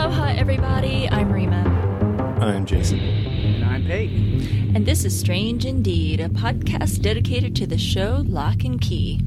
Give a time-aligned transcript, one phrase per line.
[0.00, 1.06] Aloha, everybody.
[1.10, 1.62] I'm Rima,
[2.40, 2.98] I'm Jason.
[3.00, 4.72] And I'm Peyton.
[4.74, 9.20] and this is Strange Indeed, a podcast dedicated to the show Locke and Key.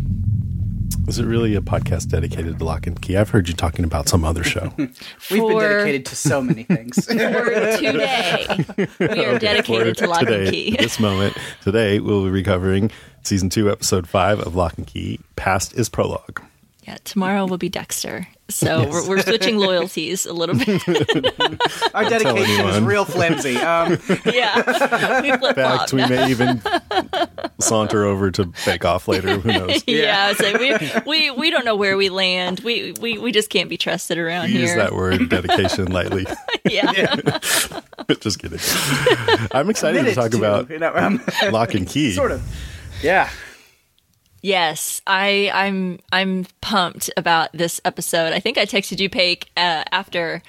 [1.08, 3.18] Is it really a podcast dedicated to Locke and Key?
[3.18, 4.74] I've heard you talking about some other show.
[4.78, 7.06] We've For- been dedicated to so many things.
[7.06, 8.66] For today,
[9.00, 10.76] we are dedicated For to Lock today, and Key.
[10.80, 12.90] this moment, today we'll be recovering
[13.22, 15.20] season two, episode five of Locke and Key.
[15.36, 16.42] Past is prologue.
[16.88, 18.28] Yeah, tomorrow will be Dexter.
[18.54, 20.82] So we're, we're switching loyalties a little bit.
[21.94, 23.58] Our dedication is real flimsy.
[23.58, 26.62] Um, yeah, we flip In fact, we may even
[27.60, 29.38] saunter over to Bake Off later.
[29.38, 29.84] Who knows?
[29.88, 32.62] Yeah, so we, we we don't know where we land.
[32.62, 34.78] We we, we just can't be trusted around Use here.
[34.78, 36.26] that word dedication lightly.
[36.66, 36.92] Yeah.
[38.20, 38.60] Just kidding.
[39.52, 41.22] I'm excited to talk to, about you know, um,
[41.52, 42.14] Locke and Key.
[42.14, 42.44] sort of.
[43.02, 43.30] Yeah.
[44.44, 48.34] Yes, I I'm I'm pumped about this episode.
[48.34, 50.44] I think I texted you, Paik, uh, after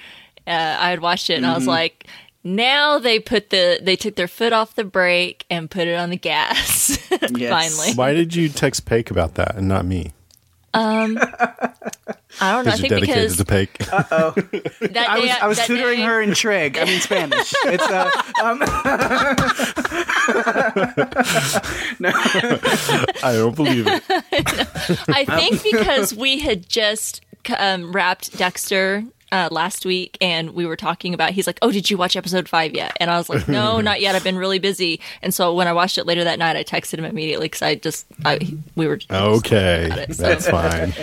[0.45, 2.05] uh, I had watched it, and I was like,
[2.43, 6.09] "Now they put the they took their foot off the brake and put it on
[6.09, 6.99] the gas."
[7.37, 7.49] Yes.
[7.49, 10.11] Finally, Why did you text Pake about that and not me?
[10.77, 12.71] I don't know.
[12.71, 13.77] I think dedicated because to Pake.
[13.77, 16.77] that I was, I was that tutoring day- her in Trig.
[16.77, 17.53] I mean Spanish.
[17.65, 18.09] It's uh,
[18.43, 18.59] um,
[23.23, 24.03] I don't believe it.
[25.09, 27.21] I think because we had just
[27.57, 31.89] um, wrapped Dexter uh, last week and we were talking about, he's like, Oh, did
[31.89, 32.95] you watch episode five yet?
[32.99, 34.15] And I was like, No, not yet.
[34.15, 35.01] I've been really busy.
[35.21, 37.75] And so when I watched it later that night, I texted him immediately because I
[37.75, 38.39] just, I,
[38.75, 40.93] we were Okay, it, so- that's fine.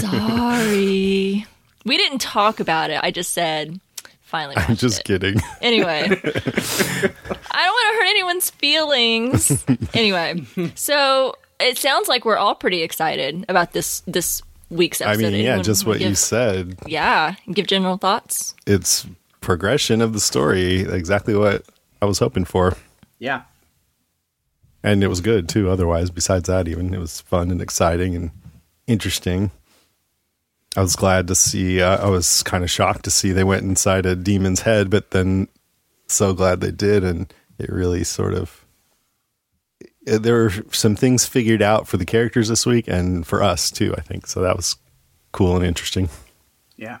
[0.00, 1.46] sorry.
[1.84, 2.98] We didn't talk about it.
[3.02, 3.78] I just said,
[4.22, 4.56] finally.
[4.56, 5.04] I'm just it.
[5.04, 5.40] kidding.
[5.62, 7.12] Anyway, I don't want
[7.50, 9.64] to hurt anyone's feelings.
[9.94, 15.34] anyway, so it sounds like we're all pretty excited about this this week's I mean,
[15.34, 16.78] yeah, just wanna what you said.
[16.86, 18.54] Yeah, give general thoughts.
[18.66, 19.06] It's
[19.40, 21.64] progression of the story, exactly what
[22.02, 22.76] I was hoping for.
[23.18, 23.42] yeah.
[24.82, 26.94] And it was good too, otherwise, besides that, even.
[26.94, 28.30] It was fun and exciting and
[28.86, 29.50] interesting.
[30.76, 33.64] I was glad to see, uh, I was kind of shocked to see they went
[33.64, 35.48] inside a demon's head, but then
[36.06, 37.02] so glad they did.
[37.02, 38.65] And it really sort of,
[40.06, 43.94] there were some things figured out for the characters this week and for us too,
[43.96, 44.26] I think.
[44.26, 44.76] So that was
[45.32, 46.08] cool and interesting.
[46.76, 46.98] Yeah.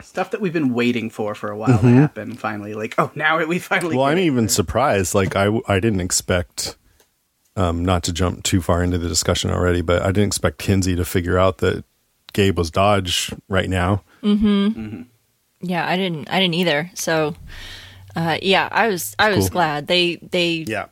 [0.00, 2.34] Stuff that we've been waiting for for a while to happen.
[2.34, 3.96] Finally, like, oh, now we finally.
[3.96, 4.22] Well, I'm it.
[4.26, 5.12] even surprised.
[5.14, 6.76] Like I, I didn't expect,
[7.56, 10.94] um, not to jump too far into the discussion already, but I didn't expect Kinsey
[10.94, 11.84] to figure out that
[12.32, 14.04] Gabe was Dodge right now.
[14.22, 15.02] mm-hmm
[15.62, 16.30] Yeah, I didn't.
[16.30, 16.90] I didn't either.
[16.94, 17.34] So,
[18.14, 19.16] uh, yeah, I was.
[19.18, 19.54] I was Cool.
[19.54, 20.16] glad they.
[20.16, 20.64] They.
[20.68, 20.86] Yeah,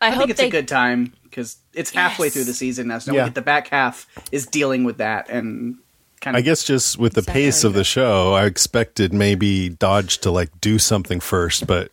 [0.00, 0.48] I, I hope think it's they.
[0.48, 2.34] a good time because it's halfway Yes.
[2.34, 2.98] through the season now.
[2.98, 3.22] So Yeah.
[3.24, 5.76] we get the back half is dealing with that and
[6.20, 6.38] kind of.
[6.38, 7.42] I guess just with the Exactly.
[7.44, 11.92] pace of the show, I expected maybe Dodge to like do something first, but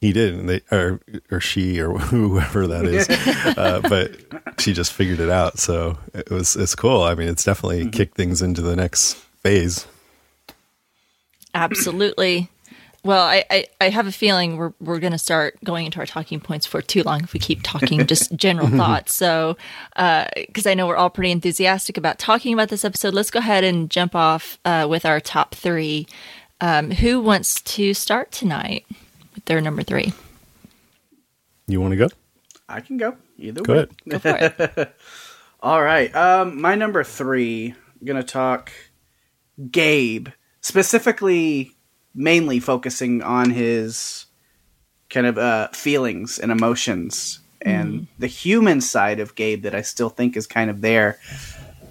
[0.00, 0.46] he didn't.
[0.46, 1.00] They or
[1.30, 3.08] or she or whoever that is,
[3.58, 4.12] uh, but
[4.60, 5.58] she just figured it out.
[5.58, 7.02] So it was it's cool.
[7.02, 9.86] I mean, it's definitely kicked things into the next phase.
[11.54, 12.48] Absolutely.
[13.04, 16.06] Well, I, I, I have a feeling we're we're going to start going into our
[16.06, 19.14] talking points for too long if we keep talking just general thoughts.
[19.14, 19.56] So,
[19.96, 23.64] because I know we're all pretty enthusiastic about talking about this episode, let's go ahead
[23.64, 26.06] and jump off uh, with our top three.
[26.60, 28.84] Um, who wants to start tonight
[29.34, 30.12] with their number three?
[31.68, 32.08] You want to go?
[32.68, 33.78] I can go either Go way.
[33.78, 33.90] ahead.
[34.08, 34.96] Go for it.
[35.60, 36.14] All right.
[36.14, 37.74] Um, my number three.
[38.00, 38.70] I'm gonna talk
[39.70, 40.28] Gabe
[40.60, 41.72] specifically,
[42.18, 44.26] mainly focusing on his
[45.08, 50.08] kind of uh, feelings and emotions and the human side of Gabe that I still
[50.08, 51.18] think is kind of there.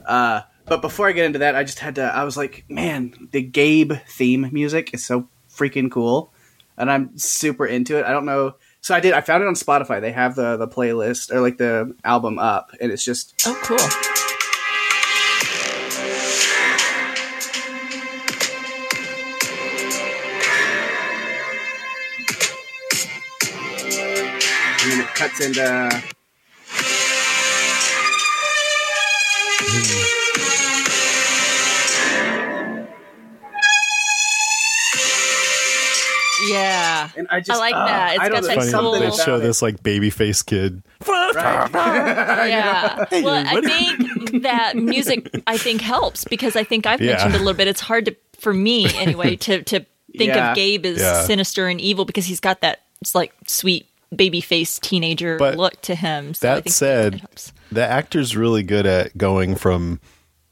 [0.05, 2.03] Uh, but before I get into that, I just had to.
[2.03, 6.33] I was like, man, the Gabe theme music is so freaking cool,
[6.77, 8.05] and I'm super into it.
[8.05, 8.55] I don't know.
[8.81, 9.13] So I did.
[9.13, 9.99] I found it on Spotify.
[9.99, 14.15] They have the the playlist or like the album up, and it's just Oh, cool.
[25.21, 26.13] And then it cuts
[36.49, 37.09] Yeah.
[37.17, 38.11] and I just I like uh, that.
[38.15, 40.83] It's I got don't know, that cool- they show this like baby face kid.
[41.07, 41.69] Right.
[42.47, 43.05] Yeah.
[43.11, 47.13] well, I think that music I think helps because I think I've Yeah.
[47.13, 47.67] mentioned a little bit.
[47.67, 49.79] It's hard to for me anyway to to
[50.15, 50.51] think Yeah.
[50.51, 51.23] of Gabe as Yeah.
[51.23, 55.81] sinister and evil because he's got that it's like sweet baby face teenager But look
[55.83, 56.33] to him.
[56.33, 57.53] So That said, it helps.
[57.71, 59.99] the actor's really good at going from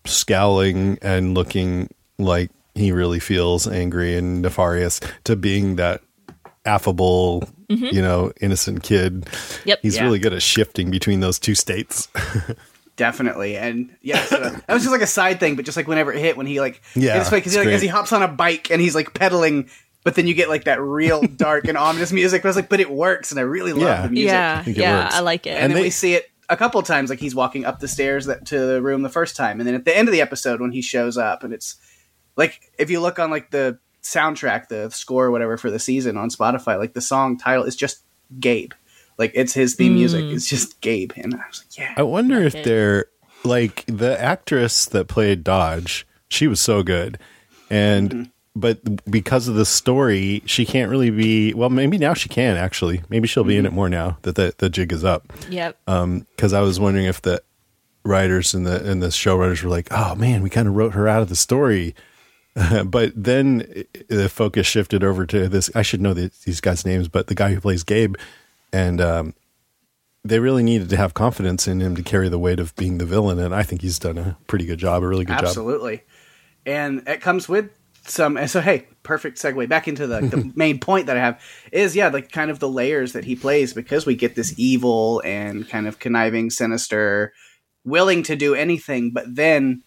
[0.06, 6.02] scowling and looking like he really feels angry and nefarious to being that
[6.66, 9.22] affable, you know, innocent kid.
[9.22, 9.69] Mm-hmm.
[9.69, 9.80] Yep.
[9.81, 10.04] He's Yeah.
[10.04, 12.08] really good at shifting between those two states.
[12.98, 16.13] Definitely, and yeah, so that was just like a side thing, but just like whenever
[16.13, 18.24] it hit, when he like, Yeah, it's like, 'cause he, like as he hops on
[18.24, 19.69] a bike and he's like pedaling,
[20.06, 22.46] but then you get like that real dark and ominous music.
[22.46, 24.02] I was like, but it works, and I really love Yeah.
[24.04, 24.31] the music.
[24.31, 25.16] Yeah, think it yeah, works.
[25.16, 25.50] I like it.
[25.50, 27.88] and, And then they- we see it a couple times, like he's walking up the
[27.90, 30.22] stairs that, to the room the first time, and then at the end of the
[30.22, 31.75] episode when he shows up, and it's
[32.38, 36.16] like if you look on like the soundtrack, the score, or whatever for the season
[36.18, 38.04] on Spotify, like the song title is just
[38.40, 38.74] Gabe,
[39.18, 40.24] like it's his theme music.
[40.25, 42.63] It's just Gabe, and I was like, yeah, I wonder if it.
[42.63, 43.06] they're
[43.44, 46.06] like the actress that played Dodge.
[46.30, 47.18] She was so good,
[47.72, 48.24] and Mm-hmm.
[48.56, 48.80] But
[49.12, 51.54] because of the story, she can't really be.
[51.54, 53.02] Well, maybe now she can actually.
[53.10, 53.50] Maybe she'll Mm-hmm.
[53.50, 55.31] be in it more now that the the jig is up.
[55.50, 55.78] Yep.
[55.86, 57.42] Because I was wondering if the
[58.04, 61.07] writers and the and the showrunners were like, "Oh man, we kind of wrote her
[61.07, 61.96] out of the story."
[62.86, 65.69] but then the focus shifted over to this.
[65.75, 68.16] I should know the, these guys' names, but the guy who plays Gabe,
[68.72, 69.34] and um,
[70.24, 73.06] they really needed to have confidence in him to carry the weight of being the
[73.06, 75.44] villain, and I think he's done a pretty good job, a really good job.
[75.44, 76.04] Absolutely.
[76.66, 77.72] And it comes with
[78.07, 81.42] some so hey, perfect segue back into the, the main point that I have
[81.72, 85.22] is yeah, like kind of the layers that he plays because we get this evil
[85.25, 87.34] and kind of conniving, sinister,
[87.84, 89.84] willing to do anything, but then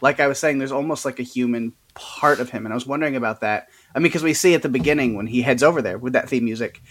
[0.00, 2.86] like I was saying, there's almost like a human part of him, and I was
[2.86, 3.68] wondering about that.
[3.94, 6.28] I mean, because we see at the beginning when he heads over there with that
[6.28, 6.82] theme music,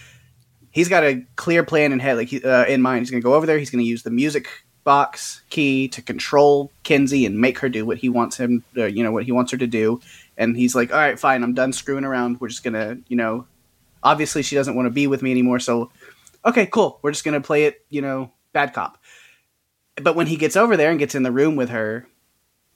[0.72, 3.02] he's got a clear plan in head, like he, uh, in mind.
[3.02, 3.60] He's going to go over there.
[3.60, 4.48] He's going to use the music
[4.84, 9.04] box key to control Kinsey and make her do what he wants him, uh, you
[9.04, 10.02] know, what he wants her to do.
[10.38, 11.44] And he's like, "All right, fine.
[11.44, 12.40] I'm done screwing around.
[12.42, 13.46] We're just gonna, you know,
[14.02, 15.60] obviously she doesn't want to be with me anymore.
[15.60, 15.92] So,
[16.46, 17.00] okay, cool.
[17.02, 18.98] We're just gonna play it, you know, bad cop."
[20.02, 22.08] But when he gets over there and gets in the room with her,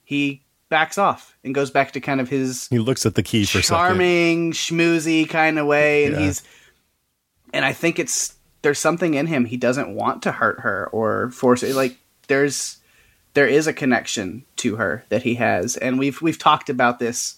[0.04, 3.44] he backs off and goes back to kind of his He looks at the key
[3.44, 6.20] for charming, schmoozy kind of way, and Yeah.
[6.26, 6.42] he's
[7.52, 11.30] and I think it's there's something in him he doesn't want to hurt her or
[11.30, 11.74] force it.
[11.74, 11.96] Like
[12.28, 12.76] there's
[13.34, 17.36] there is a connection to her that he has, and we've we've talked about this.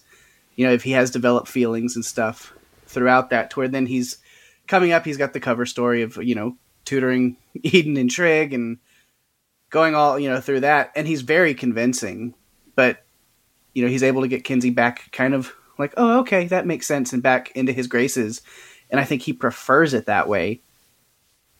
[0.61, 2.53] You know, if he has developed feelings and stuff
[2.85, 4.19] throughout that, to where then he's
[4.67, 8.77] coming up, he's got the cover story of you know tutoring Eden and Trig and
[9.71, 12.35] going all you know through that, and he's very convincing,
[12.75, 13.03] but
[13.73, 16.85] you know he's able to get Kinsey back kind of like oh okay that makes
[16.85, 18.43] sense and back into his graces.
[18.91, 20.61] And I think he prefers it that way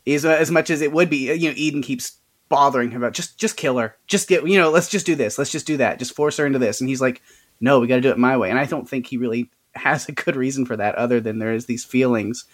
[0.06, 2.18] is uh, as much as it would be you know Eden keeps
[2.48, 3.96] bothering him about just just kill her.
[4.06, 5.38] Just get you know let's just do this.
[5.38, 5.98] Let's just do that.
[5.98, 6.80] Just force her into this.
[6.80, 7.20] And he's like
[7.62, 10.06] no we got to do it my way and I don't think he really has
[10.08, 12.44] a good reason for that other than there is these feelings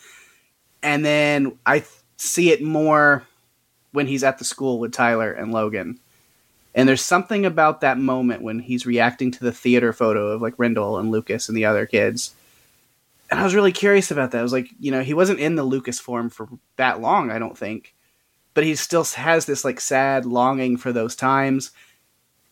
[0.82, 3.26] and then I th- see it more
[3.90, 5.98] when he's at the school with Tyler and Logan
[6.78, 10.54] and there's something about that moment when he's reacting to the theater photo of like
[10.58, 12.34] Rendell and Lucas and the other kids.
[13.30, 14.38] And I was really curious about that.
[14.38, 17.40] I was like, you know, he wasn't in the Lucas form for that long, I
[17.40, 17.96] don't think.
[18.54, 21.72] But he still has this like sad longing for those times.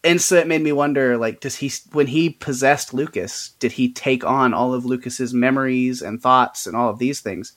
[0.07, 3.93] And so it made me wonder like does he when he possessed Lucas, did he
[3.93, 7.55] take on all of Lucas's memories and thoughts and all of these things?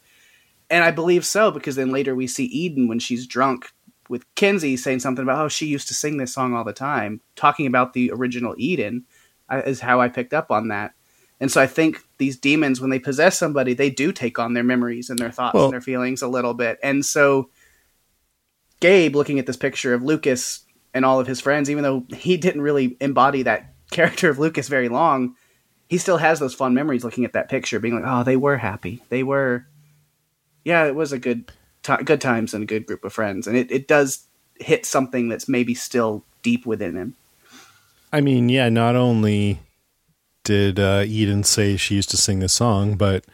[0.68, 3.72] And I believe so because then later we see Eden when she's drunk
[4.10, 7.22] with Kinsey saying something about, oh, she used to sing this song all the time,
[7.36, 9.06] talking about the original Eden,
[9.50, 10.94] uh, is how I picked up on that.
[11.40, 14.64] And so I think these demons, when they possess somebody, they do take on their
[14.64, 16.80] memories and their thoughts Well- and their feelings a little bit.
[16.82, 17.52] And so
[18.80, 22.38] Gabe, looking at this picture of Lucas and all of his friends, even though he
[22.38, 25.36] didn't really embody that character of Lucas very long,
[25.88, 28.58] he still has those fond memories looking at that picture, being like, "Oh, they were
[28.58, 29.02] happy.
[29.10, 29.66] They were,
[30.64, 31.52] yeah, it was a good,
[31.84, 34.26] ti good times and a good group of friends." And it, it does
[34.60, 37.16] hit something that's maybe still deep within him.
[38.12, 39.60] I mean, yeah, not only
[40.44, 43.26] did uh, Eden say she used to sing this song, but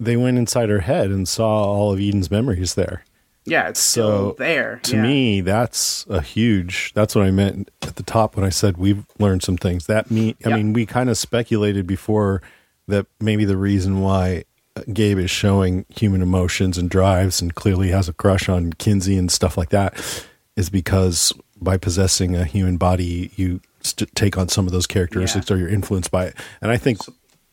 [0.00, 3.04] they went inside her head and saw all of Eden's memories there.
[3.50, 4.80] Yeah, it's So, still there.
[4.84, 5.02] To yeah.
[5.02, 6.92] me, that's a huge.
[6.94, 9.86] That's what I meant at the top when I said we've learned some things.
[9.86, 12.42] That me, I mean, we kind of speculated before
[12.86, 14.44] that maybe the reason why
[14.76, 19.16] uh, Gabe is showing human emotions and drives and clearly has a crush on Kinsey
[19.18, 20.24] and stuff like that
[20.56, 25.50] is because by possessing a human body, you st- take on some of those characteristics
[25.50, 26.34] or you're influenced by it.
[26.62, 26.98] And I think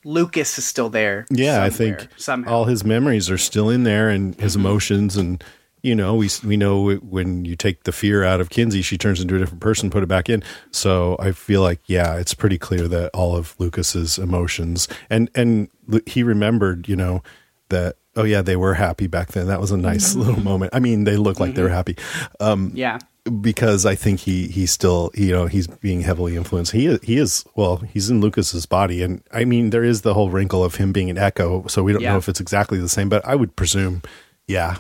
[0.04, 1.26] Lucas is still there.
[1.32, 2.52] yeah, I think somehow.
[2.52, 5.44] all his memories are still in there and his emotions and
[5.86, 9.22] you know we we know when you take the fear out of Kinsey she turns
[9.22, 10.44] into a different person put it back in.
[10.72, 15.70] So I feel like yeah it's pretty clear that all of Lucas's emotions and and
[16.06, 17.22] he remembered you know
[17.70, 19.48] that oh yeah they were happy back then.
[19.48, 20.74] That was a nice little moment.
[20.76, 21.96] I mean they look like they were happy.
[22.40, 23.00] Um yeah,
[23.42, 26.72] because I think he he's still you know he's being heavily influenced.
[26.74, 30.14] He is, he is well he's in Lucas's body, and I mean there is the
[30.14, 32.12] whole wrinkle of him being an echo, so we don't Yeah.
[32.14, 33.10] know if it's exactly the same.
[33.10, 34.02] But I would presume,
[34.48, 34.78] yeah,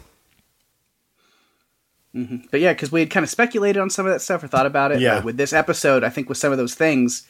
[2.51, 4.65] but yeah, because we had kind of speculated on some of that stuff or thought
[4.65, 5.01] about it.
[5.01, 5.15] Yeah.
[5.15, 7.27] But with this episode, I think with some of those things,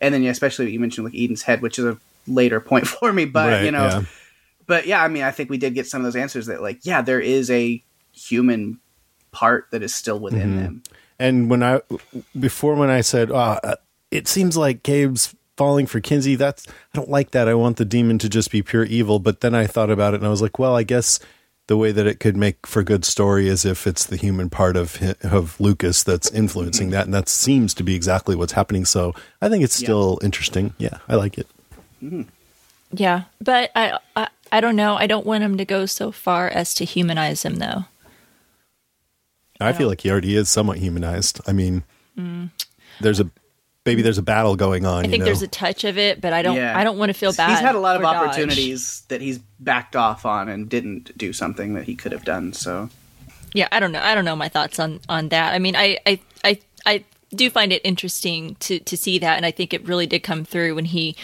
[0.00, 2.86] and then yeah, especially what you mentioned like Eden's head, which is a later point
[2.88, 3.24] for me.
[3.24, 4.02] But Right, you know, yeah.
[4.66, 6.86] but yeah, I mean, I think we did get some of those answers that like
[6.86, 8.78] yeah, there is a human
[9.32, 10.58] part that is still within Mm-hmm.
[10.62, 10.82] them.
[11.18, 11.80] And when I
[12.38, 13.74] before when I said, oh, uh,
[14.12, 16.36] it seems like Gabe's falling for Kinsey.
[16.36, 17.48] That's I don't like that.
[17.48, 19.18] I want the demon to just be pure evil.
[19.18, 21.18] But then I thought about it and I was like, well, I guess
[21.68, 24.76] the way that it could make for good story is if it's the human part
[24.76, 28.84] of of Lucas that's influencing that, and that seems to be exactly what's happening.
[28.84, 30.74] So I think it's still interesting.
[30.78, 31.46] Yeah, I like it.
[32.02, 32.22] Mm-hmm.
[32.92, 34.96] Yeah, but I, I I don't know.
[34.96, 37.84] I don't want him to go so far as to humanize him, though.
[39.60, 41.40] I feel like he already is somewhat humanized.
[41.46, 41.82] I mean,
[42.16, 42.50] mm.
[43.00, 43.28] there's a
[43.88, 44.98] maybe there's a battle going on.
[44.98, 45.24] I you think know?
[45.24, 46.56] there's a touch of it, but I don't.
[46.56, 46.78] Yeah.
[46.78, 47.50] I don't want to feel bad.
[47.50, 48.28] He's had a lot of for Dodge.
[48.28, 52.52] opportunities that he's backed off on and didn't do something that he could have done.
[52.52, 52.90] So
[53.54, 54.00] Yeah, I don't know.
[54.02, 55.54] I don't know my thoughts on on that.
[55.54, 57.04] I mean, I I I, I
[57.34, 60.44] do find it interesting to to see that, and I think it really did come
[60.44, 61.16] through when he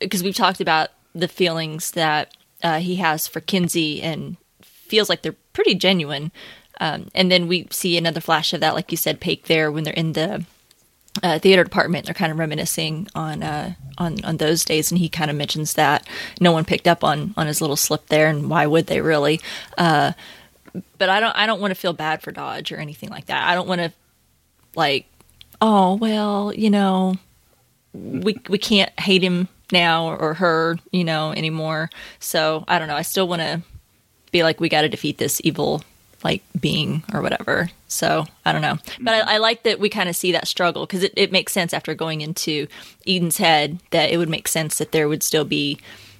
[0.00, 5.22] because we've talked about the feelings that uh, he has for Kinsey and feels like
[5.22, 6.32] they're pretty genuine.
[6.78, 9.84] Um, and then we see another flash of that, like you said, Paik there when
[9.84, 10.44] they're in the
[11.22, 12.06] uh, theater department.
[12.06, 15.74] They're kind of reminiscing on uh, on on those days, and he kind of mentions
[15.74, 16.06] that
[16.40, 19.40] no one picked up on on his little slip there, and why would they really?
[19.76, 20.12] Uh,
[20.98, 23.48] but I don't I don't want to feel bad for Dodge or anything like that.
[23.48, 23.92] I don't want to
[24.74, 25.06] like,
[25.60, 27.14] oh well, you know,
[27.92, 31.90] we we can't hate him now or, or her, you know, anymore.
[32.20, 32.96] So I don't know.
[32.96, 33.62] I still want to
[34.30, 35.82] be like, we got to defeat this evil
[36.26, 37.70] like being or whatever.
[37.86, 40.84] So I don't know, but I, I like that we kind of see that struggle
[40.86, 42.66] because it, it makes sense after going into
[43.06, 45.78] Eden's head that it would make sense that there would still be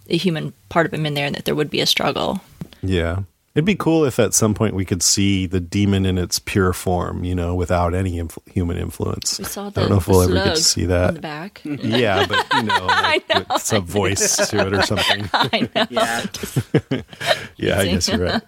[0.09, 2.41] a human part of him in there and that there would be a struggle.
[2.83, 3.23] Yeah.
[3.57, 6.75] It'd be cool if at some point we could see the demon in its pure
[6.75, 9.39] form, you know, without any influ- human influence.
[9.39, 11.15] We saw I don't know if we'll ever get to see on that.
[11.15, 11.63] the back.
[11.65, 15.31] Yeah, but you know, like, know, with some voice to it or something.
[15.33, 15.87] I know.
[15.91, 17.01] yeah,
[17.57, 18.43] Yeah, I guess you're right.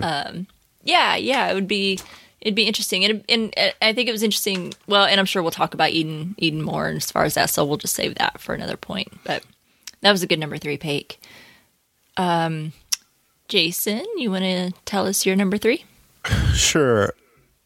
[0.00, 0.46] Um,
[0.84, 1.98] yeah, yeah, it would be
[2.40, 4.72] it'd be interesting, and and I think it was interesting.
[4.86, 7.64] Well, and I'm sure we'll talk about Eden Eden more as far as that, so
[7.64, 9.08] we'll just save that for another point.
[9.24, 9.44] But
[10.02, 11.16] that was a good number three, Paik.
[12.16, 12.72] Um,
[13.48, 15.84] Jason, you want to tell us your number three?
[16.54, 17.12] Sure.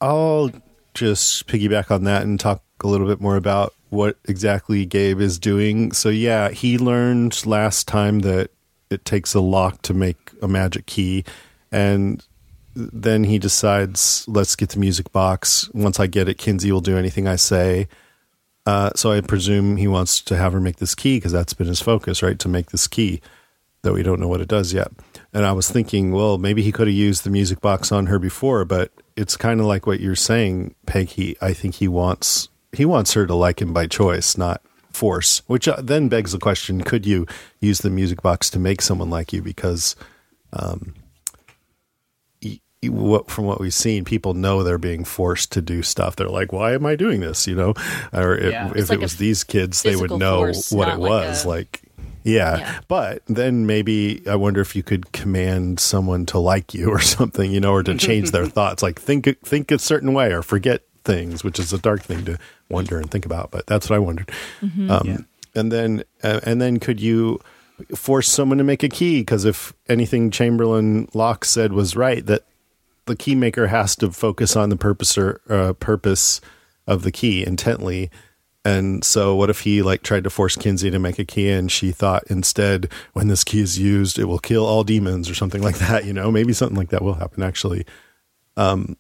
[0.01, 0.51] I'll
[0.95, 5.39] just piggyback on that and talk a little bit more about what exactly Gabe is
[5.39, 5.93] doing.
[5.93, 8.51] So, yeah, he learned last time that
[8.91, 11.25] it takes a lock to make a magic key.
[11.71, 12.25] And
[12.79, 15.69] then he decides, let's get the music box.
[15.75, 17.89] Once I get it, Kinsey will do anything I say.
[18.67, 21.67] Uh, so I presume he wants to have her make this key because that's been
[21.67, 22.39] his focus, right?
[22.39, 23.21] To make this key,
[23.83, 24.89] though we don't know what it does yet.
[25.33, 28.19] And I was thinking, well, maybe he could have used the music box on her
[28.19, 31.37] before, but it's kind of like what you're saying, Peggy.
[31.41, 35.43] I think he wants he wants her to like him by choice, not force.
[35.47, 37.27] Which uh, then begs the question: Could you
[37.61, 39.43] use the music box to make someone like you?
[39.43, 39.97] Because
[40.53, 40.93] y-
[42.85, 46.17] what from what we've seen, people know they're being forced to do stuff.
[46.17, 47.75] They're like, "Why am I doing this?" You know,
[48.13, 48.71] or if, Yeah.
[48.71, 51.01] if It's it like a was these kids, they would know force, what not it
[51.01, 51.45] like was.
[51.45, 51.83] a- like,
[52.25, 52.59] Yeah.
[52.59, 52.81] Yeah.
[52.89, 57.51] But then maybe I wonder if you could command someone to like you or something,
[57.51, 58.83] you know, or to change their thoughts.
[58.83, 62.39] Like think think a certain way or forget things, which is a dark thing to
[62.69, 63.51] wonder and think about.
[63.51, 64.31] But that's what I wondered.
[64.89, 67.41] Um, And then uh, and then could you
[67.95, 69.21] force someone to make a key?
[69.21, 72.45] Because if anything Chamberlain Locke said was right, that
[73.09, 76.41] the key maker has to focus on the purpose or uh, purpose
[76.87, 78.11] of the key intently.
[78.65, 81.71] And so, what if he like tried to force Kinsey to make a key, and
[81.71, 85.62] she thought instead, when this key is used, it will kill all demons or something
[85.62, 86.05] like that?
[86.05, 87.87] You know, maybe something like that will happen actually.
[88.57, 88.97] Um,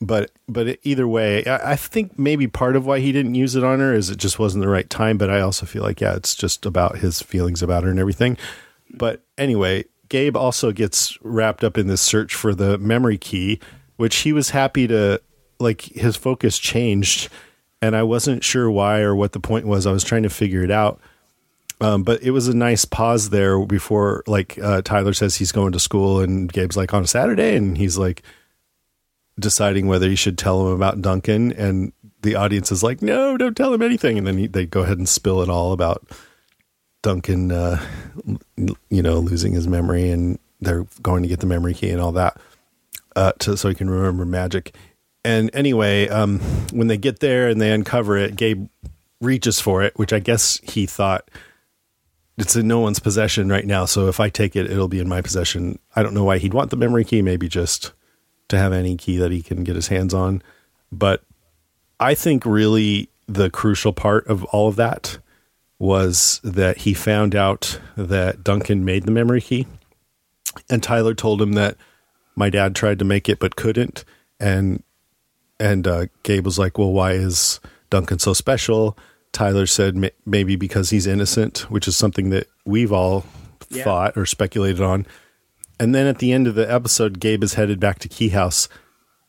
[0.00, 3.64] but but either way, I, I think maybe part of why he didn't use it
[3.64, 5.18] on her is it just wasn't the right time.
[5.18, 8.36] But I also feel like yeah, it's just about his feelings about her and everything.
[8.90, 13.60] But anyway, Gabe also gets wrapped up in this search for the memory key,
[13.96, 15.20] which he was happy to
[15.58, 17.30] like his focus changed
[17.82, 19.86] and I wasn't sure why or what the point was.
[19.86, 21.00] I was trying to figure it out.
[21.80, 25.72] Um, but it was a nice pause there before like uh, Tyler says he's going
[25.72, 28.22] to school and Gabe's like on a Saturday and he's like
[29.38, 33.56] deciding whether he should tell him about Duncan and the audience is like, no, don't
[33.56, 34.16] tell him anything.
[34.16, 36.08] And then he, they go ahead and spill it all about
[37.06, 37.80] Duncan, uh,
[38.90, 42.10] you know, losing his memory and they're going to get the memory key and all
[42.10, 42.36] that
[43.14, 44.74] uh, to, so he can remember magic.
[45.24, 46.40] And anyway, um,
[46.72, 48.68] when they get there and they uncover it, Gabe
[49.20, 51.30] reaches for it, which I guess he thought
[52.38, 53.84] it's in no one's possession right now.
[53.84, 55.78] So if I take it, it'll be in my possession.
[55.94, 57.22] I don't know why he'd want the memory key.
[57.22, 57.92] Maybe just
[58.48, 60.42] to have any key that he can get his hands on.
[60.90, 61.22] But
[62.00, 65.18] I think really the crucial part of all of that
[65.78, 69.66] was that he found out that Duncan made the memory key.
[70.70, 71.76] And Tyler told him that
[72.34, 74.04] my dad tried to make it but couldn't.
[74.40, 74.82] And
[75.58, 78.96] and uh, Gabe was like, "Well, why is Duncan so special?"
[79.32, 83.24] Tyler said, "Ma- "Maybe because he's innocent," which is something that we've all
[83.70, 83.84] Yeah.
[83.84, 85.06] thought or speculated on.
[85.80, 88.68] And then at the end of the episode, Gabe is headed back to Key House.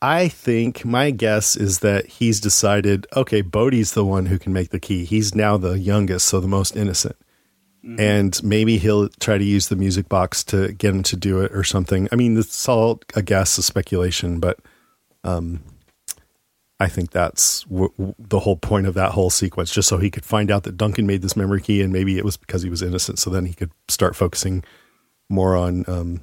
[0.00, 4.70] I think my guess is that he's decided, okay, Bode's the one who can make
[4.70, 5.04] the key.
[5.04, 7.16] He's now the youngest, so the most innocent.
[7.96, 11.52] And maybe he'll try to use the music box to get him to do it
[11.52, 12.08] or something.
[12.12, 14.58] I mean, it's all a guess, a speculation, but
[15.24, 15.62] um,
[16.78, 20.10] I think that's w- w- the whole point of that whole sequence, just so he
[20.10, 22.68] could find out that Duncan made this memory key, and maybe it was because he
[22.68, 23.18] was innocent.
[23.18, 24.64] So then he could start focusing
[25.30, 26.20] more on um,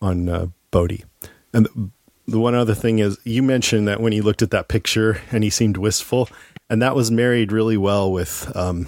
[0.00, 1.04] on uh, Bode.
[1.52, 1.92] And
[2.26, 5.44] the, one other thing is, you mentioned that when he looked at that picture and
[5.44, 6.28] he seemed wistful,
[6.70, 8.54] and that was married really well with.
[8.56, 8.86] Um,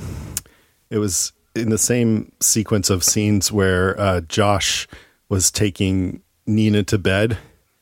[0.91, 4.87] it was in the same sequence of scenes where uh, Josh
[5.29, 7.39] was taking Nina to bed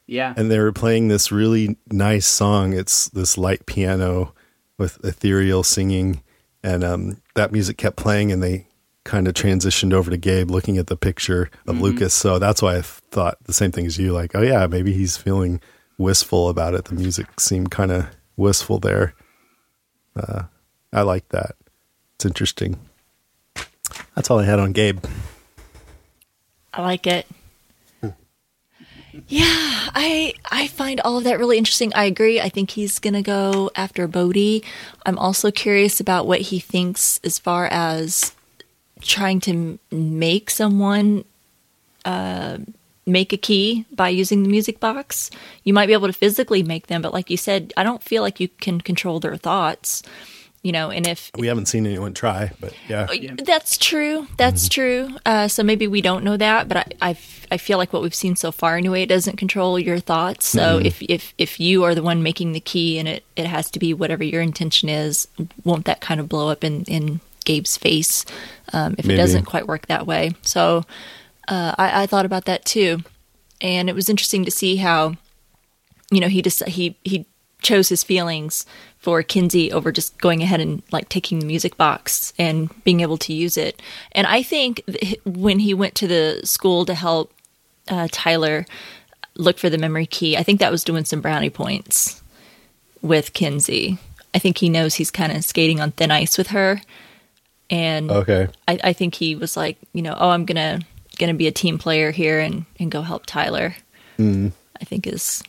[0.06, 0.32] Yeah.
[0.36, 2.72] and they were playing this really nice song.
[2.72, 4.32] It's this light piano
[4.78, 6.22] with ethereal singing,
[6.62, 8.66] and um, that music kept playing, and they
[9.04, 12.14] kind of transitioned over to Gabe looking at the picture of Lucas.
[12.14, 14.12] So that's why I thought the same thing as you.
[14.12, 15.60] Like, oh yeah, maybe he's feeling
[15.98, 16.86] wistful about it.
[16.86, 19.14] The music seemed kind of wistful there.
[20.16, 20.44] Uh,
[20.92, 21.56] I like that.
[22.16, 22.78] It's interesting.
[24.14, 25.04] That's all I had on Gabe.
[26.72, 27.26] I like it.
[29.28, 31.92] Yeah, I I find all of that really interesting.
[31.94, 32.40] I agree.
[32.40, 34.62] I think he's gonna go after Bode.
[35.06, 38.34] I'm also curious about what he thinks as far as
[39.04, 41.24] trying to make someone
[42.04, 42.58] uh,
[43.06, 45.30] make a key by using the music box.
[45.62, 48.22] You might be able to physically make them, but like you said, I don't feel
[48.22, 50.02] like you can control their thoughts.
[50.62, 53.06] You know, and if We haven't seen anyone try, but yeah.
[53.36, 54.26] that's true.
[54.38, 55.10] That's true.
[55.26, 57.18] Uh, so maybe we don't know that, but I,
[57.50, 60.46] I feel like what we've seen so far anyway, it doesn't control your thoughts.
[60.46, 63.70] So if, if, if you are the one making the key and it, it has
[63.72, 65.28] to be whatever your intention is,
[65.64, 68.24] won't that kind of blow up in, in Gabe's face
[68.72, 69.14] um, if Maybe.
[69.14, 70.32] it doesn't quite work that way?
[70.42, 70.84] So
[71.48, 72.98] uh, I, I thought about that too.
[73.60, 75.14] And it was interesting to see how
[76.10, 77.26] you know he just he he
[77.62, 78.66] chose his feelings
[78.98, 83.16] for Kinsey over just going ahead and like taking the music box and being able
[83.18, 83.80] to use it.
[84.12, 84.82] And I think
[85.24, 87.32] when he went to the school to help
[87.88, 88.66] uh, Tyler
[89.34, 92.22] look for the memory key, I think that was doing some brownie points
[93.02, 93.98] with Kinsey.
[94.34, 96.80] I think he knows he's kind of skating on thin ice with her,
[97.74, 98.48] and Okay.
[98.68, 100.80] I, I think he was like, you know, oh, I'm gonna
[101.18, 103.74] gonna be a team player here and and go help Tyler.
[104.80, 105.42] I think is,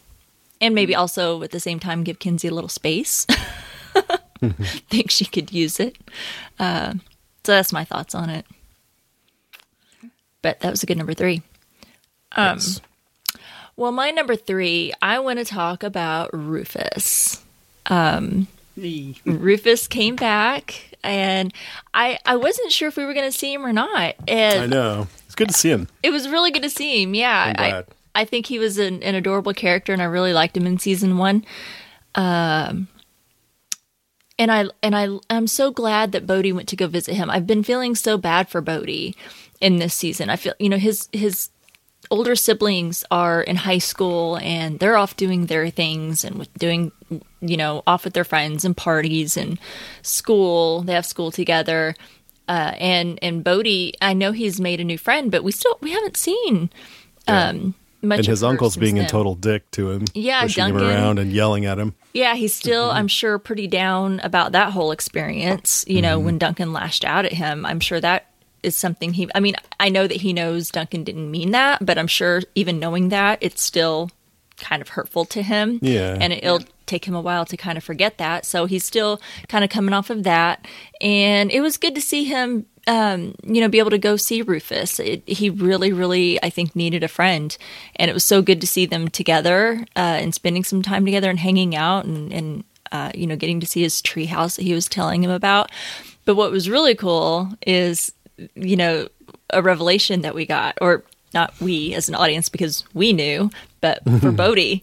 [0.60, 3.28] and maybe also at the same time give Kinsey a little space.
[4.90, 5.98] think she could use it.
[6.60, 6.94] Uh,
[7.44, 8.46] so that's my thoughts on it.
[10.42, 11.42] But that was a good number three.
[12.32, 12.82] Um, Yes.
[13.78, 17.44] Well, my number three, I want to talk about Rufus.
[17.88, 18.48] Um,
[19.26, 21.54] Rufus came back, and
[21.94, 24.15] I I wasn't sure if we were going to see him or not.
[24.28, 25.08] And I know.
[25.26, 25.88] It's good to see him.
[26.04, 27.13] It was really good to see him.
[27.13, 27.84] Yeah, I.
[28.18, 31.18] I think he was an, an adorable character, and I really liked him in season
[31.18, 31.44] one.
[32.15, 32.88] Um,
[34.39, 37.30] and I and I I'm so glad that Bode went to go visit him.
[37.30, 39.13] I've been feeling so bad for Bode
[39.62, 40.30] in this season.
[40.30, 41.50] I feel you know his his
[42.12, 46.91] older siblings are in high school and they're off doing their things and with doing
[47.41, 49.60] you know off with their friends and parties and
[50.02, 50.82] school.
[50.82, 51.96] They have school together.
[52.48, 55.91] Uh, and and Bode, I know he's made a new friend, but we still we
[55.91, 56.70] haven't seen
[57.28, 57.74] um,
[58.06, 58.20] much.
[58.20, 60.06] And his uncle's being a total dick to him.
[60.13, 61.96] Yeah, pushing him around and yelling at him.
[62.13, 65.84] Yeah, he's still, I'm sure, pretty down about that whole experience.
[65.88, 68.28] You know, when Duncan lashed out at him, I'm sure that
[68.65, 71.97] is something he, I mean, I know that he knows Duncan didn't mean that, but
[71.97, 74.12] I'm sure even knowing that, it's still
[74.58, 75.80] kind of hurtful to him.
[75.82, 76.17] Yeah.
[76.19, 78.45] And it'll take him a while to kind of forget that.
[78.45, 80.65] So he's still kind of coming off of that.
[81.01, 82.65] And it was good to see him.
[82.88, 84.99] Um, you know, be able to go see Rufus.
[84.99, 87.58] It, he really, really, I think, needed a friend,
[87.95, 91.32] and it was so good to see them together uh, and spending some time together
[91.32, 94.75] and hanging out and, and uh, you know, getting to see his treehouse that he
[94.75, 95.71] was telling him about.
[96.25, 98.12] But what was really cool is,
[98.56, 99.08] you know,
[99.52, 103.50] a revelation that we got, or not we as an audience because we knew,
[103.82, 104.82] but for Bode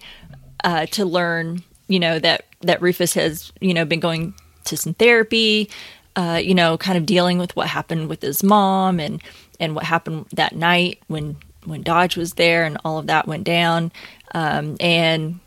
[0.64, 4.34] uh, to learn, you know, that that Rufus has, you know, been going
[4.64, 5.68] to some therapy,
[6.14, 9.22] uh, you know, kind of dealing with what happened with his mom and
[9.58, 13.44] and what happened that night when when Dodge was there and all of that went
[13.44, 13.92] down,
[14.34, 15.40] um, and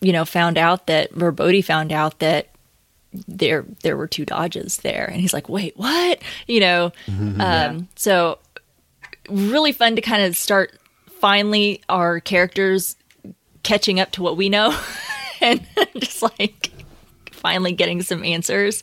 [0.00, 2.49] you know, found out that or Bode found out that
[3.12, 6.20] there there were two Dodges there, and he's like, wait, what?
[6.46, 6.92] You know,
[7.40, 8.38] um, so
[9.28, 10.78] really fun to kind of start
[11.20, 12.96] finally our characters
[13.62, 14.76] catching up to what we know
[15.40, 15.64] and
[15.98, 16.70] just like
[17.32, 18.82] finally getting some answers.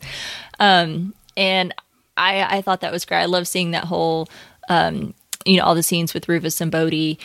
[0.60, 1.74] Um and
[2.16, 3.22] i i thought that was great.
[3.22, 4.28] I love seeing that whole
[4.70, 5.13] um
[5.46, 7.18] you know all the scenes with rufus and Bode.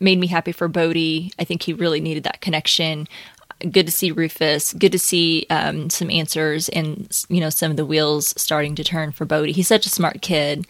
[0.00, 0.96] Made me happy for Bode.
[1.38, 3.06] I think he really needed that connection
[3.72, 7.76] good to see rufus good to see um some answers and you know some of
[7.76, 10.66] the wheels starting to turn for Bode he's such a smart kid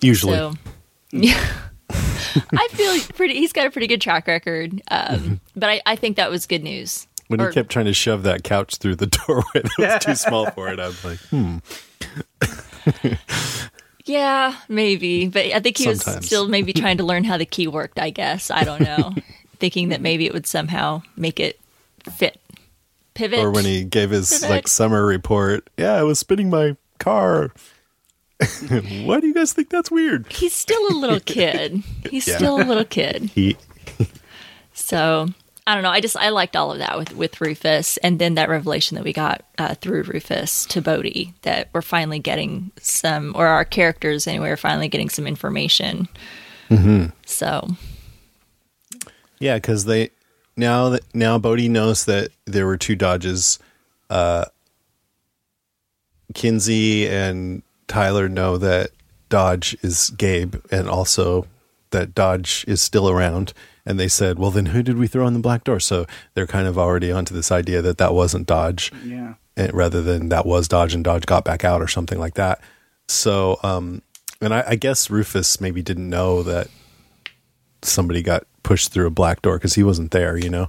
[0.00, 0.34] Usually.
[0.34, 0.52] so,
[1.12, 1.44] yeah,
[1.90, 3.34] I feel pretty.
[3.34, 6.62] He's got a pretty good track record, um, but I, I think that was good
[6.62, 7.06] news.
[7.26, 10.14] when Or- he kept trying to shove that couch through the doorway that was too
[10.14, 11.58] small for it, I was like, hmm.
[14.04, 17.66] yeah, maybe, but I think he was still maybe trying to learn how the key
[17.66, 17.98] worked.
[17.98, 19.14] I guess I don't know,
[19.58, 21.58] thinking that maybe it would somehow make it
[22.16, 22.40] fit,
[23.14, 23.40] pivot.
[23.40, 24.50] Or when he gave his Pivot.
[24.50, 27.52] like summer report, yeah, I was spinning my car.
[28.70, 30.30] Why do you guys think that's weird?
[30.32, 31.82] he's still a little kid.
[32.08, 32.36] He's Yeah.
[32.36, 33.30] still a little kid.
[33.34, 33.56] He
[34.72, 35.26] So
[35.66, 35.90] I don't know.
[35.90, 39.04] I just I liked all of that with with Rufus, and then that revelation that
[39.04, 44.26] we got uh, through Rufus to Bode that we're finally getting some, or our characters
[44.26, 46.08] anyway, are finally getting some information.
[47.26, 47.68] So
[49.40, 50.10] Yeah, because they
[50.56, 53.58] now that now Bode knows that there were two Dodges.
[54.10, 54.46] Uh,
[56.34, 58.90] Kinsey and Tyler know that
[59.28, 61.46] Dodge is Gabe, and also
[61.90, 63.52] that Dodge is still around.
[63.86, 66.46] And they said, "Well, then who did we throw in the black door?" So they're
[66.46, 69.34] kind of already onto this idea that that wasn't Dodge, Yeah.
[69.56, 72.60] and rather than that was Dodge and Dodge got back out or something like that.
[73.08, 74.02] So, um,
[74.42, 76.68] and I, I guess Rufus maybe didn't know that
[77.80, 80.68] somebody got pushed through a black door because he wasn't there, you know.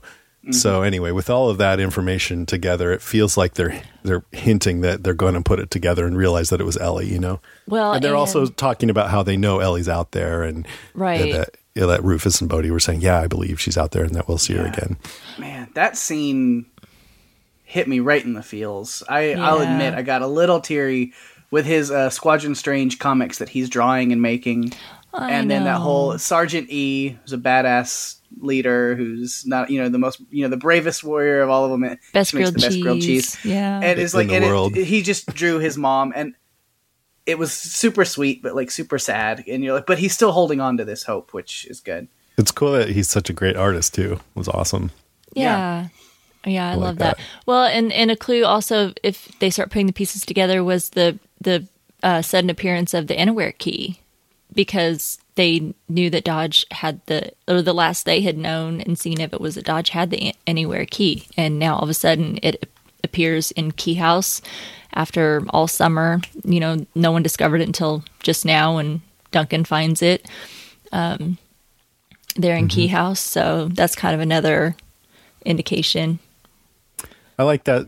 [0.52, 5.04] So anyway, with all of that information together, it feels like they're they're hinting that
[5.04, 7.40] they're going to put it together and realize that it was Ellie, you know.
[7.68, 11.32] well, and they're also talking about how they know Ellie's out there, and Right.
[11.34, 14.16] that, yeah, that Rufus and Bode were saying, "Yeah, I believe she's out there, and
[14.16, 14.98] that we'll see her again."
[15.38, 16.66] Man, that scene
[17.66, 19.04] hit me right in the feels.
[19.08, 21.14] I, I'll admit, I got a little teary
[21.52, 24.72] with his uh, Squadron Strange comics that he's drawing and making,
[25.14, 29.90] I and then that whole Sergeant E, who's a badass leader, who's not you know
[29.90, 31.98] the most you know the bravest warrior of all of them.
[32.14, 32.84] best she grilled, the best cheese.
[32.84, 33.38] grilled cheese.
[33.46, 36.36] Yeah, and it's In like the and it- he just drew his mom and
[37.26, 40.60] it was super sweet but like super sad and you're like but he's still holding
[40.60, 42.08] on to this hope which is good
[42.40, 44.14] It's cool that he's such a great artist too.
[44.14, 44.90] It was awesome.
[45.34, 45.90] Yeah.
[46.46, 47.18] Yeah, I, like love that.
[47.18, 47.24] that.
[47.46, 51.20] Well, and and a clue also if they start putting the pieces together was the
[51.42, 51.68] the
[52.02, 54.00] uh, sudden appearance of the Anywhere key
[54.54, 59.22] because they knew that Dodge had the or the last they had known and seen
[59.22, 62.40] of it was that Dodge had the Anywhere key, and now all of a sudden
[62.42, 62.70] it
[63.04, 64.42] appears in Key House
[64.94, 66.22] after all summer.
[66.44, 70.28] You know, no one discovered it until just now when Duncan finds it.
[70.92, 71.38] Um,
[72.36, 74.76] there in Key House, so that's kind of another
[75.46, 76.20] indication.
[77.38, 77.86] I like that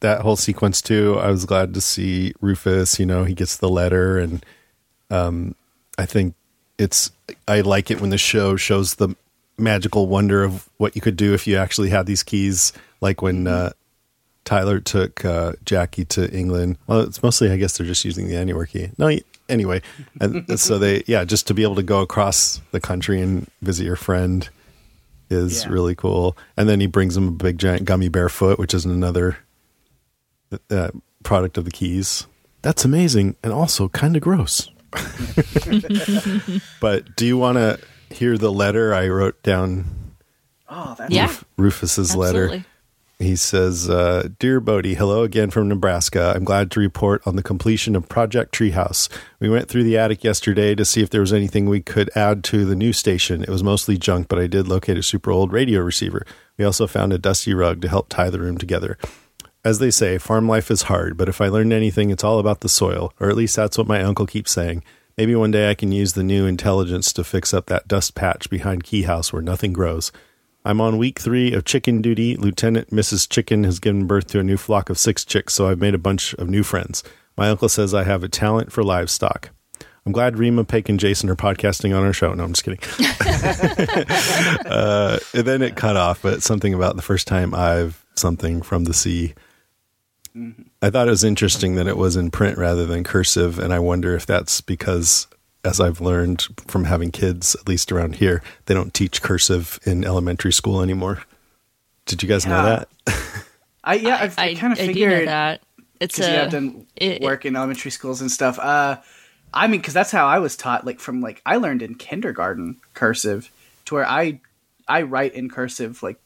[0.00, 1.18] that whole sequence too.
[1.18, 2.98] I was glad to see Rufus.
[2.98, 4.44] You know, he gets the letter, and
[5.10, 5.54] um,
[6.00, 6.34] I think
[6.78, 7.10] it's.
[7.46, 9.14] I like it when the show shows the
[9.58, 13.46] magical wonder of what you could do if you actually had these keys, like when
[13.46, 13.70] uh,
[14.44, 16.78] Tyler took uh, Jackie to England.
[16.86, 18.88] Well, it's mostly, I guess, they're just using the anywhere key.
[18.98, 19.10] No,
[19.48, 19.82] anyway,
[20.20, 23.84] and so they, yeah, just to be able to go across the country and visit
[23.84, 24.48] your friend
[25.28, 25.70] is Yeah.
[25.70, 26.36] really cool.
[26.56, 29.36] And then he brings him a big giant gummy bear foot, which is another
[30.70, 30.90] uh,
[31.22, 32.26] product of the keys.
[32.62, 34.70] That's amazing and also kind of gross.
[36.80, 37.78] but do you want to
[38.14, 39.84] hear the letter I wrote down?
[40.68, 41.34] Oh, that's Yeah.
[41.56, 42.64] Rufus's letter.
[43.18, 46.32] He says, uh, Dear Bode, hello again from Nebraska.
[46.34, 49.10] I'm glad to report on the completion of Project Treehouse.
[49.40, 52.42] We went through the attic yesterday to see if there was anything we could add
[52.44, 53.42] to the new station.
[53.42, 56.24] It was mostly junk, but I did locate a super old radio receiver.
[56.56, 58.96] We also found a dusty rug to help tie the room together.
[59.62, 62.60] As they say, farm life is hard, but if I learned anything, it's all about
[62.60, 64.82] the soil, or at least that's what my uncle keeps saying.
[65.18, 68.48] Maybe one day I can use the new intelligence to fix up that dust patch
[68.48, 70.12] behind Key House where nothing grows.
[70.64, 72.36] I'm on week three of chicken duty.
[72.36, 73.28] Lieutenant Mrs.
[73.28, 75.98] Chicken has given birth to a new flock of six chicks, so I've made a
[75.98, 77.02] bunch of new friends.
[77.36, 79.50] My uncle says I have a talent for livestock.
[80.06, 82.32] I'm glad Rima, Pake, and Jason are podcasting on our show.
[82.32, 82.80] No, I'm just kidding.
[84.66, 88.84] uh, and then it cut off, but something about the first time I've something from
[88.84, 89.34] the sea.
[90.82, 93.78] I thought it was interesting that it was in print rather than cursive, and I
[93.78, 95.26] wonder if that's because,
[95.64, 100.04] as I've learned from having kids, at least around here, they don't teach cursive in
[100.04, 101.22] elementary school anymore.
[102.06, 102.88] Did you guys know that?
[103.84, 105.62] I yeah, I've I, kind of I do know figured that.
[106.00, 108.58] It's because a, yeah, I've done it- work in elementary schools and stuff.
[108.58, 109.00] Uh,
[109.52, 110.86] I mean, because that's how I was taught.
[110.86, 113.50] Like from like I learned in kindergarten cursive
[113.86, 114.40] to where I
[114.88, 116.18] I write in cursive like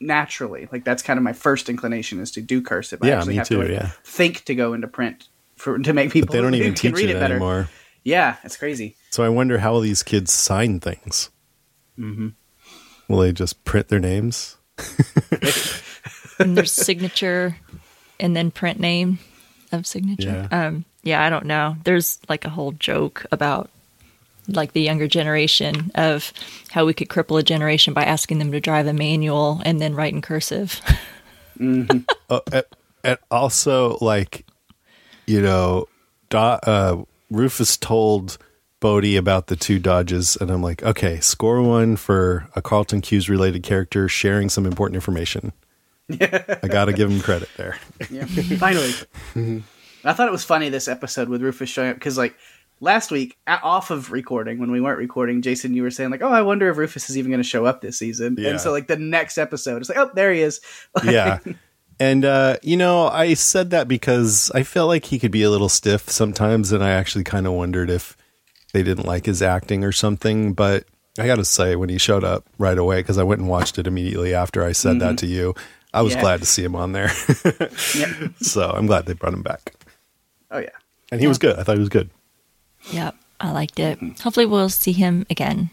[0.00, 0.68] naturally.
[0.70, 3.00] Like that's kind of my first inclination is to do cursive.
[3.02, 3.90] I Yeah, actually me have too, to like, yeah.
[4.04, 7.08] think to go into print for to make people But they don't even teach read
[7.10, 7.34] it, it better.
[7.34, 7.68] anymore.
[8.04, 8.96] Yeah, it's crazy.
[9.10, 11.30] So I wonder how these kids sign things.
[11.98, 12.28] Mm-hmm.
[13.08, 14.56] Will they just print their names?
[16.38, 17.56] and there's signature
[18.20, 19.18] and then print name
[19.72, 20.48] of signature.
[20.50, 20.66] Yeah.
[20.66, 21.76] Um, yeah, I don't know.
[21.84, 23.70] There's like a whole joke about
[24.48, 26.32] like the younger generation of
[26.70, 29.94] how we could cripple a generation by asking them to drive a manual and then
[29.94, 30.80] write in cursive.
[31.60, 32.64] uh, and-
[33.04, 34.44] and also like
[35.26, 35.86] you know
[36.28, 38.36] Do- uh, rufus told
[38.80, 43.28] Bode about the two dodges and i'm like okay score one for a Carlton Cuse
[43.28, 45.52] related character sharing some important information.
[46.10, 47.78] I gotta give him credit there.
[48.10, 48.92] Yeah, finally.
[50.04, 52.36] I thought it was funny this episode with Rufus showing up because, like,
[52.80, 56.28] last week off of recording when we weren't recording, Jason, you were saying like, "Oh,
[56.32, 58.50] I wonder if Rufus is even going to show up this season." Yeah.
[58.50, 60.60] And so, like, the next episode, it's like, "Oh, there he is."
[61.04, 61.38] yeah
[61.98, 65.48] and uh you know i said that because i felt like he could be a
[65.48, 68.14] little stiff sometimes and i actually kind of wondered if
[68.74, 70.84] they didn't like his acting or something but
[71.18, 73.86] i gotta say when he showed up right away because i went and watched it
[73.86, 75.54] immediately after i said that to you
[75.94, 76.20] i was Yeah.
[76.20, 77.10] glad to see him on there
[77.96, 78.32] Yep.
[78.42, 79.72] so i'm glad they brought him back
[80.50, 80.68] Oh yeah.
[81.10, 82.10] and he was good i thought he was good
[82.90, 83.98] yep, I liked it.
[84.20, 85.70] Hopefully, we'll see him again.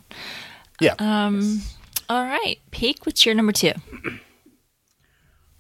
[0.80, 1.62] yeah um
[2.10, 3.74] All right, Peak, what's your number two?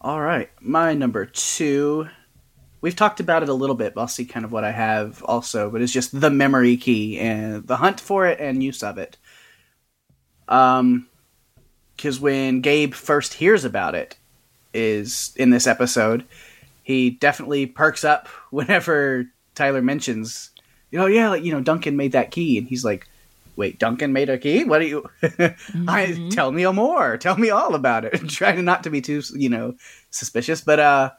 [0.01, 2.07] All right, my number two.
[2.81, 3.93] We've talked about it a little bit.
[3.95, 7.17] But I'll see kind of what I have also, but it's just the memory key
[7.17, 9.17] and the hunt for it and use of it.
[10.49, 11.07] Um,
[11.95, 14.17] because when Gabe first hears about it,
[14.73, 16.25] is in this episode,
[16.81, 20.49] he definitely perks up whenever Tyler mentions,
[20.93, 23.07] you know, yeah, like you know, Duncan made that key, and he's like,
[23.55, 24.63] "Wait, Duncan made a key?
[24.63, 25.09] What do you?
[25.87, 27.17] I tell me more.
[27.17, 29.73] Tell me all about it." Trying not to be too, you know,
[30.11, 31.09] suspicious, but uh,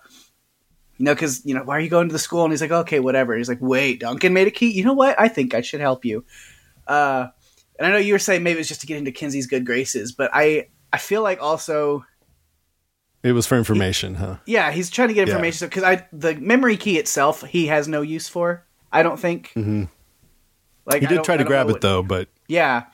[0.99, 2.45] you know, because you know, why are you going to the school?
[2.45, 4.71] And he's like, "Okay, whatever." he's like, "Wait, Duncan made a key.
[4.71, 5.21] You know what?
[5.21, 6.25] I think I should help you."
[6.87, 7.27] Uh,
[7.77, 10.13] and I know you were saying maybe it's just to get into Kinsey's good graces,
[10.13, 12.05] but I I feel like also
[13.25, 16.77] it was for information huh yeah, he's trying to get information because I the memory
[16.77, 18.65] key itself he has no use for.
[18.95, 19.53] I don't think.
[19.55, 19.85] Mm-hmm.
[20.87, 22.85] Like he did try to grab it what- though but Yeah,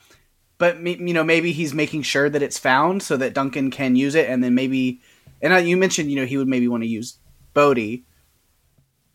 [0.57, 4.15] but you know maybe he's making sure that it's found so that Duncan can use
[4.15, 5.01] it, and then maybe
[5.41, 7.17] and you mentioned you know he would maybe want to use
[7.53, 8.03] Bode,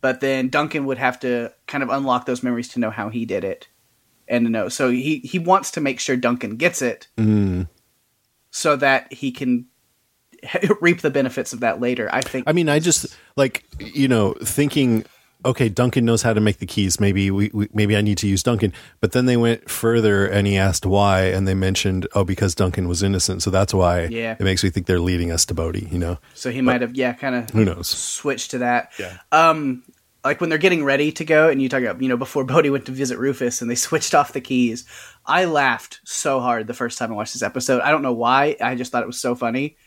[0.01, 3.25] but then Duncan would have to kind of unlock those memories to know how he
[3.25, 3.67] did it
[4.27, 4.69] and to know.
[4.69, 7.67] So he he wants to make sure Duncan gets it mm,
[8.51, 9.65] so that he can
[10.81, 12.09] reap the benefits of that later.
[12.11, 12.47] I think.
[12.47, 15.05] I mean, I just like you know thinking
[15.45, 16.99] okay, Duncan knows how to make the keys.
[16.99, 18.73] Maybe we, we maybe I need to use Duncan.
[18.99, 22.87] But then they went further and he asked why, and they mentioned oh because Duncan
[22.87, 24.05] was innocent, so that's why.
[24.05, 24.33] Yeah.
[24.39, 25.91] it makes me think they're leading us to Bode.
[25.91, 27.87] You know, So he might have, yeah, kind of who knows?
[27.87, 28.91] switched to that.
[28.99, 29.17] Yeah.
[29.31, 29.83] Um,
[30.23, 32.69] like when they're getting ready to go, and you talk about, you know, before Bode
[32.69, 34.85] went to visit Rufus, and they switched off the keys.
[35.25, 37.81] I laughed so hard the first time I watched this episode.
[37.81, 38.55] I don't know why.
[38.61, 39.77] I just thought it was so funny.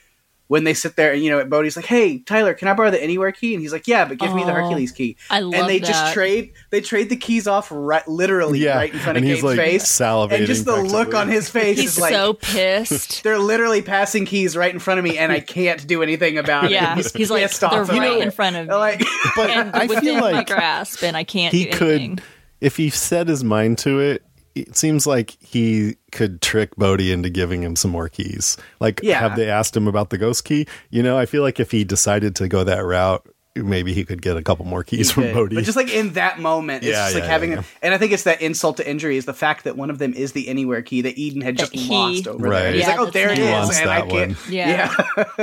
[0.51, 3.01] When they sit there, and you know, Bode's like, "Hey, Tyler, can I borrow the
[3.01, 5.53] Anywhere key?" And he's like, "Yeah, but give me the Oh, Hercules key." I love
[5.55, 6.53] and love they just trade.
[6.71, 9.45] They trade the keys off right, literally Yeah, right in front and of he's, Gabe's
[9.45, 13.23] like, face, salivating and just the look on his face He's is like, so pissed.
[13.25, 16.65] they're literally passing keys right in front of me, and I can't do anything about
[16.65, 16.73] it.
[16.73, 17.13] Yeah, it.
[17.15, 18.23] he's, like pissed off they're about right it.
[18.25, 19.05] in front of me, Like,
[19.37, 21.55] But and I within feel like grasp, and I can't.
[21.55, 22.17] he do anything.
[22.17, 22.25] could,
[22.61, 24.25] if he set his mind to it.
[24.55, 28.57] It seems like he could trick Bode into giving him some more keys.
[28.81, 29.21] Like, Yeah.
[29.21, 30.67] have they asked him about the ghost key?
[30.91, 33.25] You know, I feel like if he decided to go that route,
[33.57, 35.33] maybe he could get a couple more keys from Okay.
[35.35, 35.55] Bode.
[35.55, 37.93] But just like in that moment, it's Yeah, just like yeah, having, yeah, a- and
[37.95, 40.33] I think it's that insult to injury is the fact that one of them is
[40.33, 42.61] the anywhere key that Eden had just That he- lost over Right.
[42.63, 42.73] there.
[42.73, 43.47] He's Yeah, like, oh, there it nice.
[43.49, 44.31] is, Wants and I that can't.
[44.33, 44.37] one.
[44.49, 44.95] Yeah.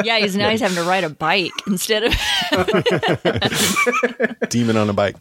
[0.04, 2.14] yeah, he's now he's having to ride a bike instead of.
[4.50, 5.16] Demon on a bike.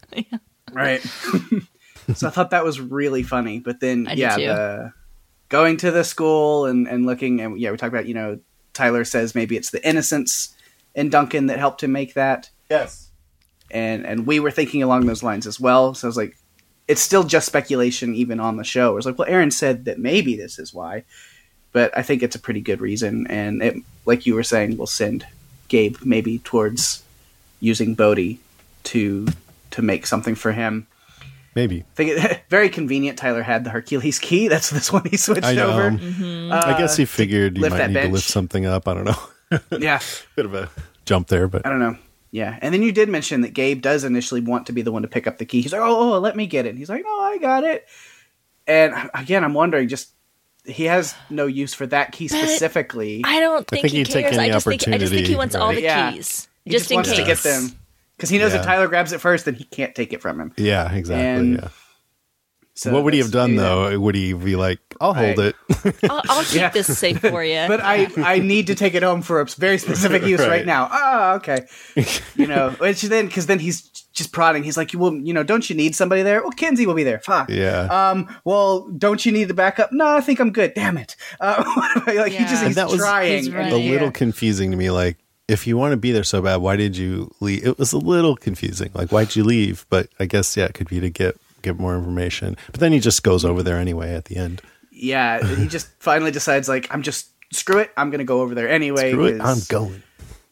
[0.72, 1.00] Right.
[2.14, 3.58] so I thought that was really funny.
[3.58, 4.92] But then, I yeah, the,
[5.48, 8.38] going to the school and, and looking, and yeah, we talked about, you know,
[8.72, 10.54] Tyler says maybe it's the innocence
[10.94, 12.50] in Duncan that helped him make that.
[12.70, 13.10] Yes.
[13.70, 15.94] and and we were thinking along those lines as well.
[15.94, 16.36] So I was like,
[16.88, 18.92] it's still just speculation, even on the show.
[18.92, 21.04] It was like, well, Erin said that maybe this is why,
[21.72, 24.86] but I think it's a pretty good reason, and it, like you were saying, will
[24.86, 25.26] send
[25.68, 27.02] Gabe maybe towards
[27.60, 28.38] using Bode
[28.84, 29.26] to
[29.72, 30.86] to make something for him.
[31.56, 31.84] Maybe.
[31.94, 33.18] Think it, very convenient.
[33.18, 34.46] Tyler had the Hercules key.
[34.56, 35.70] That's this one he switched I know.
[35.70, 35.90] over.
[35.90, 36.52] Mm-hmm.
[36.52, 38.06] I guess he figured you might need bench.
[38.08, 38.86] to lift something up.
[38.86, 39.18] I don't know.
[39.78, 40.00] Yeah,
[40.34, 40.68] Bit of a
[41.04, 41.96] jump there, but I don't know.
[42.32, 45.02] Yeah, and then you did mention that Gabe does initially want to be the one
[45.02, 45.60] to pick up the key.
[45.60, 47.86] He's like, "Oh, oh let me get it." And he's like, "No, I got it."
[48.66, 50.10] And again, I'm wondering, just
[50.64, 53.22] he has no use for that key specifically.
[53.24, 54.36] I don't think, think he he'd take cares.
[54.36, 55.82] I any just think I just think he opportunity, wants all the?
[55.82, 56.10] Yeah.
[56.10, 57.18] keys, he just, just, in wants case.
[57.20, 57.78] to get them
[58.16, 58.60] because he knows Yeah.
[58.60, 60.52] if Tyler grabs it first, then he can't take it from him.
[60.56, 61.24] yeah, exactly.
[61.26, 61.68] And yeah.
[62.78, 63.98] So what would he have done do though?
[63.98, 65.54] Would he be like, "I'll hold Right.
[65.86, 65.94] it"?
[66.10, 66.68] I'll, I'll keep Yeah.
[66.68, 67.64] this safe for you.
[67.68, 70.66] But I, I need to take it home for a very specific use right, Right.
[70.66, 70.86] now.
[70.92, 71.64] Ah, okay.
[72.34, 73.80] You know, which then because then he's
[74.12, 74.62] just prodding.
[74.62, 76.42] He's like, "Well, you know, don't you need somebody there?
[76.42, 77.20] Well, Kinsey will be there.
[77.20, 77.48] Fuck.
[77.48, 77.88] yeah.
[78.10, 78.28] Um.
[78.44, 79.90] Well, don't you need the backup?
[79.92, 80.74] No, I think I'm good.
[80.74, 81.16] Damn it.
[81.40, 81.64] Uh,
[82.06, 82.40] like he Yeah.
[82.50, 83.38] just And he's that was trying.
[83.38, 83.72] He's and right.
[83.72, 84.14] a little can't.
[84.14, 84.90] confusing to me.
[84.90, 85.16] Like,
[85.48, 87.66] if you want to be there so bad, why did you leave?
[87.66, 88.90] It was a little confusing.
[88.94, 89.86] Like, why'd you leave?
[89.88, 92.56] But I guess yeah, it could be to get get more information.
[92.70, 94.62] But then he just goes over there anyway at the end.
[94.90, 95.44] yeah.
[95.56, 97.90] He just finally decides like I'm just screw it.
[97.96, 99.12] I'm gonna go over there anyway.
[99.12, 100.02] Screw it, I'm going.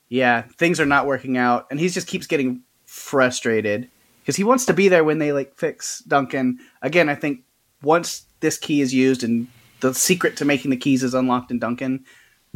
[0.09, 3.91] yeah, things are not working out, and he just keeps getting frustrated
[4.23, 6.59] because he wants to be there when they like fix Duncan.
[6.83, 7.41] Again, I think
[7.83, 9.49] once this key is used and
[9.81, 12.05] the secret to making the keys is unlocked in Duncan,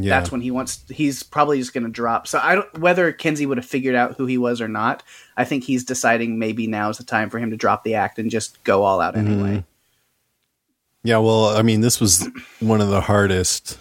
[0.01, 0.85] Yeah, that's when he wants.
[0.89, 2.29] He's probably just going to drop.
[2.29, 5.03] So I don't whether Kinsey would have figured out who he was or not.
[5.37, 8.19] I think he's deciding maybe now is the time for him to drop the act
[8.21, 9.27] and just go all out Mm-hmm.
[9.27, 9.65] anyway.
[11.03, 12.29] Yeah, well, I mean, this was
[12.61, 13.79] one of the hardest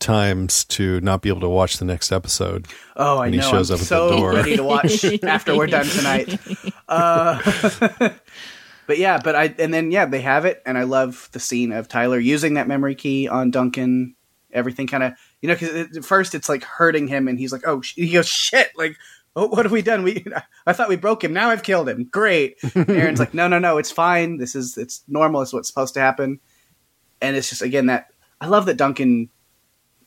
[0.00, 2.66] times to not be able to watch the next episode.
[2.96, 3.50] Oh, I When he know.
[3.50, 4.32] shows I'm up at the so door.
[4.32, 6.38] ready to watch after we're done tonight.
[6.88, 7.38] Uh,
[8.86, 11.72] but yeah, but I and then yeah, they have it, and I love the scene
[11.72, 14.14] of Tyler using that memory key on Duncan.
[14.52, 17.66] Everything kind of you know because at first it's like hurting him, and he's like,
[17.66, 17.94] oh, sh-.
[17.94, 18.96] he goes shit, like.
[19.36, 20.02] Oh, what have we done?
[20.02, 20.24] We
[20.66, 21.32] I thought we broke him.
[21.32, 22.02] Now I've killed him.
[22.02, 22.58] Great.
[22.74, 23.78] Erin's like, no, no, no.
[23.78, 24.38] It's fine.
[24.38, 25.40] This is it's normal.
[25.40, 26.40] It's what's supposed to happen.
[27.22, 28.10] And it's just again that
[28.40, 29.30] I love that Duncan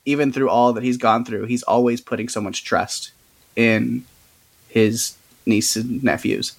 [0.06, 3.12] even through all that he's gone through, he's always putting so much trust
[3.56, 4.04] in
[4.68, 6.54] his niece and nephews.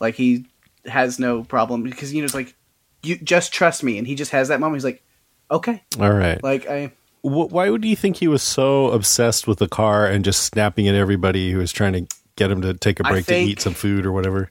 [0.00, 0.44] Like he
[0.86, 2.54] has no problem because you know it's like
[3.02, 4.76] you just trust me, and he just has that moment.
[4.76, 5.02] He's like,
[5.50, 6.42] okay, All right.
[6.42, 6.92] like I
[7.28, 10.88] Wh- why would you think he was so obsessed with the car and just snapping
[10.88, 13.60] at everybody who was trying to get him to take a break think- to eat
[13.60, 14.50] some food or whatever?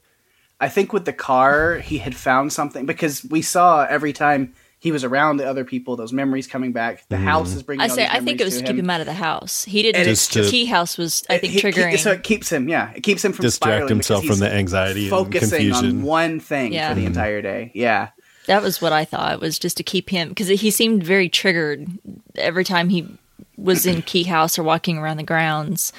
[0.60, 4.92] I think with the car he had found something because we saw every time he
[4.92, 7.04] was around the other people, those memories coming back.
[7.10, 7.26] The mm-hmm.
[7.26, 7.82] house is bringing.
[7.82, 9.14] I all say these I think it was to to keep him out of the
[9.14, 9.64] house.
[9.64, 10.02] He didn't.
[10.02, 11.98] And it's just- key house was I think He- he- triggering.
[11.98, 15.10] so it keeps him, yeah, it keeps him from Distract himself from the anxiety and
[15.10, 16.90] focusing on one thing Yeah.
[16.90, 17.08] for the mm-hmm.
[17.08, 17.72] entire day.
[17.74, 18.10] Yeah,
[18.48, 21.30] That was what I thought It was just to keep him because he seemed very
[21.30, 21.88] triggered
[22.36, 23.08] every time he
[23.58, 25.94] was in Key House or walking around the grounds.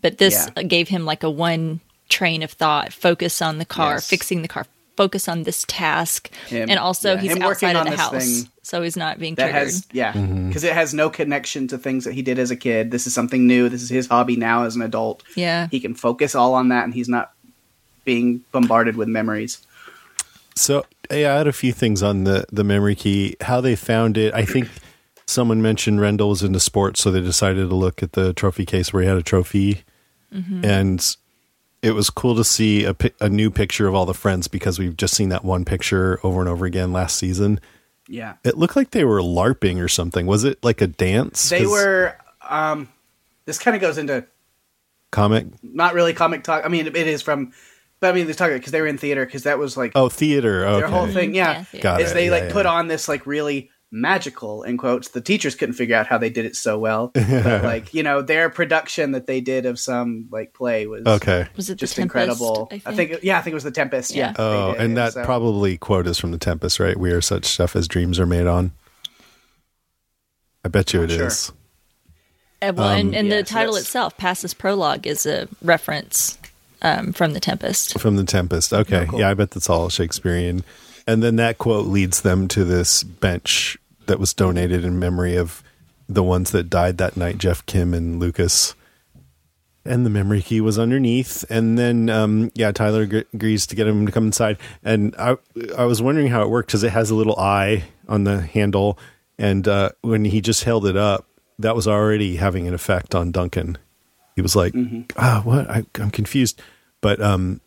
[0.00, 0.62] But this Yeah.
[0.64, 4.06] gave him like a one train of thought: focus on the car, Yes.
[4.06, 7.86] fixing the car, focus on this task, Him- and also yeah, he's him outside of
[7.86, 9.62] on the house, so he's not being that triggered.
[9.62, 10.48] has yeah Mm-hmm.
[10.48, 12.90] because it has no connection to things that he did as a kid.
[12.90, 13.68] This is something new.
[13.70, 15.22] This is his hobby now as an adult.
[15.34, 17.32] yeah, He can focus all on that, and he's not
[18.04, 19.58] being bombarded with memories.
[20.54, 23.36] So yeah, I had a few things on the the memory key.
[23.40, 24.68] How they found it, I think
[25.26, 28.92] someone mentioned Rendell was into sports, so they decided to look at the trophy case
[28.92, 29.84] where he had a trophy,
[30.62, 31.16] and
[31.82, 34.96] it was cool to see a a new picture of all the friends because we've
[34.96, 37.60] just seen that one picture over and over again last season.
[38.08, 38.34] Yeah.
[38.44, 40.26] It looked like they were larping or something.
[40.26, 41.48] Was it like a dance?
[41.48, 42.16] They were.
[42.48, 42.88] Um,
[43.46, 44.26] this kind of goes into
[45.10, 45.46] comic.
[45.62, 46.64] not really comic talk.
[46.64, 47.52] I mean, it is from,
[48.04, 50.10] but I mean, they talk because they were in theater because that was like Oh,
[50.10, 50.66] theater.
[50.66, 50.80] Okay.
[50.80, 51.34] their whole thing.
[51.34, 51.80] Yeah, Yeah.
[51.80, 52.14] Got is it.
[52.14, 52.52] they Yeah, like yeah.
[52.52, 55.08] put on this like really magical in quotes.
[55.08, 58.20] The teachers couldn't figure out how they did it so well, but like you know
[58.20, 61.46] their production that they did of some like play was Okay.
[61.56, 62.68] Was it just the Tempest, incredible.
[62.70, 62.86] I think.
[62.86, 64.14] I think yeah, I think it was the Tempest.
[64.14, 64.28] Yeah.
[64.28, 64.34] Yeah.
[64.38, 66.96] Oh, did and that so- probably quote is from the Tempest, right?
[66.98, 68.72] We are such stuff as dreams are made on.
[70.64, 71.46] I bet you it is.
[71.46, 71.54] Sure.
[72.62, 75.26] And, well, and, um, and yeah, the so title that's- itself, Passes This Prologue," is
[75.26, 76.38] a reference
[76.84, 77.98] um, from the Tempest.
[77.98, 78.72] From the Tempest.
[78.72, 79.08] Okay.
[79.14, 80.62] Yeah, I bet that's all Shakespearean.
[81.06, 83.76] And then that quote leads them to this bench
[84.06, 85.62] that was donated in memory of
[86.08, 88.74] the ones that died that night, Jeff Kim and Lucas.
[89.86, 91.44] And the memory key was underneath.
[91.50, 94.58] And then, um, yeah, Tyler ag- agrees to get him to come inside.
[94.82, 95.36] And I,
[95.76, 98.98] I was wondering how it worked because it has a little eye on the handle.
[99.38, 101.26] And uh, when he just held it up,
[101.58, 103.78] that was already having an effect on Duncan.
[104.36, 104.74] He was like,
[105.16, 105.70] ah, what?
[105.70, 106.60] I, I'm confused.
[107.04, 107.60] But um,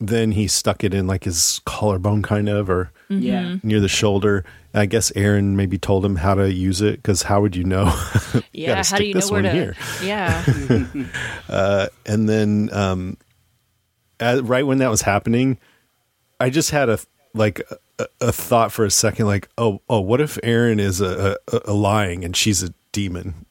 [0.00, 3.56] then he stuck it in like his collarbone, kind of, or yeah.
[3.62, 4.44] near the shoulder.
[4.74, 7.86] I guess Erin maybe told him how to use it because how would you know?
[8.34, 9.58] You Yeah, gotta how do stick you know this where one to?
[9.58, 9.76] here.
[11.48, 13.16] Yeah, And then, um,
[14.20, 15.58] at, right when that was happening,
[16.38, 16.98] I just had a
[17.32, 17.62] like
[17.98, 21.60] a, a thought for a second, like, oh, oh, what if Erin is a, a,
[21.64, 23.46] a lying and she's a demon,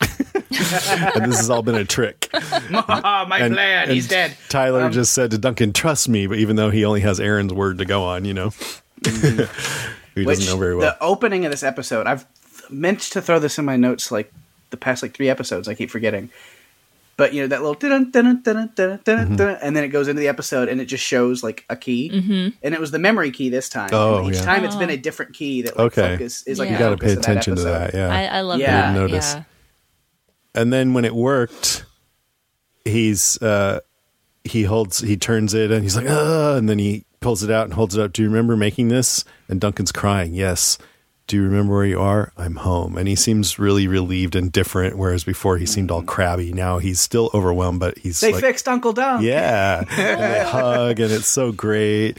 [1.16, 2.30] and this has all been a trick.
[2.70, 3.84] My And, plan.
[3.84, 4.36] and He's dead.
[4.50, 7.54] Tyler Um, just said to Duncan, "Trust me," but even though he only has Erin's
[7.54, 8.50] word to go on, you know,
[9.04, 10.92] he Which doesn't know very well.
[10.92, 12.26] the opening of this episode, I've
[12.70, 14.32] meant to throw this in my notes like
[14.70, 15.68] the past like three episodes.
[15.68, 16.30] I keep forgetting.
[17.16, 20.08] But you know that little dun dun dun dun dun dun, and then it goes
[20.08, 22.50] into the episode and it just shows like a key, Mm-hmm.
[22.64, 23.92] and it was the memory key this time.
[23.94, 24.46] Oh, And each yeah.
[24.46, 26.14] time it's been a different key that like Okay.
[26.14, 27.94] focus is like You you got to pay attention to that.
[27.94, 28.82] Yeah, I, I love Yeah.
[28.92, 28.94] that.
[28.96, 29.36] Notice.
[29.36, 29.44] Yeah.
[30.56, 31.86] And then when it worked,
[32.86, 33.80] he's uh
[34.44, 37.66] he holds he turns it and he's like, ah, and then he pulls it out
[37.66, 38.12] and holds it up.
[38.14, 39.24] Do you remember making this?
[39.48, 40.34] And Duncan's crying.
[40.34, 40.78] Yes.
[41.26, 42.34] Do you remember where you are?
[42.38, 42.98] I'm home.
[42.98, 46.52] And he seems really relieved and different, whereas before he seemed all crabby.
[46.52, 49.24] Now he's still overwhelmed, but he's They like, fixed Uncle Dunk.
[49.24, 52.18] yeah, and they hug, and it's so great.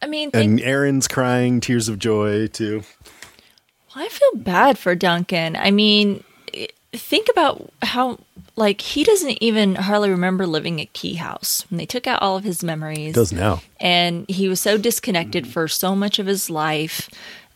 [0.00, 2.82] I mean, And think- Erin's crying tears of joy too.
[3.94, 5.54] I feel bad for Duncan.
[5.56, 6.33] I mean, i-
[6.94, 8.18] think about how
[8.56, 12.36] like he doesn't even hardly remember living at Key House when they took out all
[12.36, 13.14] of his memories.
[13.14, 13.60] Does now.
[13.80, 17.08] and he was so disconnected for so much of his life.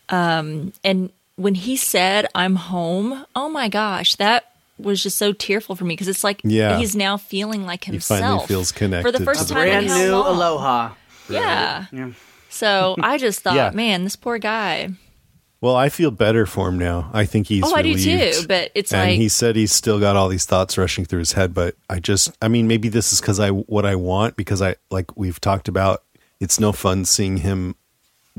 [0.09, 4.45] Um, and when he said, "I'm home," oh my gosh, that
[4.77, 6.77] was just so tearful for me because it's like Yeah.
[6.77, 8.19] he's now feeling like himself.
[8.19, 9.67] He finally feels connected for the first the time.
[9.67, 10.13] in Brand new?
[10.15, 10.91] Aloha.
[11.29, 11.85] Yeah.
[11.91, 12.11] Yeah.
[12.49, 13.71] So I just thought, Yeah.
[13.73, 14.89] man, this poor guy.
[15.61, 17.09] Well, I feel better for him now.
[17.13, 19.99] I think he's Oh, I do too, but it's and like- he said he's still
[19.99, 21.53] got all these thoughts rushing through his head.
[21.53, 24.75] But I just, I mean, maybe this is because I what I want because I
[24.89, 26.03] like we've talked about.
[26.39, 27.75] It's no fun seeing him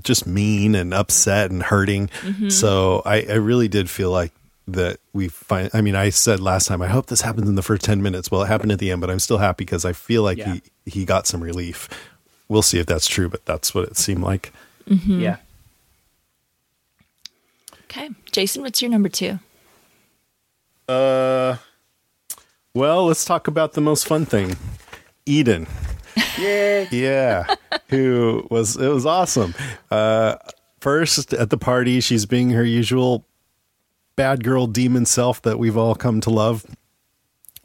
[0.03, 2.09] just mean and upset and hurting.
[2.23, 2.49] Mm-hmm.
[2.49, 4.33] So I, I really did feel like
[4.69, 5.69] that we find.
[5.75, 8.31] I mean, I said last time I hope this happens in the first ten minutes.
[8.31, 10.55] Well, it happened at the end, but I'm still happy because I feel like Yeah.
[10.55, 11.87] he he got some relief.
[12.49, 14.55] We'll see if that's true, but that's what it seemed like.
[14.87, 15.37] Yeah.
[17.91, 19.41] Okay, Jason, what's your number two?
[20.89, 21.57] Uh,
[22.73, 24.57] well, let's talk about the most fun thing,
[25.27, 25.67] Eden.
[26.39, 26.87] Yeah.
[26.93, 27.55] Yeah,
[27.89, 29.57] who was it was awesome.
[29.91, 30.37] Uh,
[30.79, 33.27] first at the party, she's being her usual
[34.15, 36.65] bad girl demon self that we've all come to love,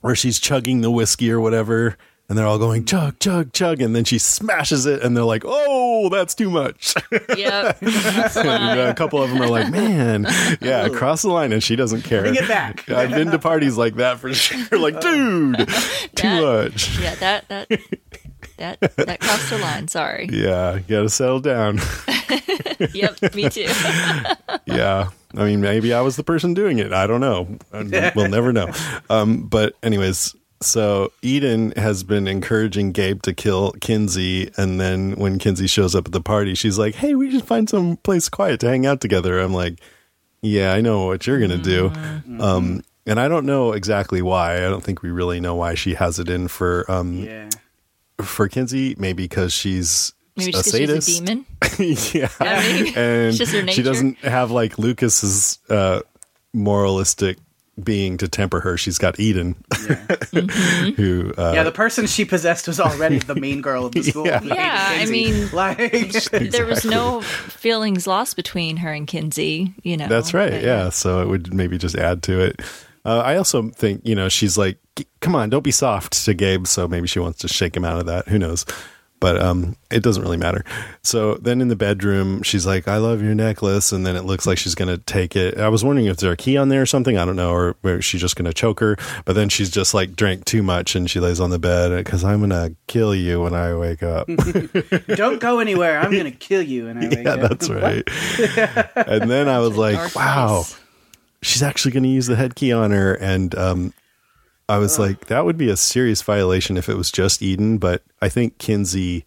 [0.01, 1.97] where she's chugging the whiskey or whatever.
[2.27, 5.43] And they're all going chug, chug, chug, and then she smashes it, and they're like,
[5.45, 6.95] "Oh, that's too much."
[7.37, 7.77] Yep.
[7.83, 10.25] and a couple of them are like, "Man,
[10.59, 12.21] yeah, across the line," and she doesn't care.
[12.23, 12.89] Bring it back.
[12.89, 14.79] I've been to parties like that for sure.
[14.79, 15.65] Like, dude, too
[16.15, 16.41] That-
[16.73, 16.99] much.
[16.99, 17.67] yeah, that that
[18.57, 19.87] that that crossed the line.
[19.87, 20.27] Sorry.
[20.31, 21.79] Yeah, you gotta settle down.
[22.91, 23.67] Yep, me too.
[24.65, 25.09] yeah.
[25.37, 26.91] I mean, maybe I was the person doing it.
[26.93, 27.57] I don't know.
[27.71, 28.71] We'll never know.
[29.09, 30.33] Um, but, anyways,
[30.65, 34.49] so Eden has been encouraging Gabe to kill Kinsey.
[34.57, 37.69] And then when Kinsey shows up at the party, she's like, hey, we should find
[37.69, 39.39] some place quiet to hang out together.
[39.39, 39.79] I'm like,
[40.41, 41.91] yeah, I know what you're going to do.
[42.41, 44.57] Um, and I don't know exactly why.
[44.57, 47.49] I don't think we really know why she has it in for um, Yeah.
[48.21, 51.07] for Kinsey, maybe because she's Maybe a just because sadist.
[51.07, 51.45] she's a demon.
[52.13, 56.01] yeah, I mean, and just her she doesn't have like Lucas's uh,
[56.53, 57.37] moralistic
[57.83, 58.77] being to temper her.
[58.77, 59.55] She's got Eden,
[60.95, 64.25] who uh, yeah, the person she possessed was already the mean girl of the school.
[64.25, 64.39] Yeah.
[64.39, 65.77] Lady Yeah, I mean- like
[66.31, 69.73] There was no feelings lost between her and Kinsey.
[69.83, 70.07] You know.
[70.07, 70.51] That's right.
[70.51, 70.89] But, Yeah.
[70.89, 72.61] So it would maybe just add to it.
[73.03, 74.79] Uh, I also think, you know, she's like,
[75.19, 76.65] come on, don't be soft to Gabe.
[76.65, 78.27] So maybe she wants to shake him out of that.
[78.29, 78.65] Who knows?
[79.25, 80.63] But um, it doesn't really matter.
[81.01, 83.91] So then in the bedroom, she's like, I love your necklace.
[83.91, 85.57] And then it looks like she's going to take it.
[85.57, 87.17] I was wondering if there's a key on there or something.
[87.17, 87.49] I don't know.
[87.49, 88.97] Or, or she's just going to choke her.
[89.25, 92.23] But then she's just like drank too much and she lays on the bed because
[92.23, 94.27] I'm going to kill you when I wake up.
[95.07, 95.99] don't go anywhere.
[95.99, 96.87] I'm gonna kill you.
[96.87, 97.49] And I wake yeah, up.
[97.49, 98.03] that's right.
[98.95, 100.65] and then I was like, wow,
[101.41, 103.15] she's actually going to use the head key on her.
[103.15, 103.93] And um,
[104.67, 107.77] I was like, that would be a serious violation if it was just Eden.
[107.77, 109.23] But I think Kinsey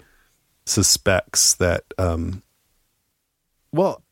[0.65, 1.85] suspects that.
[1.99, 2.43] Um,
[3.73, 4.03] well,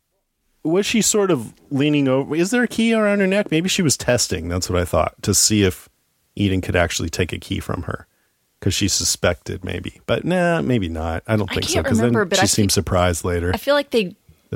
[0.63, 2.35] was she sort of leaning over?
[2.35, 3.51] Is there a key around her neck?
[3.51, 4.47] Maybe she was testing.
[4.49, 5.89] That's what I thought to see if
[6.35, 8.07] Eden could actually take a key from her.
[8.59, 11.21] Because she suspected, maybe, but nah, maybe not.
[11.27, 11.73] I don't I think so.
[11.75, 13.51] can't Because then remember, but she I seems feel- surprised later.
[13.53, 14.15] I feel like they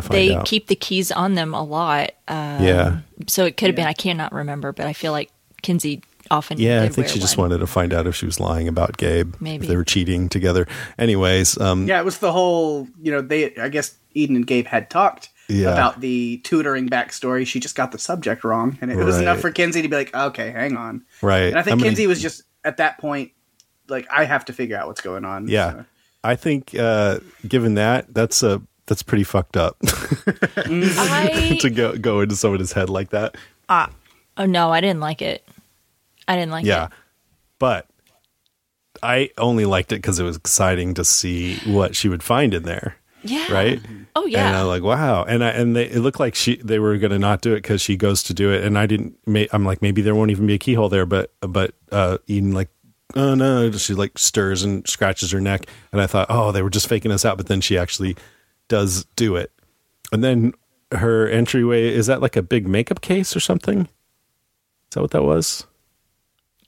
[0.09, 0.45] they out.
[0.47, 2.11] keep the keys on them a lot.
[2.27, 3.85] Uh, yeah, so it could have been.
[3.85, 5.29] I cannot remember, but I feel like
[5.61, 6.01] Kinsey
[6.31, 6.57] often.
[6.59, 7.49] Yeah, I think wear she just one.
[7.49, 9.35] wanted to find out if she was lying about Gabe.
[9.39, 9.65] Maybe.
[9.65, 10.67] If they were cheating together.
[10.97, 12.87] Anyways, um, Yeah, it was the whole.
[13.01, 13.55] You know, they.
[13.57, 15.69] I guess Eden and Gabe had talked Yeah.
[15.73, 17.45] about the tutoring backstory.
[17.45, 20.15] She just got the subject wrong, and it was enough for Kinsey to be like,
[20.15, 21.43] "Okay, hang on." right.
[21.49, 23.31] And I think I'm gonna- Kinsey was just at that point,
[23.89, 25.47] like, I have to figure out what's going on.
[25.47, 25.71] Yeah.
[25.71, 25.85] So-
[26.23, 29.77] I think, uh, given that, that's a, that's pretty fucked up
[30.57, 33.35] I, to go, go into someone's head like that.
[33.69, 35.47] oh no, I didn't like it.
[36.31, 36.85] I didn't like Yeah.
[36.85, 36.89] it.
[36.91, 36.97] Yeah.
[37.59, 37.87] But
[39.03, 42.63] I only liked it because it was exciting to see what she would find in
[42.63, 42.95] there.
[43.23, 43.51] Yeah.
[43.53, 43.79] Right.
[44.15, 44.47] Oh yeah.
[44.47, 44.57] And.
[44.57, 45.23] I'm like, wow.
[45.23, 47.57] And I, and they, it looked like she they were going to not do it
[47.57, 49.17] because she goes to do it, and I didn't.
[49.51, 52.69] I'm like, maybe there won't even be a keyhole there, but but uh, Eden like,
[53.15, 56.69] oh no, she like stirs and scratches her neck, and I thought, oh, they were
[56.71, 58.15] just faking us out, but then she actually
[58.69, 59.51] does do it,
[60.11, 60.53] and then
[60.91, 63.81] her entryway is that like a big makeup case or something?
[63.81, 63.87] Is
[64.95, 65.65] that what that was?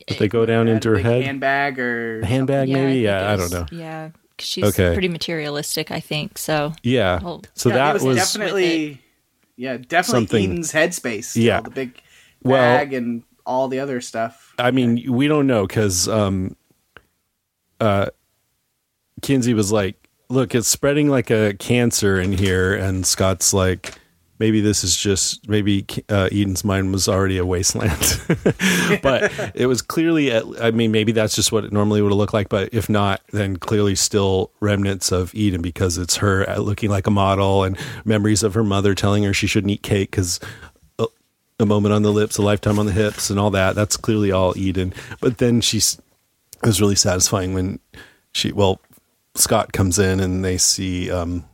[0.08, 1.24] Did they go down Had into her head?
[1.24, 2.94] handbag or handbag, Yeah, maybe?
[2.94, 3.66] think Yeah, I don't know.
[3.72, 4.94] Yeah, 'cause she's Okay.
[4.94, 6.38] pretty materialistic, I think.
[6.38, 7.20] So Yeah.
[7.22, 9.02] Well, so Yeah, that was, was definitely,
[9.56, 11.36] yeah, definitely something- Eden's headspace.
[11.36, 11.58] you Yeah.
[11.58, 12.02] know, the big
[12.44, 14.54] Well- bag and all the other stuff.
[14.60, 16.56] I mean, we don't know because um,
[17.80, 18.08] uh,
[19.22, 19.96] Kinsey was like,
[20.30, 23.96] "Look, it's spreading like a cancer in here," and Scott's like,
[24.44, 28.22] "Maybe this is just maybe uh, Eden's mind was already a wasteland."
[29.02, 32.34] but it was clearly, at, I mean, maybe that's just what it normally would looked
[32.34, 32.50] like.
[32.50, 37.08] But if not, then clearly still remnants of Eden because it's her uh, looking like
[37.08, 40.40] a model and memories of her mother telling her she shouldn't eat cake because
[41.60, 43.76] a moment on the lips, a lifetime on the hips, and all that.
[43.76, 44.94] That's clearly all Eden.
[45.20, 46.00] But then she's
[46.62, 47.80] it was really satisfying when
[48.34, 48.80] she well
[49.36, 51.46] Scott comes in and they see um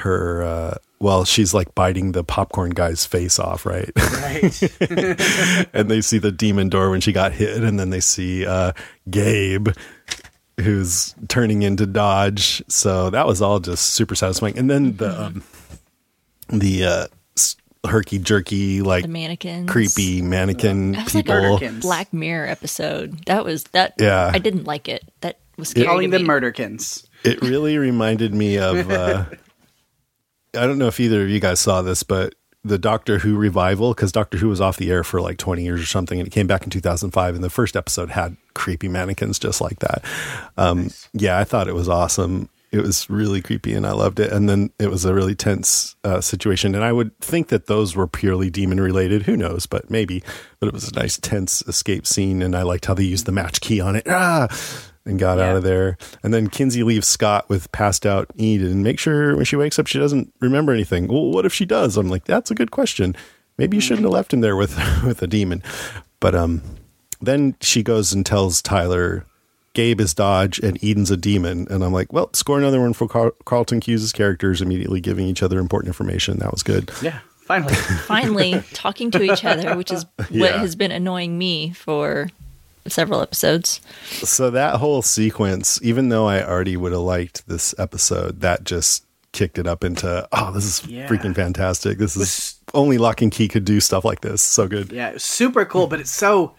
[0.00, 4.62] her uh well she's like biting the popcorn guy's face off right Right.
[5.72, 8.72] and they see the demon door when she got hit and then they see uh
[9.10, 9.68] gabe
[10.60, 15.42] who's turning into dodge so that was all just super satisfying and then the um
[16.48, 17.06] the uh
[17.86, 21.34] herky jerky like the mannequins, creepy mannequin That was people.
[21.34, 21.78] Murderkin.
[21.78, 23.24] a Black Mirror episode.
[23.24, 23.94] That was that.
[23.98, 24.30] Yeah.
[24.34, 25.02] I didn't like it.
[25.22, 27.06] That was scary Calling them murderkins.
[27.24, 28.90] it really reminded me of.
[28.90, 29.24] Uh,
[30.56, 33.94] I don't know if either of you guys saw this, but the Doctor Who revival,
[33.94, 36.30] because Doctor Who was off the air for like 20 years or something, and it
[36.30, 40.04] came back in 2005, and the first episode had creepy mannequins just like that.
[40.56, 42.48] Um, Yeah, I thought it was awesome.
[42.72, 44.30] It was really creepy, and I loved it.
[44.32, 47.96] And then it was a really tense uh, situation, and I would think that those
[47.96, 49.22] were purely demon related.
[49.22, 49.66] Who knows?
[49.66, 50.22] But maybe.
[50.60, 53.32] But it was a nice tense escape scene, and I liked how they used the
[53.32, 54.06] match key on it.
[54.06, 54.48] Ah!
[55.06, 55.96] And got out of there.
[56.22, 58.82] And then Kinsey leaves Scott with passed out Eden.
[58.82, 61.08] Make sure when she wakes up, she doesn't remember anything.
[61.08, 61.96] Well, what if she does?
[61.96, 63.16] I'm like, that's a good question.
[63.56, 65.62] Maybe you shouldn't have left him there with with a demon.
[66.20, 66.60] But um,
[67.20, 69.24] then she goes and tells Tyler,
[69.72, 71.66] Gabe is Dodge and Eden's a demon.
[71.70, 75.42] And I'm like, well, score another one for Carl- Carlton Cuse' characters immediately giving each
[75.42, 76.38] other important information.
[76.40, 76.90] That was good.
[77.02, 77.74] Yeah, finally.
[78.06, 80.58] Finally, talking to each other, which is what Yeah.
[80.58, 82.28] has been annoying me for
[82.88, 83.80] several episodes.
[84.22, 89.04] So that whole sequence, even though I already would have liked this episode, that just
[89.32, 91.06] kicked it up into oh, this is Yeah.
[91.08, 91.98] freaking fantastic.
[91.98, 94.42] This is only Locke and Key could do stuff like this.
[94.42, 94.92] So good.
[94.92, 96.54] yeah, it was super cool, but it's so.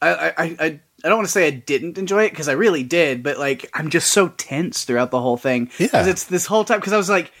[0.00, 2.82] I, I, I, I don't want to say I didn't enjoy it because I really
[2.82, 5.70] did, but like I'm just so tense throughout the whole thing.
[5.78, 5.86] Yeah.
[5.86, 7.32] Because it's this whole time because I was like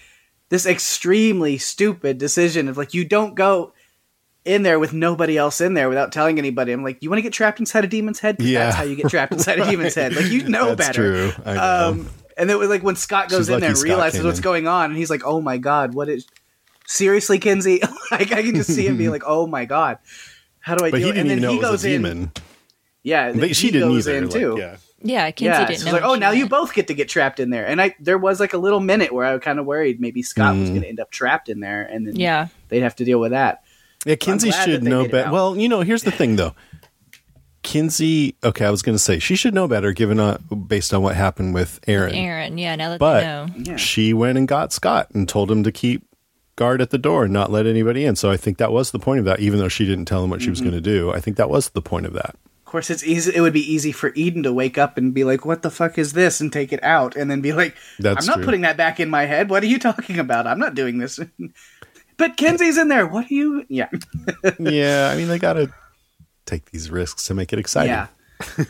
[0.48, 3.72] this extremely stupid decision of like you don't go
[4.44, 6.72] in there with nobody else in there without telling anybody.
[6.72, 8.36] I'm like, you want to get trapped inside a demon's head?
[8.40, 8.64] Yeah.
[8.64, 10.14] That's how you get trapped inside a demon's head.
[10.16, 10.76] Like you know better.
[10.76, 11.32] That's better.
[11.32, 11.42] true.
[11.46, 11.88] I know.
[11.90, 14.38] Um, and it was like when Scott goes She's in there and Scott realizes what's
[14.38, 14.42] in.
[14.42, 16.26] going on, and he's like, "Oh my god, what is?"
[16.86, 17.80] Seriously, Kinsey,
[18.10, 19.98] like I can just see him being like, "Oh my god,
[20.60, 21.06] how do I?" but deal?
[21.08, 22.02] he didn't and then even know he it was goes a in.
[22.02, 22.32] demon.
[23.04, 24.18] Yeah, But she he didn't goes either.
[24.18, 24.56] in like, too.
[24.58, 24.76] yeah.
[25.04, 25.92] Yeah, Kinsey yeah, didn't so know.
[25.94, 27.66] like, oh, she now you both get to get trapped in there.
[27.66, 30.22] And I there was like a little minute where I was kind of worried maybe
[30.22, 30.60] Scott Mm.
[30.60, 32.46] was going to end up trapped in there, and then Yeah.
[32.68, 33.61] they'd have to deal with that.
[34.04, 35.30] Yeah, Kinsey should know better.
[35.30, 36.54] Well, you know, here's the thing, though.
[37.62, 41.02] Kinsey, okay, I was going to say she should know better, given uh, based on
[41.02, 42.12] what happened with Erin.
[42.14, 43.46] Erin, yeah, now that But they know.
[43.72, 43.76] Yeah.
[43.76, 46.04] she went and got Scott and told him to keep
[46.56, 48.16] guard at the door and not let anybody in.
[48.16, 49.38] So I think that was the point of that.
[49.38, 50.70] Even though she didn't tell him what she was Mm-hmm.
[50.70, 52.34] going to do, I think that was the point of that.
[52.34, 53.30] Of course, it's easy.
[53.34, 55.98] It would be easy for Eden to wake up and be like, "What the fuck
[55.98, 58.44] is this?" and take it out, and then be like, That's "I'm not true.
[58.46, 59.50] putting that back in my head.
[59.50, 60.46] What are you talking about?
[60.46, 61.20] I'm not doing this."
[62.28, 63.06] but Kinsey's in there.
[63.06, 63.64] What are you?
[63.68, 63.88] Yeah,
[64.58, 65.72] yeah, I mean, they got to
[66.46, 67.90] take these risks to make it exciting.
[67.92, 68.06] yeah,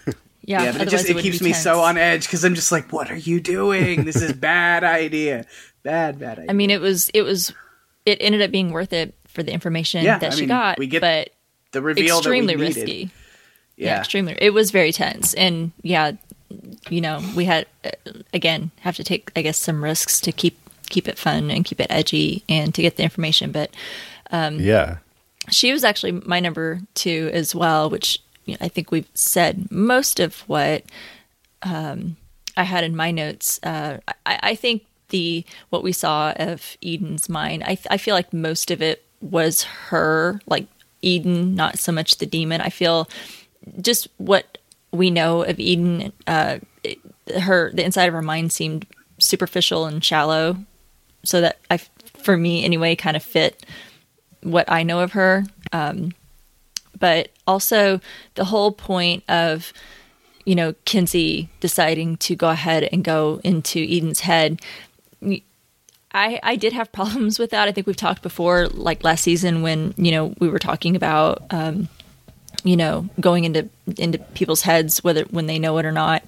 [0.44, 0.72] Yeah, yeah.
[0.72, 1.62] But it just it would keeps me tense.
[1.62, 4.04] so on edge because I'm just like, "What are you doing?
[4.04, 5.44] This is bad idea.
[5.84, 7.52] Bad, bad idea." I mean, it was it was
[8.04, 10.78] it ended up being worth it for the information Yeah, that I she mean, got,
[10.78, 11.30] we get but
[11.70, 13.10] the reveal extremely that we risky.
[13.76, 13.86] Yeah.
[13.86, 13.98] Yeah.
[14.00, 14.36] extremely.
[14.40, 16.12] It was very tense, and yeah,
[16.90, 17.90] you know, we had uh,
[18.34, 20.58] again have to take, I guess, some risks to keep
[20.92, 23.50] keep it fun and keep it edgy and to get the information.
[23.50, 23.70] But
[24.32, 24.98] Yeah.
[25.50, 29.70] she was actually my number two as well, which you know, I think we've said
[29.70, 30.84] most of what
[31.62, 32.16] um,
[32.56, 33.58] I had in my notes.
[33.62, 38.32] Uh, I, I think the what we saw of Eden's mind, I, I feel like
[38.32, 40.66] most of it was her, like
[41.02, 42.60] Eden, not so much the demon.
[42.60, 43.08] I feel
[43.80, 44.58] just what
[44.90, 46.98] we know of Eden, uh, it-
[47.40, 48.84] her the inside of her mind seemed
[49.18, 50.56] superficial and shallow,
[51.24, 53.64] so that I, for me anyway, kind of fit
[54.42, 55.44] what I know of her.
[55.72, 56.12] Um,
[56.98, 58.00] but also
[58.34, 59.72] the whole point of,
[60.44, 64.60] you know, Kinsey deciding to go ahead and go into Eden's head.
[66.14, 67.68] I, I did have problems with that.
[67.68, 71.42] I think we've talked before, like last season when, you know, we were talking about,
[71.50, 71.88] um,
[72.64, 73.68] you know, going into
[73.98, 76.22] into people's heads, whether when they know it or not,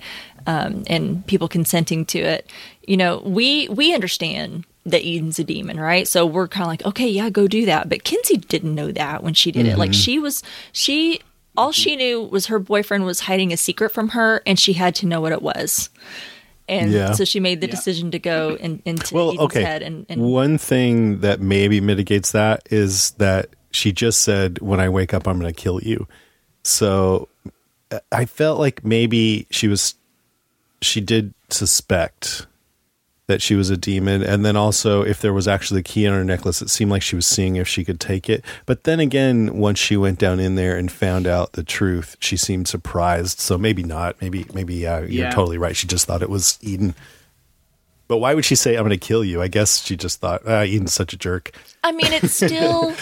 [0.46, 2.50] um, and people consenting to it.
[2.86, 6.06] You know, we we understand that Eden's a demon, right?
[6.06, 7.88] So we're kind of like, okay, yeah, go do that.
[7.88, 9.78] But Kinsey didn't know that when she did it.
[9.78, 11.20] Like she was, she
[11.56, 14.94] all she knew was her boyfriend was hiding a secret from her, and she had
[14.96, 15.88] to know what it was.
[16.68, 17.12] And Yeah.
[17.12, 19.62] so she made the decision to go in, into Well, Eden's okay.
[19.62, 19.82] head.
[19.82, 24.88] And, and One thing that maybe mitigates that is that she just said, "When I
[24.88, 26.06] wake up, I'm going to kill you."
[26.62, 27.28] So
[27.90, 29.94] uh, I felt like maybe she was,
[30.80, 32.46] she did suspect
[33.26, 36.12] that she was a demon, and then also if there was actually a key on
[36.12, 38.44] her necklace, it seemed like she was seeing if she could take it.
[38.66, 42.36] But then again, once she went down in there and found out the truth, she
[42.36, 43.40] seemed surprised.
[43.40, 44.20] So maybe not.
[44.20, 45.30] Maybe maybe yeah, you're Yeah.
[45.30, 45.74] totally right.
[45.74, 46.94] She just thought it was Eden.
[48.06, 49.40] But why would she say, I'm going to kill you?
[49.40, 51.52] I guess she just thought, ah, Eden's such a jerk.
[51.82, 52.92] I mean, it's still.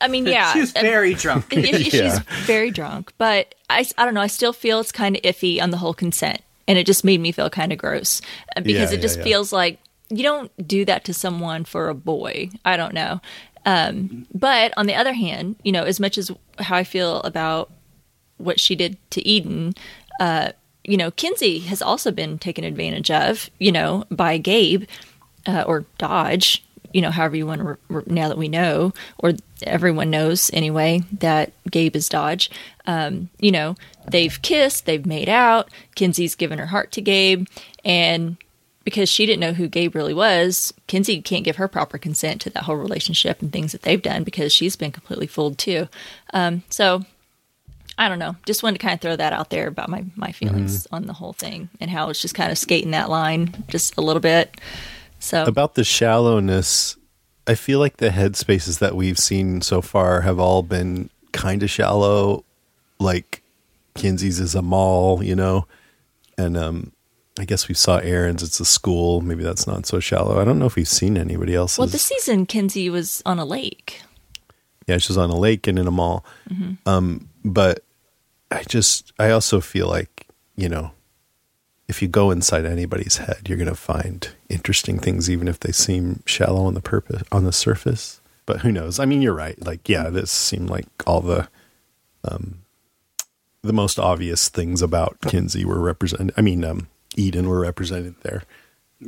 [0.00, 1.46] I mean, yeah, She's I- very drunk.
[1.50, 2.14] if- if Yeah.
[2.18, 5.60] she's very drunk but I, I don't know i still feel it's kind of iffy
[5.62, 8.20] on the whole consent and it just made me feel kind of gross
[8.56, 9.30] uh, because Yeah, it just yeah, yeah.
[9.30, 9.78] feels like
[10.10, 13.20] you don't do that to someone for a boy i don't know
[13.64, 17.70] um, but on the other hand you know as much as how i feel about
[18.38, 19.72] what she did to eden
[20.20, 20.52] uh,
[20.84, 24.84] you know kinsey has also been taken advantage of you know by gabe
[25.46, 28.92] uh, or dodge you know however you want to re- re- now that we know
[29.18, 29.32] or
[29.62, 32.50] everyone knows anyway that gabe is dodge
[32.86, 33.76] um, you know
[34.10, 37.46] they've kissed they've made out kinsey's given her heart to gabe
[37.84, 38.36] and
[38.84, 42.50] because she didn't know who gabe really was kinsey can't give her proper consent to
[42.50, 45.88] that whole relationship and things that they've done because she's been completely fooled too
[46.34, 47.04] um, so
[47.98, 48.36] I don't know.
[48.46, 51.12] Just wanted to kind of throw that out there about my my feelings on the
[51.12, 54.60] whole thing and how it's just kind of skating that line just a little bit.
[55.18, 56.96] So About the shallowness,
[57.46, 61.70] I feel like the headspaces that we've seen so far have all been kind of
[61.70, 62.44] shallow.
[62.98, 63.41] Like
[63.94, 65.66] Kinsey's is a mall, you know,
[66.38, 66.92] and um,
[67.38, 68.42] I guess we saw Erin's.
[68.42, 69.20] It's a school.
[69.20, 70.40] Maybe that's not so shallow.
[70.40, 71.78] I don't know if we've seen anybody else.
[71.78, 74.02] well, this season Kinsey was on a lake.
[74.86, 76.24] yeah, she's on a lake and in a mall.
[76.86, 77.84] Um, but
[78.50, 80.26] I just, I also feel like,
[80.56, 80.92] you know,
[81.88, 85.72] if you go inside anybody's head, you're going to find interesting things, even if they
[85.72, 88.20] seem shallow on the purpose on the surface.
[88.46, 88.98] But who knows?
[88.98, 89.60] I mean, you're right.
[89.64, 91.48] Like, yeah, this seemed like all the,
[92.24, 92.58] um,
[93.62, 96.34] the most obvious things about Kinsey were represented.
[96.36, 98.42] I mean, um, Eden were represented there.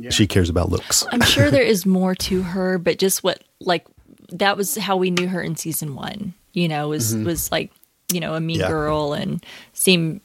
[0.09, 1.05] She cares about looks.
[1.11, 3.85] I'm sure there is more to her, but just what like
[4.29, 6.33] that was how we knew her in season one.
[6.53, 7.71] You know, was was like
[8.11, 8.61] you know a mean Mm-hmm.
[8.63, 8.67] Yeah.
[8.69, 9.43] girl and
[9.73, 10.19] seemed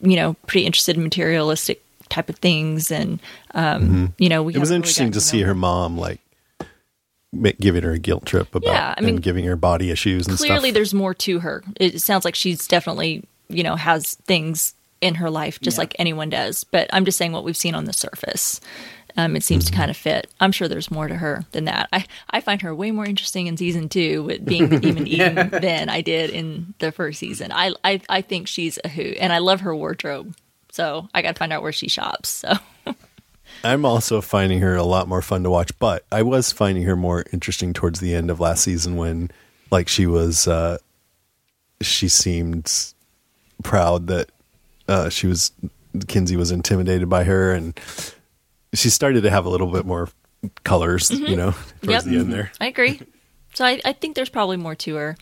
[0.00, 3.18] you know pretty interested in materialistic type of things, and
[3.54, 4.58] um, you know we Mm-hmm.
[4.58, 6.20] it was haven't really interesting gotten to see her mom like
[7.60, 10.36] giving her a guilt trip about Yeah, I mean, and giving her body issues and
[10.36, 10.74] clearly stuff.
[10.74, 15.30] there's more to her it sounds like she's definitely you know has things in her
[15.30, 15.82] life just Yeah.
[15.82, 16.64] like anyone does.
[16.64, 18.60] But i'm just saying what we've seen on the surface
[19.14, 20.30] um, it seems to kind of fit.
[20.40, 21.90] I'm sure there's more to her than that.
[21.92, 25.50] I, I find her way more interesting in season two with being the demon eden
[25.50, 27.52] than i did in the first season.
[27.52, 30.34] I, I i think she's a hoot and i love her wardrobe.
[30.70, 32.54] So i gotta find out where she shops so.
[33.64, 36.96] I'm also finding her a lot more fun to watch, but I was finding her
[36.96, 39.30] more interesting towards the end of last season when
[39.70, 40.78] like she was uh
[41.82, 42.72] she seemed
[43.62, 44.30] proud that
[44.88, 45.52] uh she was
[46.08, 47.78] Kinsey was intimidated by her and
[48.74, 50.08] she started to have a little bit more
[50.64, 51.90] colors, you know, towards Mm-hmm.
[51.90, 52.04] Yep.
[52.04, 52.52] the end there.
[52.60, 53.00] I agree.
[53.54, 55.16] So I, I think there's probably more to her.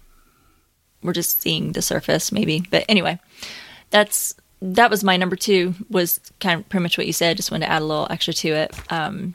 [1.02, 2.62] We're just seeing the surface, maybe.
[2.70, 3.18] But anyway,
[3.90, 5.74] that's that was my number two.
[5.90, 7.36] Was kind of pretty much what you said.
[7.36, 8.74] Just wanted to add a little extra to it.
[8.92, 9.34] Um,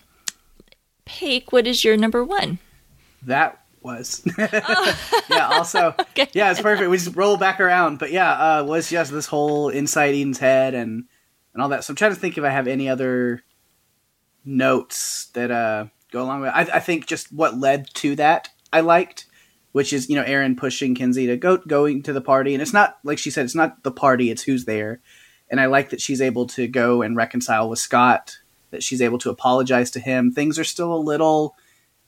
[1.06, 2.60] Paik, what is your number one?
[3.24, 4.22] That was.
[4.38, 5.96] yeah, also.
[6.34, 6.90] Yeah, it's perfect.
[6.90, 8.00] We just roll back around.
[8.00, 11.06] But yeah, uh, was just this whole inside Eden's head and
[11.54, 11.84] and all that.
[11.84, 13.44] So I'm trying to think if I have any other
[14.44, 16.56] notes that uh, go along with it.
[16.56, 19.28] I, I think just what led to that I liked,
[19.72, 22.54] which is, you know, Erin pushing Kinsey to go going to the party.
[22.54, 25.02] And it's not, like she said, it's not the party, it's who's there.
[25.50, 28.40] And I like that she's able to go and reconcile with Scott,
[28.72, 30.32] that she's able to apologize to him.
[30.32, 31.56] Things are still a little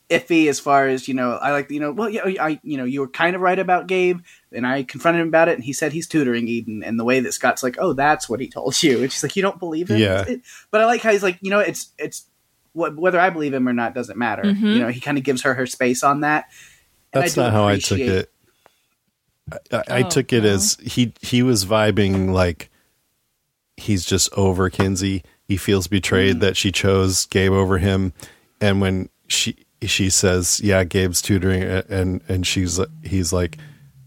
[0.10, 2.86] iffy as far as you know i like you know well yeah i you know
[2.86, 4.20] you were kind of right about gabe
[4.54, 7.20] and i confronted him about it and he said he's tutoring eden and the way
[7.20, 9.90] that scott's like oh that's what he told you and she's like you don't believe
[9.90, 10.24] him Yeah.
[10.72, 12.24] But i like how he's like you know it's it's
[12.72, 14.66] what, whether i believe him or not doesn't matter Mm-hmm.
[14.66, 16.46] you know he kind of gives her her space on that
[17.12, 18.32] That's not how I took it.
[19.52, 20.50] I, I, I Oh, took it no.
[20.50, 22.70] as he he was vibing like
[23.78, 25.24] he's just over Kinsey.
[25.48, 28.12] He feels betrayed that she chose Gabe over him,
[28.60, 33.58] and when she she says, "Yeah, Gabe's tutoring," and and she's he's like,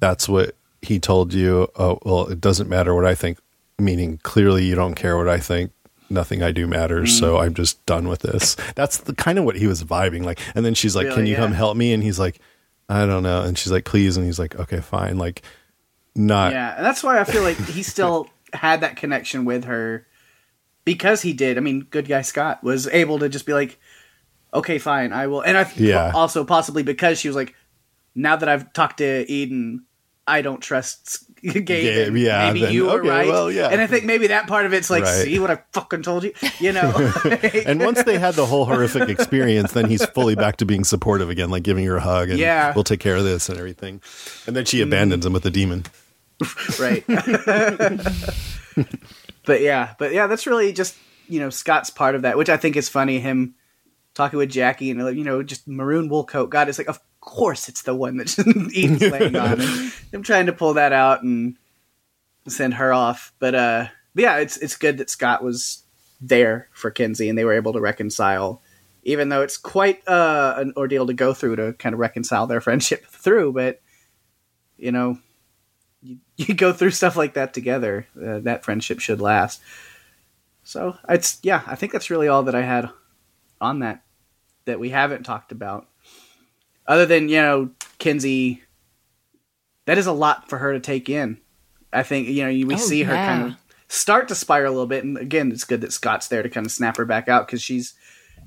[0.00, 3.38] "That's what he told you." Oh well, it doesn't matter what I think.
[3.78, 5.72] Meaning, clearly, you don't care what I think.
[6.10, 7.42] Nothing I do matters, so mm.
[7.42, 8.56] I'm just done with this.
[8.74, 10.40] That's the kind of what he was vibing like.
[10.54, 12.40] And then she's like, "Can Really, you come help me?" And he's like,
[12.88, 15.42] "I don't know." And she's like, "Please," and he's like, "Okay, fine." Like,
[16.14, 20.06] not yeah and that's why i feel like he still had that connection with her
[20.84, 23.78] because he did i mean good guy scott was able to just be like
[24.52, 26.12] okay fine i will and i Yeah.
[26.14, 27.54] also possibly because she was like
[28.14, 29.84] now that i've talked to eden
[30.26, 33.68] i don't trust gabe, Gabe, yeah, maybe then- you were okay, right well, yeah.
[33.68, 35.24] and i think maybe that part of it's like Right.
[35.24, 36.90] see what i fucking told you you know
[37.66, 41.30] and once they had the whole horrific experience, then he's fully back to being supportive
[41.30, 42.72] again, like giving her a hug and Yeah.
[42.74, 44.02] we'll take care of this and everything.
[44.46, 44.82] And then she mm.
[44.84, 45.84] abandons him with the demon.
[46.78, 47.04] right
[49.46, 50.96] but yeah but yeah that's really just
[51.28, 53.54] you know scott's part of that which i think is funny him
[54.20, 56.50] talking with jackie and you know just maroon wool coat.
[56.50, 58.38] God it's like of course it's the one that
[58.76, 59.60] eden's laying on.
[59.60, 61.56] And him trying to pull that out and
[62.48, 63.32] send her off.
[63.38, 65.84] But uh but yeah it's it's good that scott was
[66.20, 68.60] there for kinsey and they were able to reconcile
[69.02, 72.60] even though it's quite uh, an ordeal to go through to kind of reconcile their
[72.66, 73.52] friendship through.
[73.52, 73.80] But
[74.76, 75.18] you know
[76.02, 79.60] you, you go through stuff like that together, uh, that friendship should last.
[80.62, 82.90] So it's yeah, I think that's really all that I had
[83.60, 84.02] on that
[84.70, 85.86] that we haven't talked about.
[86.86, 88.62] Other than you know Kinsey,
[89.86, 91.38] that is a lot for her to take in.
[91.92, 93.26] I think you know we Oh, see her yeah.
[93.26, 93.58] kind of
[93.88, 96.66] start to spiral a little bit, and again, it's good that Scott's there to kind
[96.66, 97.94] of snap her back out because she's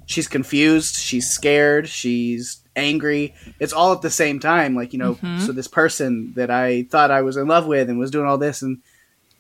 [0.06, 3.34] she's confused, she's scared, she's angry.
[3.60, 4.76] It's all at the same time.
[4.76, 5.40] Like, you know, Mm-hmm.
[5.46, 8.38] so this person that I thought I was in love with and was doing all
[8.38, 8.80] this and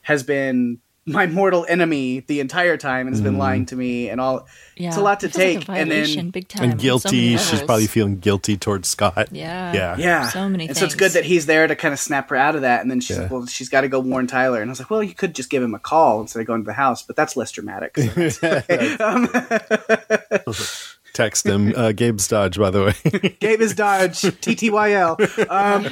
[0.03, 4.21] has been my mortal enemy the entire time and has been lying to me and
[4.21, 4.47] all.
[4.77, 5.69] Yeah, It's a lot to It feels like take.
[5.69, 7.37] a and then, big time, And on so guilty.
[7.37, 9.27] She's probably feeling guilty towards Scott.
[9.31, 9.73] Yeah.
[9.73, 9.95] Yeah.
[9.97, 10.29] yeah.
[10.29, 12.55] So many And so it's good that he's there to kind of snap her out
[12.55, 12.81] of that.
[12.81, 13.23] And then she's Yeah.
[13.23, 14.61] like, well, she's got to go warn Tyler.
[14.61, 16.61] And I was like, well, you could just give him a call instead of going
[16.63, 17.97] to the house, but that's less dramatic.
[17.97, 18.95] So that's okay.
[18.97, 19.27] um,
[21.13, 21.73] Text him.
[21.75, 23.35] Uh, Gabe's Dodge, by the way.
[23.39, 25.83] Gabe is Dodge, TTYL, um,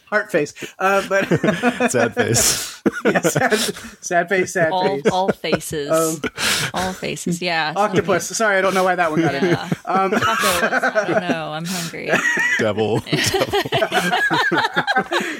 [0.06, 0.52] heart face.
[0.78, 1.24] Uh, but
[1.90, 2.82] Sad face.
[3.04, 3.52] yeah, sad,
[4.00, 5.06] sad face, sad all face.
[5.12, 6.20] all faces, Um,
[6.74, 7.40] all faces.
[7.40, 8.26] Yeah, Octopus.
[8.36, 9.44] Sorry, I don't know why that one got in.
[9.44, 9.68] Yeah.
[9.68, 10.82] Tacos.
[10.96, 11.52] I don't know.
[11.52, 12.10] I'm hungry.
[12.58, 12.98] Devil.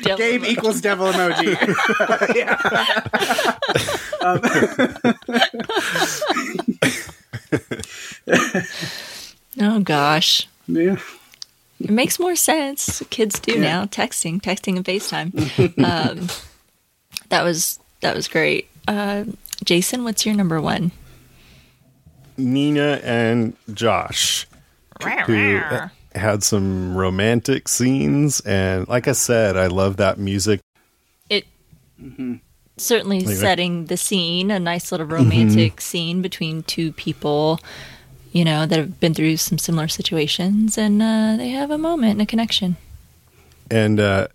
[0.03, 0.49] Devil Gabe emoji.
[0.51, 1.57] equals devil emoji.
[9.61, 10.47] Oh gosh.
[10.69, 10.99] yeah.
[11.81, 13.03] It makes more sense.
[13.11, 15.85] Kids do now texting, texting and FaceTime.
[15.85, 16.29] um,
[17.29, 18.69] that was that was great.
[18.87, 19.25] Uh,
[19.65, 20.93] Jason, what's your number one?
[22.37, 24.47] Nina and Josh,
[25.27, 25.61] who
[26.15, 28.41] had some romantic scenes.
[28.41, 30.61] And like I said, I love that music.
[31.29, 31.47] It
[32.79, 33.35] certainly Anyway.
[33.35, 37.61] setting the scene, a nice little romantic scene between two people,
[38.33, 42.13] you know, that have been through some similar situations, and uh, they have a moment
[42.13, 42.77] and a connection.
[43.71, 44.29] And uh,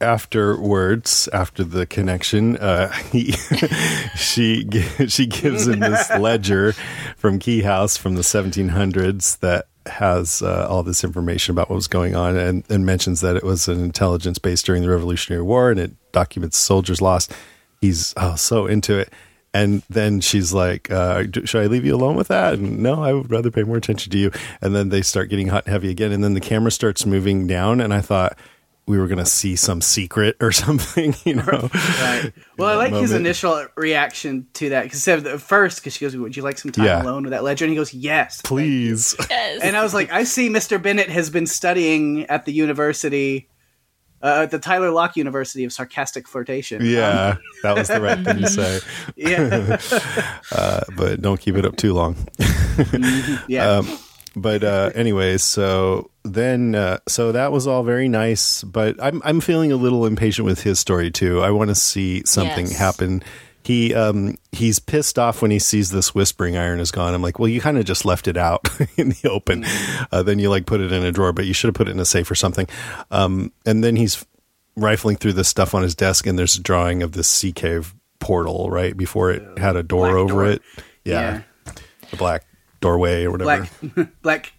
[0.00, 3.32] afterwards, after the connection, uh, he,
[4.16, 4.68] she
[5.08, 6.72] she gives him this ledger
[7.16, 11.88] from Key House from the 1700s that has uh, all this information about what was
[11.88, 15.70] going on, and, and mentions that it was an intelligence base during the Revolutionary War,
[15.70, 17.32] and it documents soldiers lost.
[17.80, 19.12] He's oh, so into it.
[19.54, 23.14] And then she's like, uh, "Should I leave you alone with that?" And no, I
[23.14, 24.30] would rather pay more attention to you.
[24.60, 27.46] And then they start getting hot and heavy again, and then the camera starts moving
[27.46, 28.36] down, and I thought
[28.86, 31.68] we were going to see some secret or something, you know?
[31.72, 32.32] Right.
[32.56, 36.16] Well, I that like his initial reaction to that because at first, because she goes,
[36.16, 37.02] "Would you like some time Yeah.
[37.02, 39.16] alone with that ledger?" And he goes, "Yes, Please.
[39.30, 39.60] Yes.
[39.62, 40.80] And I was like, I see Mr.
[40.80, 43.48] Bennett has been studying at the university,
[44.22, 46.84] uh, the Tyler Locke University of Sarcastic Flirtation.
[46.84, 48.80] Yeah, that was the right thing to say.
[49.16, 49.78] Yeah.
[50.52, 52.16] Uh, but don't keep it up too long.
[53.48, 53.70] yeah.
[53.78, 53.98] Um,
[54.36, 58.62] but uh, anyway, so then, uh, so that was all very nice.
[58.62, 61.42] But I'm I'm feeling a little impatient with his story too.
[61.42, 62.76] I want to see something Yes.
[62.76, 63.22] happen.
[63.66, 67.14] He um he's pissed off when he sees this whispering iron is gone.
[67.14, 69.64] I'm like, well, you kind of just left it out in the open.
[70.12, 71.90] Uh, then you like put it in a drawer, but you should have put it
[71.90, 72.68] in a safe or something.
[73.10, 74.24] Um, and then he's
[74.76, 77.92] rifling through this stuff on his desk, and there's a drawing of this sea cave
[78.20, 80.46] portal right before it had a door Black over door.
[80.46, 80.62] it.
[81.04, 81.42] Yeah,
[82.12, 82.44] the black
[82.80, 83.68] doorway or whatever.
[83.82, 84.52] black, black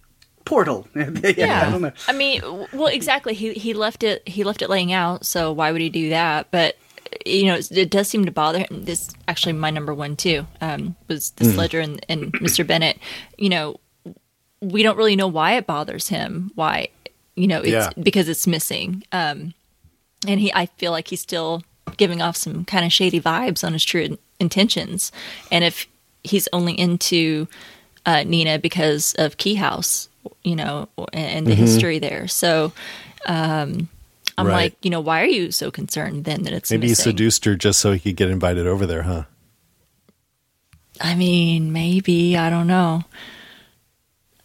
[0.43, 0.85] portal.
[0.95, 1.91] yeah, I don't know.
[2.09, 2.41] I mean,
[2.73, 3.33] well, exactly.
[3.33, 4.27] He he left it.
[4.27, 5.25] He left it laying out.
[5.25, 6.51] So why would he do that?
[6.51, 6.77] But
[7.25, 8.67] you know, it, it does seem to bother him.
[8.85, 10.45] This actually my number one too.
[10.61, 12.65] Um, was this ledger and, and Mr.
[12.65, 12.97] Bennett.
[13.37, 13.79] You know,
[14.61, 16.51] we don't really know why it bothers him.
[16.55, 16.89] Why,
[17.35, 17.89] you know, it's Yeah.
[18.01, 19.03] because it's missing.
[19.11, 19.53] Um,
[20.27, 21.63] and he, I feel like he's still
[21.97, 25.11] giving off some kind of shady vibes on his true in- intentions.
[25.51, 25.85] And if
[26.23, 27.47] he's only into
[28.05, 30.09] uh, Nina because of Key House,
[30.43, 32.73] you know, and, and the history there, so
[33.27, 33.89] um,
[34.37, 34.53] I'm Right.
[34.53, 37.55] like, you know, why are you so concerned then that it's Maybe he seduced her
[37.55, 39.23] just so he could get invited over there, huh?
[40.99, 43.03] I mean, maybe I don't know.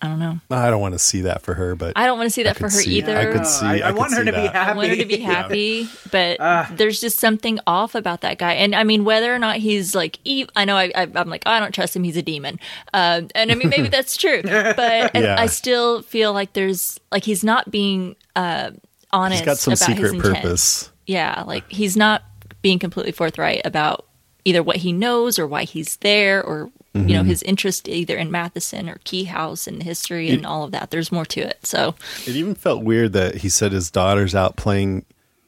[0.05, 0.41] I don't know.
[0.51, 2.57] I don't want to see that for her, but I don't want to see that
[2.57, 3.17] for her see- either.
[3.17, 3.65] I could see.
[3.65, 4.59] I, I could want her see to be happy.
[4.59, 6.69] I want her to be happy, but Ah.
[6.75, 8.55] there's just something off about that guy.
[8.55, 11.45] And I mean, whether or not he's like, ev- I know I, I, I'm like,
[11.47, 12.03] oh, I don't trust him.
[12.03, 12.59] He's a demon.
[12.93, 15.37] Um, and I mean, maybe that's true, but Yeah.
[15.39, 18.73] I still feel like there's like he's not being uh,
[19.13, 19.41] honest.
[19.41, 20.91] he's got some secret purpose.
[21.07, 22.23] Yeah, like he's not
[22.63, 24.07] being completely forthright about
[24.45, 27.09] either what he knows or why he's there or you Mm-hmm.
[27.09, 30.91] know his interest either in Matheson or Key House and history and all of that.
[30.91, 31.65] There's more to it.
[31.65, 31.95] So
[32.27, 35.07] It even felt weird that he said his daughter's out playing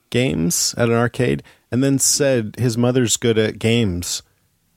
[0.09, 4.23] games at an arcade, and then said his mother's good at games,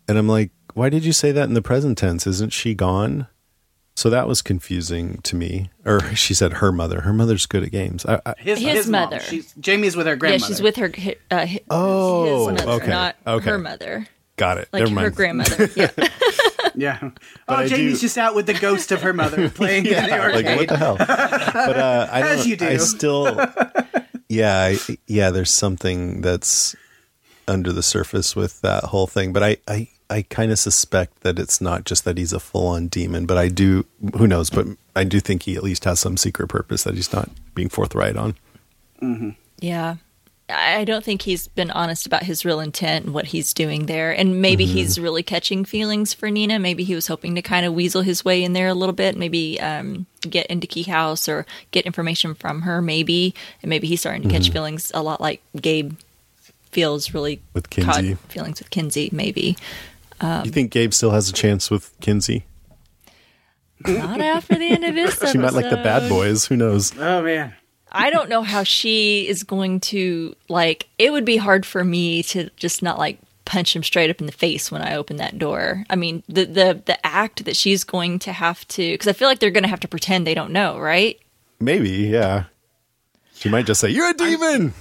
[0.09, 2.27] and I'm like, why did you say that in the present tense?
[2.27, 3.27] Isn't she gone?
[3.97, 5.71] So that was confusing to me.
[5.83, 7.01] Or she said her mother.
[7.01, 8.05] Her mother's good at games.
[8.05, 9.09] I, I, His, His mom.
[9.09, 9.19] mother.
[9.21, 10.43] She's, Jamie's with her grandmother.
[10.43, 10.91] yeah, she's with her.
[11.31, 13.49] Uh, hi- Oh, his mother, okay, not okay.
[13.49, 14.69] her mother, got it.
[14.71, 15.15] like Never her mind.
[15.15, 15.69] grandmother.
[15.75, 15.89] Yeah,
[16.75, 16.99] Yeah.
[17.01, 17.13] But
[17.47, 19.97] oh, I Jamie's do- just out with the ghost of her mother playing in the
[20.09, 20.95] yeah, like what the hell?
[20.97, 22.47] But uh, I As don't.
[22.49, 22.67] you do.
[22.67, 23.47] I still,
[24.29, 24.77] yeah, I,
[25.07, 25.31] yeah.
[25.31, 26.75] There's something that's
[27.47, 29.33] under the surface with that whole thing.
[29.33, 32.87] But I, I, I kind of suspect that it's not just that he's a full-on
[32.87, 33.25] demon.
[33.25, 33.85] But I do.
[34.17, 34.49] Who knows?
[34.49, 37.69] But I do think he at least has some secret purpose that he's not being
[37.69, 38.35] forthright on.
[39.59, 39.95] yeah.
[40.49, 44.13] I don't think he's been honest about his real intent and what he's doing there.
[44.13, 44.73] And maybe Mm-hmm.
[44.75, 46.57] he's really catching feelings for Nina.
[46.57, 49.17] Maybe he was hoping to kind of weasel his way in there a little bit.
[49.17, 52.81] Maybe um, get into Key House or get information from her.
[52.81, 54.37] Maybe, and maybe he's starting to Mm-hmm.
[54.37, 55.97] catch feelings a lot like Gabe
[56.71, 58.13] feels really With caught Kinsey.
[58.29, 59.09] feelings with Kinsey.
[59.11, 59.57] Maybe.
[60.21, 62.45] You think Gabe still has a chance with Kinsey?
[63.85, 65.27] Not after the end of this episode.
[65.31, 66.45] She might like the bad boys.
[66.45, 66.97] Who knows?
[66.97, 67.53] Oh man.
[67.91, 70.87] I don't know how she is going to like.
[70.97, 74.25] It would be hard for me to just not like punch him straight up in
[74.25, 75.85] the face when I open that door.
[75.89, 79.27] I mean, the the the act that she's going to have to because I feel
[79.27, 81.17] like they're going to have to pretend they don't know, right?
[81.59, 82.45] Maybe, yeah.
[83.35, 84.73] She might just say, "You're a demon."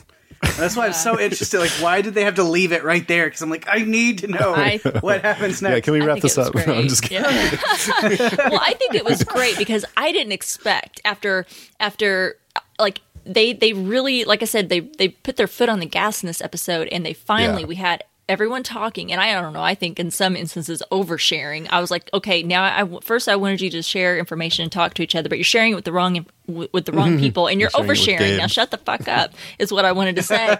[0.56, 1.58] That's why I'm so interested.
[1.60, 3.26] Like, why did they have to leave it right there?
[3.26, 5.74] Because I'm like, I need to know I- what happens next.
[5.74, 6.54] Yeah, can we wrap this up?
[6.66, 7.24] No, I'm just kidding.
[7.24, 8.36] Yeah.
[8.50, 11.46] well, I think it was great because I didn't expect after
[11.80, 12.36] after
[12.78, 16.22] like they they really like I said they they put their foot on the gas
[16.22, 17.68] in this episode and they finally Yeah.
[17.68, 21.68] we had everyone talking and I don't know I think in some instances oversharing.
[21.70, 24.94] I was like, okay, now I first I wanted you to share information and talk
[24.94, 27.60] to each other, but you're sharing it with the wrong with the wrong people and
[27.60, 28.38] you're You're sharing it with oversharing.
[28.38, 30.48] Now shut the fuck up is what I wanted to say.
[30.48, 30.58] um,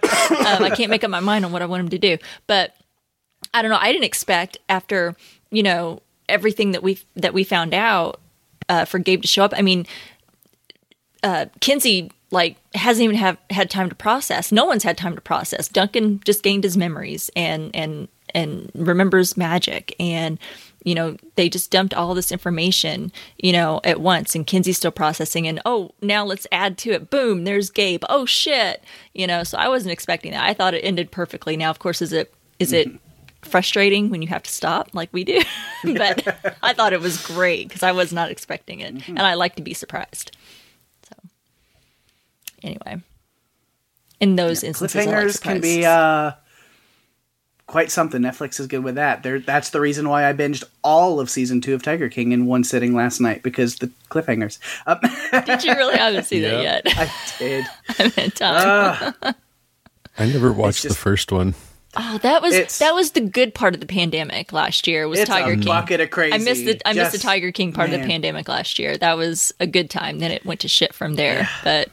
[0.62, 2.74] I can't make up my mind on what I want him to do, but.
[3.54, 3.78] I don't know.
[3.80, 5.14] I didn't expect after
[5.50, 8.20] you know everything that we that we found out
[8.68, 9.52] uh, for Gabe to show up.
[9.56, 9.86] I mean,
[11.22, 14.50] uh, Kinsey like hasn't even have had time to process.
[14.50, 15.68] No one's had time to process.
[15.68, 19.94] Duncan just gained his memories and and and remembers magic.
[20.00, 20.38] And
[20.84, 24.34] you know they just dumped all this information you know at once.
[24.34, 25.46] And kinsey's still processing.
[25.46, 27.10] And oh now let's add to it.
[27.10, 28.02] Boom there's gabe.
[28.08, 28.82] Oh shit.
[29.14, 30.44] You know so i wasn't expecting that.
[30.44, 31.56] I thought it ended perfectly.
[31.56, 33.48] Now of course is it is it mm-hmm.
[33.48, 35.40] frustrating when you have to stop like we do?
[35.84, 38.96] But i thought it was great because i was not expecting it.
[38.96, 39.16] Mm-hmm.
[39.16, 40.36] And i like to be surprised
[42.62, 43.00] anyway
[44.20, 46.32] in those instances I like cliffhangers can be uh,
[47.66, 48.22] quite something.
[48.22, 49.22] Netflix is good with that.
[49.22, 52.46] There, that's the reason why I binged all of season two of Tiger King in
[52.46, 54.58] one sitting last night because the cliffhangers.
[54.86, 54.98] Um,
[55.44, 57.66] did you really I haven't seen that yet I did.
[57.88, 59.14] I haven't had time.
[60.18, 61.54] I never watched just- the first one.
[61.98, 65.08] Oh, that was It's- that was the good part of the pandemic last year.
[65.08, 65.64] Was It's Tiger a King?
[65.64, 66.34] bucket of crazy.
[66.34, 68.96] I missed the I missed the Tiger King part of the pandemic last year.
[68.98, 70.18] That was a good time.
[70.18, 71.88] Then it went to shit from there, but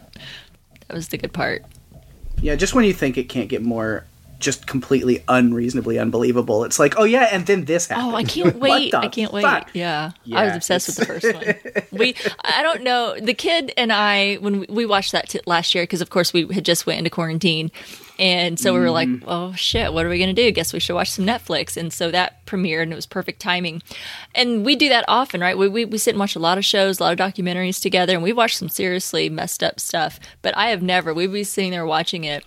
[0.93, 1.63] that was the good part.
[2.39, 4.05] Yeah, just when you think it can't get more
[4.37, 8.11] just completely unreasonably unbelievable, it's like, oh yeah, and then this happened.
[8.11, 8.93] Oh, I can't wait!
[8.93, 9.41] I can't wait.
[9.41, 9.71] fuck?
[9.73, 10.11] Yeah.
[10.31, 11.83] I was obsessed with the first one.
[11.99, 15.73] We, I don't know, the kid and I when we, we watched that t- last
[15.73, 17.71] year because of course we had just went into quarantine,
[18.19, 19.25] and so we were like, Mm-hmm.
[19.27, 20.51] oh shit, what are we gonna do?
[20.51, 23.81] Guess we should watch some Netflix, and so that premiered and it was perfect timing.
[24.35, 25.57] And we do that often, right?
[25.57, 28.13] We we, we sit and watch a lot of shows, a lot of documentaries together,
[28.13, 30.19] and we watch some seriously messed up stuff.
[30.41, 31.13] But I have never.
[31.13, 32.45] We'd be sitting there watching it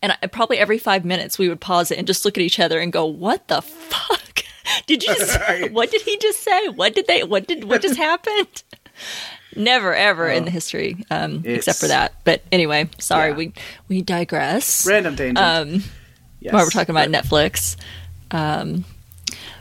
[0.00, 2.60] and I, probably every five minutes we would pause it and just look at each
[2.60, 4.44] other and go, "What the fuck?
[4.86, 5.72] Did you just?
[5.72, 6.68] What did he just say?
[6.68, 7.24] What did they?
[7.24, 7.64] What did?
[7.64, 8.62] What just happened?"
[9.56, 12.12] Never ever in the history, um, except for that.
[12.24, 13.36] But anyway, sorry, Yeah.
[13.36, 13.52] we
[13.88, 14.86] we digress.
[14.86, 15.38] Random tangent.
[15.38, 15.82] Um,
[16.40, 16.52] yes.
[16.52, 17.76] while we're talking about Netflix,
[18.30, 18.84] Um,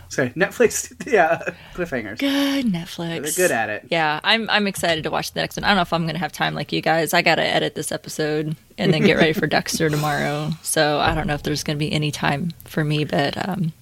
[0.09, 0.93] Sorry, Netflix.
[1.11, 1.41] Yeah,
[1.73, 2.17] cliffhangers.
[2.19, 3.35] good Netflix.
[3.35, 3.87] They're good at it.
[3.89, 5.63] Yeah, I'm I'm excited to watch the next one.
[5.63, 7.13] I don't know if I'm going to have time like you guys.
[7.13, 10.51] I got to edit this episode and then get ready for Dexter tomorrow.
[10.63, 13.73] So I don't know if there's going to be any time for me, but um,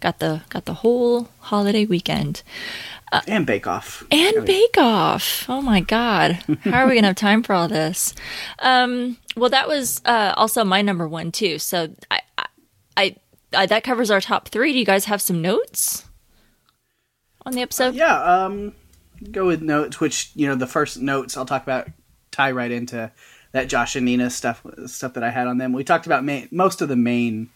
[0.00, 2.42] got the got the whole holiday weekend
[3.26, 4.04] And Bake Off.
[4.10, 5.46] and Bake Off.
[5.48, 6.32] Oh my God,
[6.64, 8.14] how are we going to have time for all this?
[8.58, 11.58] Um, well, that was uh, also my number one too.
[11.58, 12.46] So I, I,
[12.96, 13.16] I,
[13.54, 14.72] I that covers our top three.
[14.72, 16.04] Do you guys have some notes
[17.44, 17.94] on the episode?
[17.94, 18.74] Yeah, um,
[19.30, 21.88] go with notes, which you know the first notes I'll talk about
[22.32, 23.10] tie right into
[23.52, 25.72] that Josh and Nina stuff stuff that I had on them.
[25.72, 27.50] We talked about main, most of the main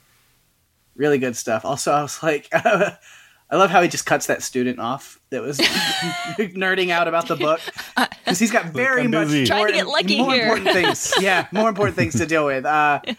[0.97, 1.65] really good stuff.
[1.65, 2.51] Also, I was like,
[3.51, 5.59] I love how he just cuts that student off that was
[6.39, 7.61] nerding out about the book
[7.97, 9.47] because he's got very I'm much busy.
[9.47, 10.43] Trying more, to get lucky more here.
[10.45, 11.13] important things.
[11.21, 12.65] Yeah, more important things to deal with.
[12.65, 13.01] Uh,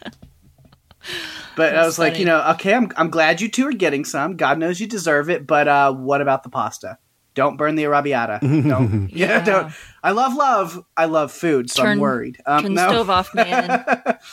[1.56, 4.38] But I was like, you know, okay, I'm I'm glad you two are getting some.
[4.38, 5.46] God knows you deserve it.
[5.46, 6.98] But uh, what about the pasta?
[7.34, 8.40] Don't burn the arrabbiata.
[8.42, 9.10] Don't.
[9.12, 9.28] yeah.
[9.28, 9.44] Yeah.
[9.44, 9.74] don't.
[10.04, 10.86] I love love.
[10.96, 12.42] I love food, so I'm worried.
[12.46, 12.84] Um, Turn no.
[12.84, 13.84] the stove off, man.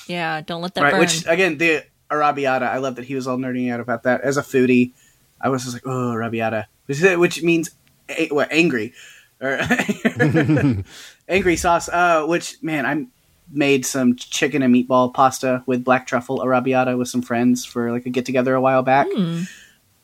[0.06, 0.90] yeah, don't let that right.
[0.92, 1.00] burn.
[1.00, 2.62] Which again, the arrabbiata.
[2.62, 4.20] I love that he was all nerding out about that.
[4.20, 4.92] As a foodie,
[5.40, 7.70] I was just like, oh, arrabbiata, which, which means
[8.08, 8.50] a- what?
[8.52, 8.92] Angry,
[9.40, 9.58] or
[11.28, 11.88] angry sauce.
[11.88, 13.06] Uh, which man, I
[13.50, 18.04] made some chicken and meatball pasta with black truffle arrabbiata with some friends for like
[18.06, 19.06] a get together a while back.
[19.14, 19.42] Hmm.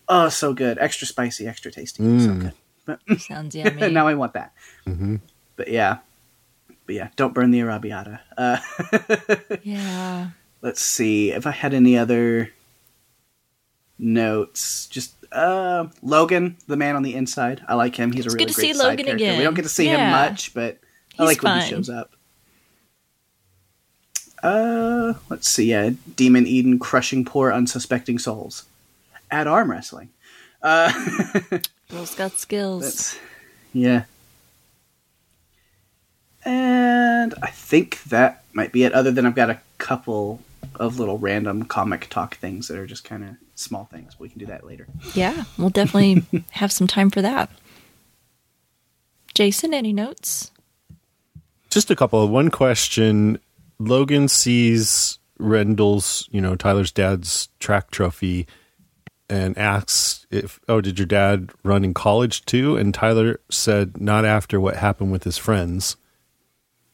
[0.08, 2.52] Oh, so good, extra spicy, extra tasty, so good.
[3.20, 3.88] Sounds yummy.
[3.90, 4.52] now I want that.
[5.56, 5.98] But yeah,
[6.86, 8.20] but yeah, don't burn the arrabbiata.
[8.36, 8.58] Uh,
[9.62, 10.28] yeah.
[10.60, 12.50] let's see if I had any other
[13.98, 14.86] notes.
[14.88, 17.62] Just uh, Logan, the man on the inside.
[17.68, 18.12] I like him.
[18.12, 19.14] He's a really good to great see Logan character.
[19.14, 19.38] again.
[19.38, 20.78] We don't get to see him much, but
[21.18, 22.12] I He's like when he shows up.
[24.42, 25.70] Uh, let's see.
[25.70, 28.64] Yeah, Demon Eden crushing poor unsuspecting souls
[29.30, 30.10] at arm wrestling.
[30.62, 33.18] Girls got skills.
[33.72, 34.04] Yeah.
[36.44, 38.92] And I think that might be it.
[38.92, 40.40] Other than I've got a couple
[40.76, 44.18] of little random comic talk things that are just kind of small things.
[44.18, 44.86] We can do that later.
[45.14, 47.50] Yeah, we'll definitely have some time for that.
[49.34, 50.50] Jason, any notes?
[51.70, 52.26] Just a couple.
[52.28, 53.38] One question:
[53.78, 58.46] Logan sees Rendell's, you know, Tyler's dad's track trophy,
[59.28, 64.24] and asks if, "Oh, did your dad run in college too?" And Tyler said, "Not
[64.24, 65.96] after what happened with his friends."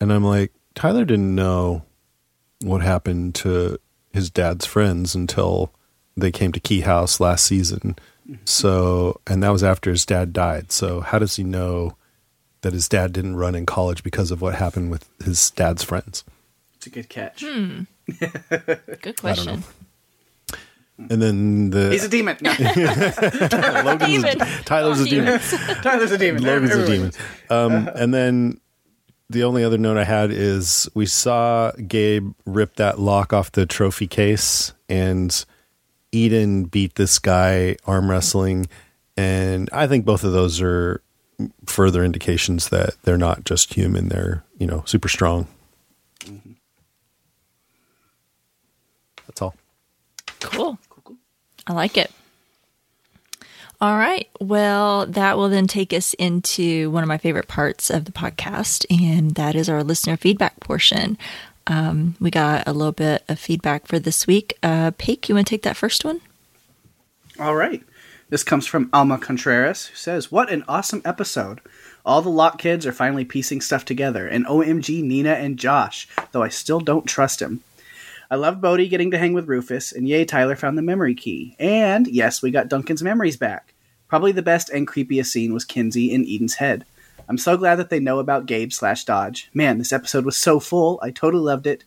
[0.00, 1.84] And I'm like, Tyler didn't know
[2.62, 3.78] what happened to
[4.12, 5.72] his dad's friends until
[6.16, 7.96] they came to Key House last season.
[8.28, 8.34] Mm-hmm.
[8.44, 10.72] So, and that was after his dad died.
[10.72, 11.96] So, how does he know
[12.62, 16.24] that his dad didn't run in college because of what happened with his dad's friends?
[16.76, 17.44] It's a good catch.
[17.44, 17.82] Hmm.
[19.02, 19.62] Good question.
[21.08, 22.36] And then the He's a demon.
[22.40, 22.50] No,
[23.84, 24.38] Logan's Demon.
[24.64, 25.40] Tyler's Oh, a demon.
[25.82, 26.42] Tyler's a demon.
[26.42, 27.12] Logan's a demon.
[27.48, 27.92] Um, uh-huh.
[27.94, 28.60] and then
[29.30, 33.64] the only other note I had is we saw Gabe rip that lock off the
[33.64, 35.44] trophy case, and
[36.10, 38.66] Eden beat this guy arm wrestling,
[39.16, 41.00] and I think both of those are
[41.64, 45.46] further indications that they're not just human; they're you know super strong.
[46.20, 46.52] Mm-hmm.
[49.28, 49.54] That's all.
[50.40, 50.76] Cool.
[51.68, 52.10] I like it.
[53.80, 54.28] All right.
[54.40, 58.84] Well, that will then take us into one of my favorite parts of the podcast,
[58.90, 61.16] and that is our listener feedback portion.
[61.66, 64.58] Um, we got a little bit of feedback for this week.
[64.62, 66.20] Uh, Paik, you want to take that first one?
[67.38, 67.82] All right.
[68.28, 71.60] This comes from Alma Contreras, who says, What an awesome episode.
[72.04, 76.42] All the Locke kids are finally piecing stuff together, and OMG Nina and Josh, though
[76.42, 77.62] I still don't trust him.
[78.30, 81.56] I love Bode getting to hang with Rufus, and yay, Tyler found the memory key.
[81.58, 83.69] And yes, we got Duncan's memories back.
[84.10, 86.84] Probably the best and creepiest scene was Kinsey in Eden's head.
[87.28, 89.48] I'm so glad that they know about Gabe slash Dodge.
[89.54, 90.98] Man, this episode was so full.
[91.02, 91.84] I totally loved it,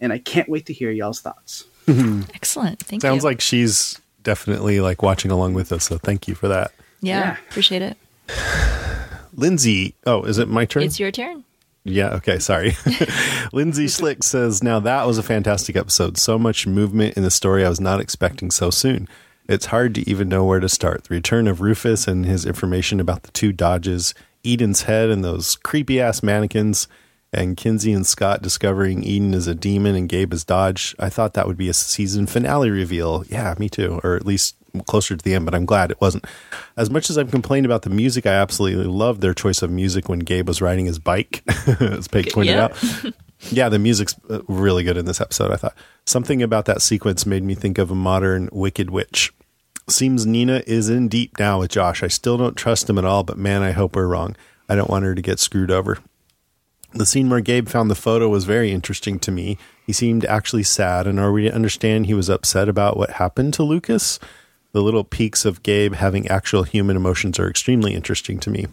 [0.00, 1.66] and I can't wait to hear y'all's thoughts.
[1.86, 2.80] Excellent.
[2.80, 3.28] Thank Sounds you.
[3.28, 5.84] like she's definitely like watching along with us.
[5.84, 7.36] So thank you for that, yeah, Yeah.
[7.50, 7.96] appreciate it.
[9.34, 9.94] Lindsay.
[10.06, 10.82] Oh, is it my turn?
[10.82, 11.44] It's your turn.
[11.84, 12.76] Yeah, okay, sorry.
[13.52, 16.18] Lindsay Schlick says, Now that was a fantastic episode.
[16.18, 19.08] So much movement in the story I was not expecting so soon.
[19.50, 21.04] It's hard to even know where to start.
[21.04, 25.56] The return of Rufus and his information about the two Dodges, Eden's head and those
[25.56, 26.86] creepy ass mannequins,
[27.32, 30.94] and Kinsey and Scott discovering Eden is a demon and Gabe is Dodge.
[31.00, 33.24] I thought that would be a season finale reveal.
[33.28, 34.00] Yeah, me too.
[34.04, 34.54] Or at least
[34.86, 36.26] closer to the end, but I'm glad it wasn't.
[36.76, 40.08] As much as I've complained about the music, I absolutely loved their choice of music
[40.08, 41.42] when Gabe was riding his bike,
[41.80, 42.64] as Peg pointed Yeah.
[42.66, 43.12] out.
[43.50, 45.74] yeah, the music's uh, really good in this episode, I thought.
[46.06, 49.32] Something about that sequence made me think of a modern Wicked Witch.
[49.90, 52.04] Seems Nina is in deep now with Josh.
[52.04, 54.36] I still don't trust him at all, but man, I hope we're wrong.
[54.68, 55.98] I don't want her to get screwed over.
[56.92, 59.58] The scene where Gabe found the photo was very interesting to me.
[59.84, 63.52] He seemed actually sad, and are we to understand he was upset about what happened
[63.54, 64.20] to Lucas?
[64.72, 68.68] The little peaks of Gabe having actual human emotions are extremely interesting to me.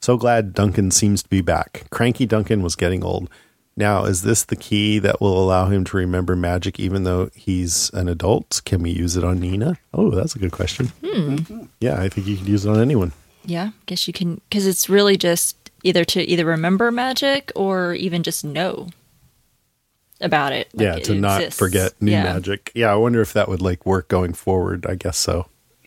[0.00, 1.86] So glad Duncan seems to be back.
[1.90, 3.30] Cranky Duncan was getting old.
[3.76, 7.90] Now, is this the key that will allow him to remember magic even though he's
[7.92, 8.62] an adult?
[8.64, 9.76] Can we use it on Nina?
[9.92, 10.92] Oh, that's a good question.
[11.04, 11.36] Hmm.
[11.80, 13.12] Yeah, I think you could use it on anyone.
[13.44, 17.92] Yeah, I guess you can because it's really just either to either remember magic or
[17.94, 18.88] even just know
[20.20, 20.68] about it.
[20.74, 21.58] like yeah, it to not exists.
[21.58, 22.22] forget new Yeah.
[22.24, 22.72] magic.
[22.74, 24.86] Yeah, I wonder if that would like work going forward.
[24.88, 25.46] I guess so.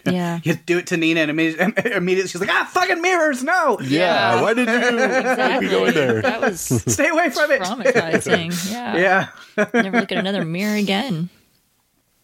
[0.20, 3.80] Yeah, You do it to Nina, and immediately, immediately she's like, ah, fucking mirrors, no!
[3.80, 5.68] Yeah, why did you exactly.
[5.70, 6.22] go in there?
[6.22, 7.62] That was Stay away from it!
[7.62, 8.72] traumatizing.
[8.72, 9.30] Yeah.
[9.58, 9.68] Yeah.
[9.74, 11.30] Never look at another mirror again.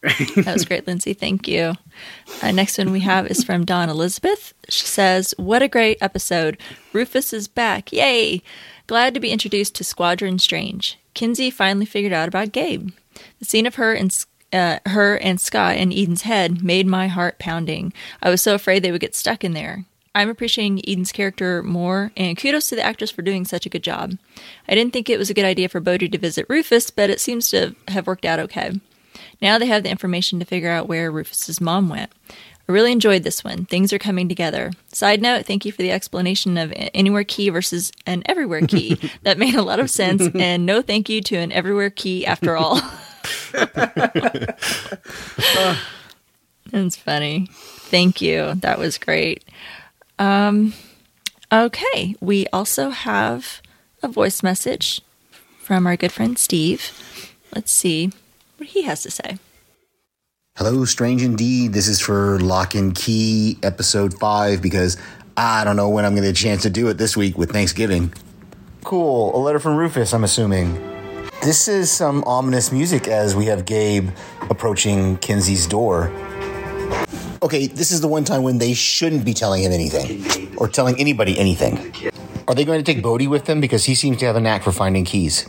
[0.01, 1.13] That was great, Lindsay.
[1.13, 1.73] Thank you.
[2.43, 4.53] Uh, next one we have is from Dawn Elizabeth.
[4.69, 6.59] She says, What a great episode.
[6.93, 7.91] Rufus is back.
[7.91, 8.43] Yay.
[8.85, 10.99] Glad to be introduced to Squadron Strange.
[11.15, 12.91] Kinsey finally figured out about Gabe.
[13.39, 14.11] The scene of her and
[14.53, 17.93] uh, her and Scott in Eden's head made my heart pounding.
[18.21, 19.85] I was so afraid they would get stuck in there.
[20.15, 23.83] I'm appreciating Eden's character more, and kudos to the actress for doing such a good
[23.83, 24.17] job.
[24.67, 27.19] I didn't think it was a good idea for Bode to visit Rufus, but it
[27.19, 28.79] seems to have worked out okay.
[29.41, 32.11] Now they have the information to figure out where Rufus's mom went.
[32.67, 33.65] I really enjoyed this one.
[33.65, 34.71] Things are coming together.
[34.91, 38.97] Side note, thank you for the explanation of anywhere key versus an everywhere key.
[39.23, 42.55] that made a lot of sense, and no thank you to an everywhere key after
[42.55, 42.81] all.
[46.71, 47.47] That's funny.
[47.51, 48.55] Thank you.
[48.55, 49.43] That was great.
[50.19, 50.73] Um,
[51.51, 53.61] okay, we also have
[54.01, 55.01] a voice message
[55.59, 56.91] from our good friend Steve.
[57.53, 58.11] Let's see
[58.57, 59.37] what he has to say.
[60.57, 61.73] Hello, Strange Indeed.
[61.73, 64.97] This is for Locke and Key episode five because
[65.35, 67.37] I don't know when I'm going to get a chance to do it this week
[67.37, 68.13] with Thanksgiving.
[68.83, 69.35] Cool.
[69.35, 70.94] A letter from Rufus, I'm assuming.
[71.43, 74.09] This is some ominous music as we have Gabe
[74.49, 76.11] approaching Kinsey's door.
[77.43, 80.99] Okay, this is the one time when they shouldn't be telling him anything or telling
[80.99, 81.93] anybody anything.
[82.47, 84.63] Are they going to take Bode with them because he seems to have a knack
[84.63, 85.47] for finding keys?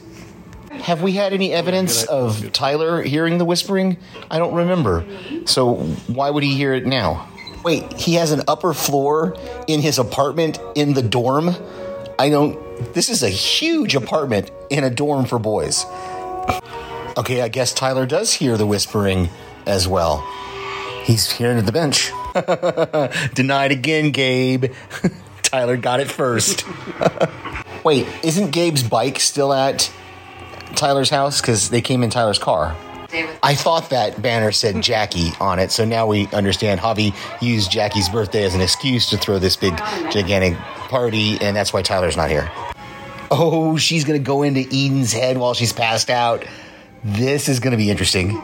[0.71, 3.97] Have we had any evidence of Tyler hearing the whispering?
[4.31, 5.07] I don't remember.
[5.47, 5.77] So
[6.07, 7.27] why would he hear it now?
[7.65, 9.37] Wait, he has an upper floor
[9.67, 11.57] in his apartment in the dorm?
[12.19, 12.59] I don't.
[12.95, 15.85] This is a huge apartment in a dorm for boys.
[17.17, 19.29] Okay, I guess Tyler does hear the whispering
[19.67, 20.19] as well.
[21.05, 22.11] He's here at the bench.
[23.35, 24.73] Denied again, Gabe.
[25.43, 26.65] Tyler got it first.
[27.85, 29.91] Wait, isn't Gabe's bike still at
[30.75, 31.41] Tyler's house?
[31.41, 32.77] Because they came in Tyler's car.
[33.43, 38.09] I thought that banner said Jackie on it, so now we understand Javi used Jackie's
[38.09, 39.77] birthday as an excuse to throw this big,
[40.11, 40.57] gigantic
[40.89, 42.51] party, and that's why Tyler's not here.
[43.31, 46.45] Oh, she's gonna go into Eden's head while she's passed out.
[47.03, 48.41] This is gonna be interesting.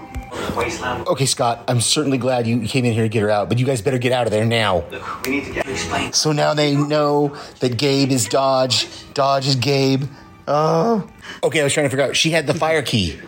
[1.06, 3.66] Okay, Scott, I'm certainly glad you came in here to get her out, but you
[3.66, 4.84] guys better get out of there now.
[5.24, 6.12] We need to get explain.
[6.12, 10.04] So now they know that Gabe is Dodge, Dodge is Gabe.
[10.48, 11.08] Oh.
[11.44, 12.16] Okay, I was trying to figure out.
[12.16, 13.20] She had the fire key.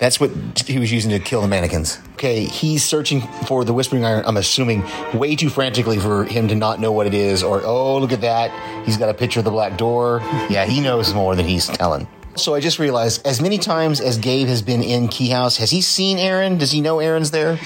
[0.00, 0.30] That's what
[0.66, 1.98] he was using to kill the mannequins.
[2.14, 4.82] Okay, he's searching for the Whispering Iron, I'm assuming,
[5.12, 7.42] way too frantically for him to not know what it is.
[7.42, 8.50] Or, oh, look at that.
[8.86, 10.20] He's got a picture of the black door.
[10.48, 12.08] Yeah, he knows more than he's telling.
[12.34, 15.70] So I just realized, as many times as Gabe has been in Key House, has
[15.70, 16.56] he seen Erin?
[16.56, 17.58] Does he know Erin's there?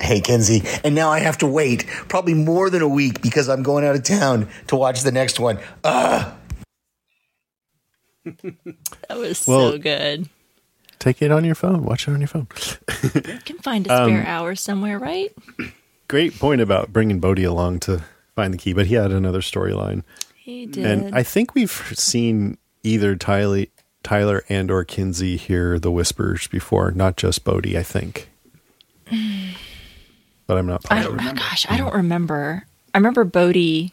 [0.00, 0.62] Hey, Kinsey.
[0.84, 3.96] And now I have to wait probably more than a week because I'm going out
[3.96, 5.58] of town to watch the next one.
[5.82, 6.32] Ugh.
[9.08, 10.28] That was Well- so good.
[10.98, 11.84] Take it on your phone.
[11.84, 12.46] Watch it on your phone.
[13.14, 15.32] You can find a um, spare hour somewhere, right?
[16.08, 18.04] Great point about bringing Bode along to
[18.34, 20.02] find the key, but he had another storyline.
[20.34, 20.84] He did.
[20.84, 23.64] And I think we've seen either Tyler,
[24.02, 28.28] Tyler and or Kinsey hear the whispers before, not just Bode, I think.
[30.46, 31.18] But I'm not I positive.
[31.18, 32.66] don't, gosh, I don't remember.
[32.92, 33.90] I remember Bode.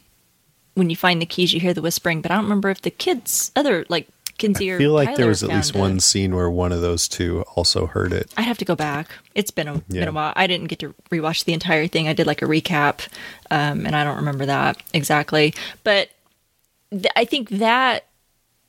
[0.74, 2.90] When you find the keys, you hear the whispering, but I don't remember if the
[2.90, 4.06] kids, other like
[4.42, 5.78] Kinsey I feel like Tyler there was at least it.
[5.78, 8.30] one scene where one of those two also heard it.
[8.36, 9.08] I'd have to go back.
[9.34, 10.00] It's been a, Yeah.
[10.00, 10.32] been a while.
[10.36, 12.08] I didn't get to rewatch the entire thing.
[12.08, 13.08] I did like a recap,
[13.50, 15.54] um, and I don't remember that exactly.
[15.84, 16.10] But
[16.90, 18.06] th- I think that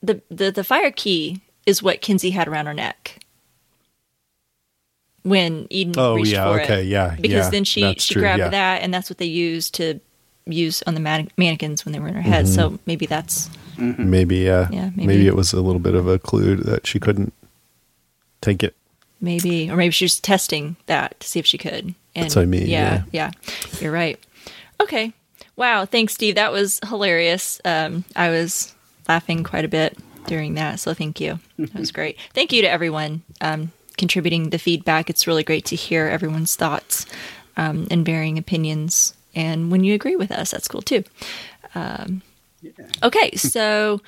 [0.02, 3.20] the, the the fire key is what Kinsey had around her neck
[5.24, 6.88] when Eden Oh, reached yeah, for okay, it.
[6.88, 8.50] yeah, because yeah, then she she true, grabbed yeah.
[8.50, 10.00] that, and that's what they used to
[10.46, 12.46] use on the man- mannequins when they were in her head.
[12.46, 12.54] Mm-hmm.
[12.56, 15.08] So maybe that's Maybe, uh, Yeah, maybe.
[15.08, 15.28] maybe.
[15.28, 17.34] it was a little bit of a clue that she couldn't
[18.42, 18.76] take it.
[19.22, 21.94] maybe, or maybe she was testing that to see if she could.
[22.16, 23.32] And That's what I mean, Yeah, yeah,
[23.80, 24.20] you're right.
[24.82, 25.14] Okay,
[25.56, 25.86] wow.
[25.86, 26.36] Thanks, Steve.
[26.36, 27.60] That was hilarious.
[27.64, 28.74] Um, I was
[29.08, 29.98] laughing quite a bit
[30.28, 31.40] during that, so thank you.
[31.58, 32.18] That was great.
[32.34, 35.10] Thank you to everyone um, contributing the feedback.
[35.10, 37.06] It's really great to hear everyone's thoughts
[37.58, 39.14] um, and varying opinions.
[39.36, 41.04] And when you agree with us, that's cool too.
[41.76, 42.22] Um,
[43.04, 44.02] Okay, so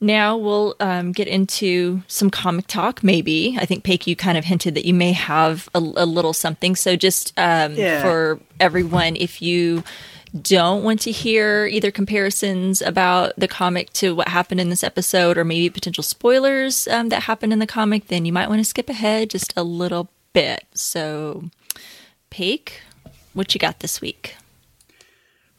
[0.00, 3.02] now we'll um, get into some comic talk.
[3.02, 6.32] Maybe I think Paik, you kind of hinted that you may have a, a little
[6.32, 6.76] something.
[6.76, 8.02] So just um, Yeah.
[8.02, 9.82] for everyone, if you
[10.42, 15.38] don't want to hear either comparisons about the comic to what happened in this episode,
[15.38, 18.64] or maybe potential spoilers um, that happened in the comic, then you might want to
[18.64, 20.64] skip ahead just a little bit.
[20.74, 21.44] So,
[22.32, 22.72] Paik,
[23.32, 24.34] what you got this week?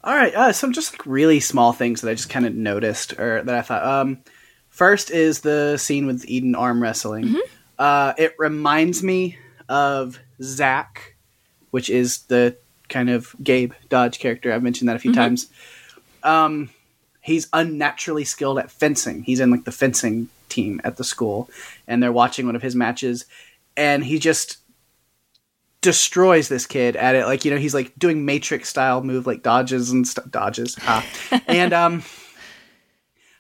[0.06, 3.20] All right, uh, some just like really small things that I just kind of noticed
[3.20, 3.84] or that I thought.
[3.84, 4.20] Um,
[4.70, 7.38] first is the scene with Eden arm wrestling.
[7.80, 9.38] Uh, it reminds me
[9.68, 11.16] of Zach,
[11.72, 12.56] which is the
[12.88, 14.54] kind of Gabe Dodge character.
[14.54, 15.48] I've mentioned that a few times.
[16.24, 16.70] Um,
[17.22, 19.24] he's unnaturally skilled at fencing.
[19.24, 21.50] He's in like the fencing team at the school,
[21.88, 23.26] and they're watching one of his matches,
[23.76, 24.58] and he just
[25.86, 27.26] destroys this kid at it.
[27.26, 31.06] Like you know, he's like doing Matrix style move, like dodges and st- dodges, ha.
[31.48, 32.04] and um.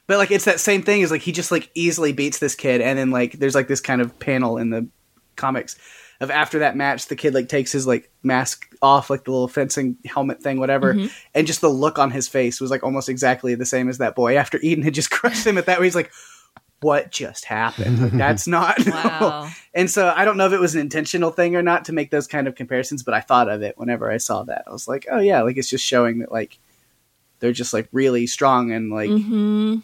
[0.07, 2.79] But like it's that same thing Is like he just like easily beats this kid,
[2.79, 4.87] and then like there's like this kind of panel in the
[5.35, 5.77] comics
[6.21, 9.47] of after that match, the kid like takes his like mask off, like the little
[9.47, 10.95] fencing helmet thing, whatever,
[11.33, 14.15] and just the look on his face was like almost exactly the same as that
[14.15, 15.87] boy after Eden had just crushed him at that way.
[15.87, 16.11] He's like,
[16.81, 18.01] "What just happened?
[18.01, 19.49] Like, that's not." Wow.
[19.73, 22.11] And so I don't know if it was an intentional thing or not to make
[22.11, 24.63] those kind of comparisons, but I thought of it whenever I saw that.
[24.67, 26.59] I was like, "Oh yeah, like it's just showing that like."
[27.41, 29.11] They're just like really strong and like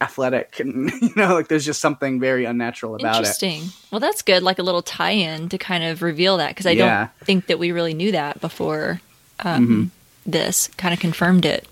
[0.02, 3.18] athletic, and you know, like there's just something very unnatural about it.
[3.20, 3.64] Interesting.
[3.92, 4.42] Well, that's good.
[4.42, 7.08] Like a little tie-in to kind of reveal that because I Yeah.
[7.18, 9.02] don't think that we really knew that before
[9.42, 9.92] um,
[10.26, 10.70] this.
[10.78, 11.68] Kind of confirmed it.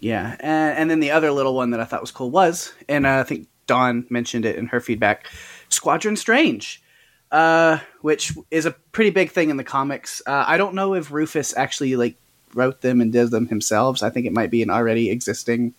[0.00, 3.06] Yeah, and, and then the other little one that I thought was cool was, and
[3.06, 5.26] uh, I think Dawn mentioned it in her feedback,
[5.68, 6.82] Squadron Strange,
[7.32, 10.22] uh, which is a pretty big thing in the comics.
[10.26, 12.16] Uh, I don't know if Rufus actually like
[12.54, 14.02] wrote them and did them himself.
[14.02, 15.74] I think it might be an already existing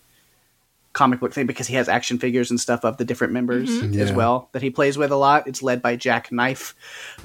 [0.92, 3.94] comic book thing because he has action figures and stuff of the different members as
[4.10, 4.14] Yeah.
[4.14, 5.46] well that he plays with a lot.
[5.46, 6.74] It's led by Jack Knife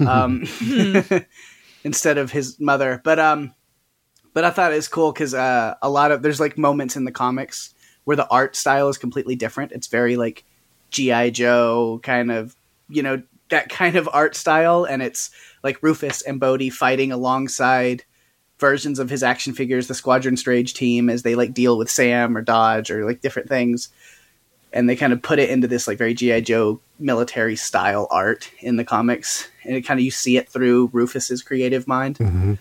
[0.00, 0.44] um,
[1.84, 3.54] instead of his mother, but um,
[4.34, 7.04] but I thought it was cool because uh, a lot of there's like moments in
[7.04, 7.74] the comics
[8.04, 9.72] where the art style is completely different.
[9.72, 10.44] It's very like
[10.92, 12.54] GI Joe kind of
[12.88, 15.30] you know that kind of art style, and it's
[15.62, 18.04] like Rufus and Bode fighting alongside
[18.58, 22.36] versions of his action figures, the Squadron Strange team, as they like deal with Sam
[22.36, 23.88] or Dodge or like different things.
[24.72, 28.50] And they kind of put it into this like very GI Joe military style art
[28.60, 32.54] in the comics, and it kind of you see it through Rufus's creative mind mm-hmm.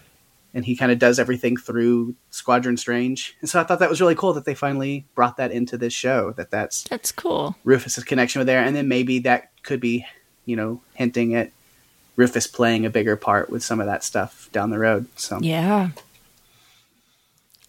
[0.53, 3.37] And he kind of does everything through Squadron Strange.
[3.41, 5.93] And so I thought that was really cool that they finally brought that into this
[5.93, 6.31] show.
[6.31, 7.55] That that's That's cool.
[7.63, 10.05] Rufus's connection with there, and then maybe that could be,
[10.45, 11.51] you know, hinting at
[12.15, 15.07] Rufus playing a bigger part with some of that stuff down the road.
[15.15, 15.89] So Yeah.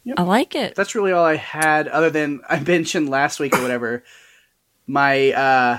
[0.05, 0.19] Yep.
[0.19, 0.75] I like it.
[0.75, 4.03] that's really all I had, other than I mentioned last week or whatever.
[4.89, 5.79] my uh,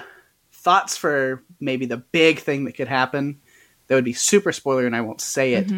[0.54, 3.42] thoughts for maybe the big thing that could happen
[3.88, 5.70] that would be super spoiler, and I won't say it.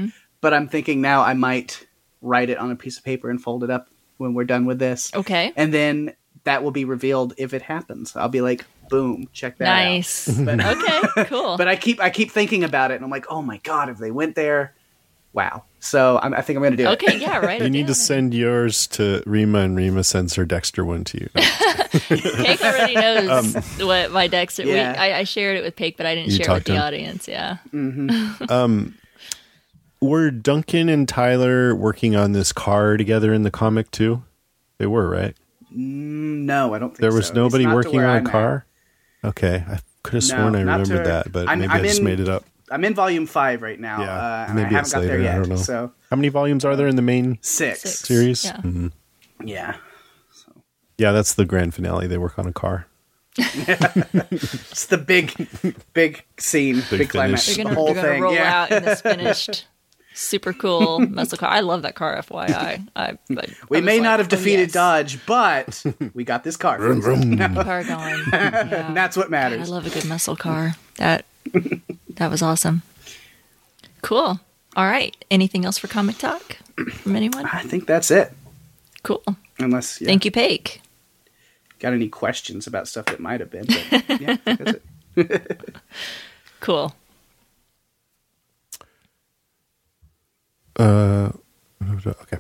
[0.42, 1.86] But I'm thinking now I might
[2.22, 3.88] write it on a piece of paper and fold it up
[4.18, 5.14] when we're done with this.
[5.14, 5.52] Okay.
[5.56, 6.14] and then
[6.44, 8.16] that will be revealed if it happens.
[8.16, 9.86] I'll be like, boom, check that out.
[9.86, 10.28] Nice.
[10.40, 11.58] Okay, cool.
[11.58, 13.98] but I keep I keep thinking about it, and I'm like, oh my god, if
[13.98, 14.76] they went there,
[15.34, 15.64] wow.
[15.80, 16.94] So I'm, I think I'm going to do it.
[17.04, 17.62] okay, yeah, right.
[17.62, 21.30] You need to send yours to Rima, and Rima sends her Dexter one to you.
[22.10, 24.64] Cake already knows what my Dexter.
[24.64, 24.92] Um, Yeah.
[24.94, 26.74] We, I, I shared it with Cake, but I didn't You share it with the
[26.74, 26.82] him?
[26.82, 27.28] audience.
[27.28, 27.58] Yeah.
[30.02, 34.24] Were Duncan and Tyler working on this car together in the comic too?
[34.78, 35.36] They were, right?
[35.72, 37.34] No, I don't think There was so.
[37.34, 38.32] Nobody working on I'm a at.
[38.32, 38.66] car.
[39.24, 41.84] Okay, I could have No, sworn I remembered to- that, but I'm- maybe I'm i
[41.84, 42.46] just in- made it up.
[42.72, 45.10] I'm in volume five right now, Yeah, uh, and maybe I haven't it's got there
[45.12, 45.24] later.
[45.24, 45.36] yet.
[45.36, 45.56] I don't know.
[45.58, 47.82] So How many volumes are there in the main six.
[47.82, 48.00] Six.
[48.00, 48.46] series?
[48.46, 48.58] Yeah.
[48.58, 48.92] Mhm.
[49.44, 49.76] Yeah,
[50.98, 52.08] Yeah, that's the grand finale.
[52.08, 52.88] They work on a car.
[53.38, 55.48] it's the big,
[55.94, 57.46] big scene, big, Big climax.
[57.48, 58.22] They're the gonna, whole thing.
[58.22, 58.62] roll yeah.
[58.64, 59.68] out in this finished,
[60.16, 61.50] super cool muscle car.
[61.50, 62.18] I love that car.
[62.18, 64.72] FYI, I, I, we I may was not like, have oh, defeated yes.
[64.72, 65.84] Dodge, but
[66.14, 66.78] we got this car.
[66.78, 67.38] Vroom, vroom.
[67.56, 68.24] Car going.
[68.32, 68.86] Yeah.
[68.88, 69.70] And that's what matters.
[69.70, 70.76] I love a good muscle car.
[70.98, 71.26] That
[72.16, 72.82] that was awesome.
[74.02, 74.40] Cool.
[74.76, 75.16] All right.
[75.30, 76.58] Anything else for comic talk
[76.92, 77.46] from anyone?
[77.46, 78.32] I think that's it.
[79.04, 79.24] Cool.
[79.60, 80.82] Unless yeah, Thank you, Pake.
[81.80, 83.66] got any questions about stuff that might have been.
[83.68, 84.80] But, yeah, that's
[85.16, 85.76] it.
[86.60, 86.96] Cool.
[90.78, 91.32] Uh,
[91.84, 92.38] okay.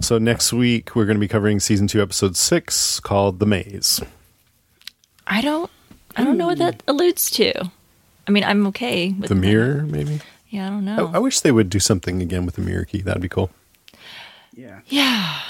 [0.00, 4.00] So next week we're going to be covering season two, episode six, called "The Maze."
[5.26, 5.70] I don't.
[6.16, 7.70] I don't know what that alludes to.
[8.26, 10.20] I mean, I'm okay with The mirror, maybe.
[10.48, 11.10] Yeah, I don't I, know.
[11.12, 13.02] I wish they would do something again with the mirror key.
[13.02, 13.50] That'd be cool.
[14.54, 14.80] Yeah.
[14.86, 15.40] Yeah.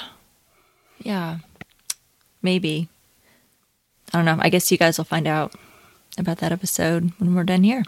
[0.99, 1.37] Yeah.
[2.41, 2.89] Maybe.
[4.13, 4.37] I don't know.
[4.39, 5.53] I guess you guys will find out
[6.17, 7.83] about that episode when we're done here.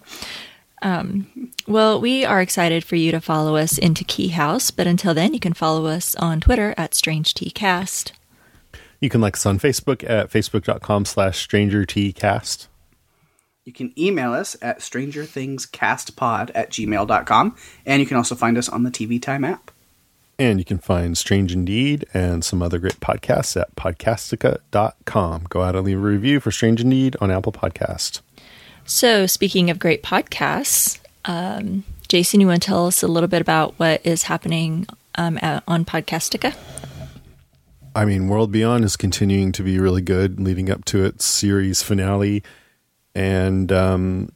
[0.82, 5.14] Um, well, we are excited for you to follow us into Key House, but until
[5.14, 8.12] then, you can follow us on Twitter at StrangeTCast.
[9.00, 12.68] You can like us on Facebook at facebook.com slash stranger cast.
[13.64, 17.56] You can email us at strangerthingscastpod at gmail.com.
[17.86, 19.72] And you can also find us on the TV Time app.
[20.40, 25.48] And you can find Strange Indeed and some other great podcasts at podcastica.com.
[25.50, 28.22] Go out and leave a review for Strange Indeed on Apple Podcast.
[28.88, 33.42] So, speaking of great podcasts, um, Jason, you want to tell us a little bit
[33.42, 36.56] about what is happening um, at, on Podcastica?
[37.94, 41.84] I mean, World Beyond is continuing to be really good, leading up to its series
[41.84, 42.44] finale.
[43.14, 44.32] And um,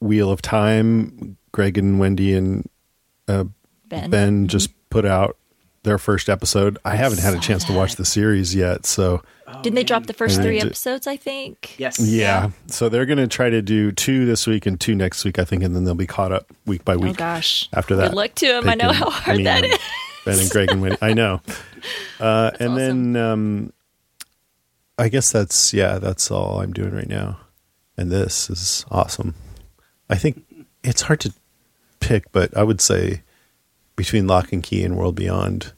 [0.00, 2.66] Wheel of Time, Greg and Wendy and
[3.28, 3.44] uh,
[3.88, 4.08] Ben.
[4.08, 5.36] Ben just put out
[5.82, 6.78] their first episode.
[6.82, 9.22] I haven't had a chance to watch the series yet, so
[9.62, 11.74] Didn't they drop the first I three did- episodes, I think?
[11.78, 11.98] Yes.
[12.00, 12.50] yeah.
[12.66, 15.44] So they're going to try to do two this week and two next week, I
[15.44, 17.12] think, and then they'll be caught up week by week.
[17.12, 17.68] Oh, gosh.
[17.72, 18.68] After that, Good luck to them.
[18.68, 19.78] I know how hard me that and is.
[20.24, 20.98] Ben and Greg and Wendy.
[21.00, 21.40] I know.
[22.18, 23.12] Uh, and awesome.
[23.12, 23.72] then um,
[24.96, 27.38] I guess that's yeah, that's all I'm doing right now.
[27.98, 29.34] And this is awesome.
[30.08, 30.44] I think
[30.82, 31.34] it's hard to
[32.00, 33.20] pick, but I would say
[33.96, 35.74] between Locke and Key and World Beyond,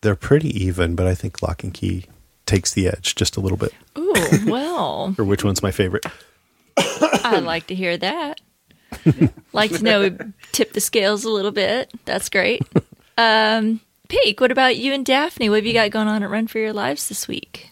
[0.00, 0.96] they're pretty even.
[0.96, 2.06] But I think Locke and Key
[2.46, 3.72] takes the edge just a little bit.
[3.98, 4.14] Ooh,
[4.46, 6.06] well, Or which one's my favorite?
[6.76, 8.40] I like to hear that.
[9.52, 10.16] like to know,
[10.52, 11.92] tip the scales a little bit.
[12.04, 12.62] That's great.
[13.18, 15.48] Um, Peak, what about you and Daphne?
[15.48, 17.70] What have you got going on at Run for Your Lives this week?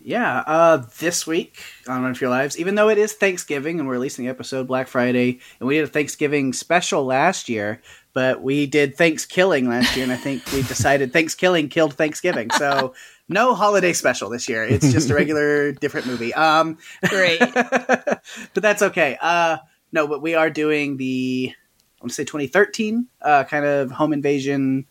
[0.00, 3.86] Yeah, uh, this week on Run for Your Lives, even though it is Thanksgiving and
[3.86, 7.82] we're releasing the episode Black Friday, and we did a Thanksgiving special last year,
[8.14, 12.50] but we did Thanksgiving last year, and I think we decided Thanksgiving killed Thanksgiving.
[12.52, 12.94] So
[13.28, 14.64] no holiday special this year.
[14.64, 16.32] It's just a regular, different movie.
[16.34, 16.78] Um,
[17.08, 17.38] Great.
[17.54, 18.22] but
[18.54, 19.18] that's okay.
[19.20, 19.58] Uh,
[19.92, 24.12] no, but we are doing the I want to say 2013 uh, kind of home
[24.12, 24.86] invasion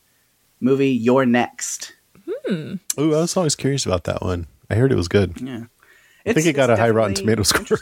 [0.59, 0.91] movie.
[0.91, 1.93] You're next.
[2.49, 4.47] Ooh, I was always curious about that one.
[4.69, 5.39] I heard it was good.
[5.41, 5.65] Yeah,
[6.25, 7.79] I think it got a high Rotten Tomato score,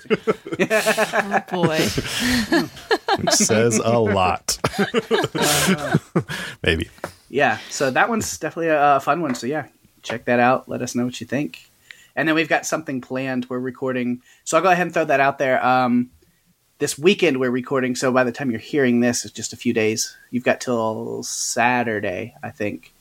[0.59, 1.79] oh boy.
[3.17, 4.59] which says a lot.
[6.63, 6.89] Maybe.
[7.29, 9.33] Yeah, so that one's definitely a, a fun one.
[9.35, 9.67] So yeah,
[10.05, 10.69] check that out.
[10.69, 11.69] Let us know what you think.
[12.15, 13.47] And then we've got something planned.
[13.49, 15.63] We're recording, so I'll go ahead and throw that out there.
[15.65, 16.11] Um,
[16.77, 19.73] this weekend we're recording, so by the time you're hearing this, it's just a few
[19.73, 20.15] days.
[20.31, 22.93] You've got till Saturday, I think,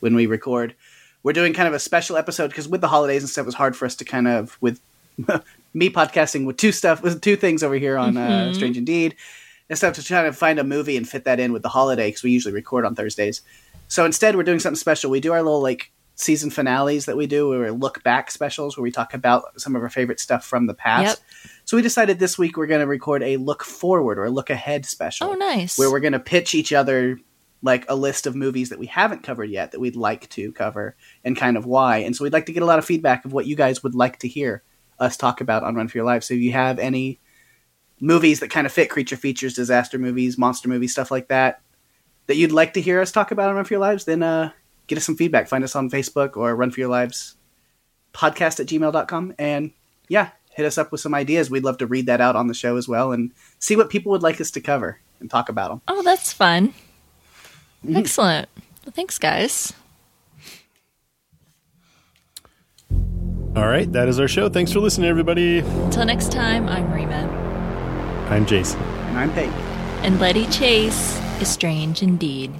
[0.00, 0.74] when we record.
[1.24, 3.54] We're doing kind of a special episode because with the holidays and stuff, it was
[3.54, 4.80] hard for us to kind of with
[5.74, 9.16] me podcasting with two stuff with two things over here on uh, Strange Indeed
[9.68, 12.08] and stuff to try to find a movie and fit that in with the holiday
[12.08, 13.42] because we usually record on Thursdays.
[13.88, 15.10] So instead, we're doing something special.
[15.10, 15.92] We do our little like
[16.22, 19.76] season finales that we do, where we look back specials where we talk about some
[19.76, 21.22] of our favorite stuff from the past.
[21.64, 24.50] So we decided this week we're going to record a look forward or a look
[24.50, 25.28] ahead special.
[25.28, 25.78] Oh, nice.
[25.78, 27.18] Where we're going to pitch each other
[27.62, 30.96] like a list of movies that we haven't covered yet that we'd like to cover
[31.24, 31.98] and kind of why.
[31.98, 33.94] And so we'd like to get a lot of feedback of what you guys would
[33.94, 34.62] like to hear
[34.98, 36.24] us talk about on Run for Your Life.
[36.24, 37.20] So if you have any
[38.00, 41.62] movies that kind of fit creature features, disaster movies, monster movies, stuff like that,
[42.26, 44.50] that you'd like to hear us talk about on Run for Your Lives, then uh,
[44.92, 45.48] get us some feedback.
[45.48, 47.36] Find us on Facebook or Run for Your Lives
[48.12, 49.34] podcast at gmail.com.
[49.38, 49.70] And
[50.08, 51.50] yeah, hit us up with some ideas.
[51.50, 54.12] We'd love to read that out on the show as well and see what people
[54.12, 55.80] would like us to cover and talk about them.
[55.88, 56.74] Oh, that's fun.
[57.82, 57.96] Mm-hmm.
[57.96, 58.50] Excellent.
[58.84, 59.72] Well, thanks, guys.
[63.56, 64.50] All right, that is our show.
[64.50, 65.60] Thanks for listening, everybody.
[65.60, 67.28] Until next time, I'm Rima.
[68.28, 68.80] I'm Jason.
[68.80, 69.48] And I'm Peg.
[70.04, 72.52] And Letty Chase is strange indeed.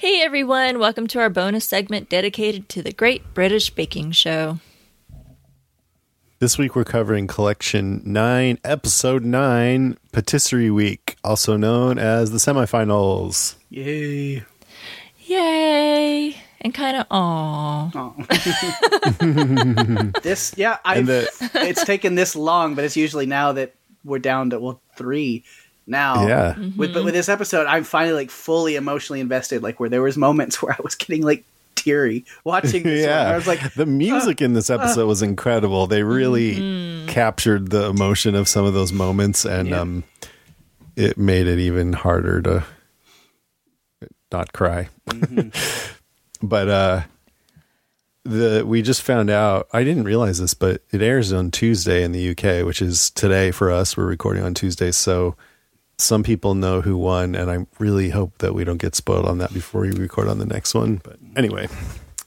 [0.00, 4.58] Hey everyone, welcome to our bonus segment dedicated to the Great British Baking Show.
[6.38, 13.56] This week we're covering Collection 9, Episode 9, Patisserie Week, also known as the semifinals.
[13.68, 14.42] Yay.
[15.26, 16.34] Yay!
[16.62, 17.90] And kind of aw.
[20.22, 21.02] This, yeah, I.
[21.02, 25.44] The- it's taken this long, but it's usually now that we're down to well three
[25.90, 26.26] now.
[26.26, 26.56] Yeah.
[26.76, 29.62] With but with this episode, I'm finally like fully emotionally invested.
[29.62, 31.44] Like where there was moments where I was getting like
[31.74, 33.00] teary watching this.
[33.06, 33.10] one.
[33.10, 33.30] yeah.
[33.30, 35.86] I was like, the music in this episode was incredible.
[35.86, 39.80] They really captured the emotion of some of those moments and Yeah.
[39.80, 40.04] um
[40.96, 42.64] it made it even harder to
[44.32, 44.88] not cry.
[46.42, 47.02] but uh
[48.24, 52.12] the we just found out I didn't realize this, but it airs on Tuesday in
[52.12, 53.96] the UK, which is today for us.
[53.96, 55.36] We're recording on Tuesday, so
[56.00, 59.38] some people know who won, and I really hope that we don't get spoiled on
[59.38, 61.00] that before we record on the next one.
[61.02, 61.68] But anyway,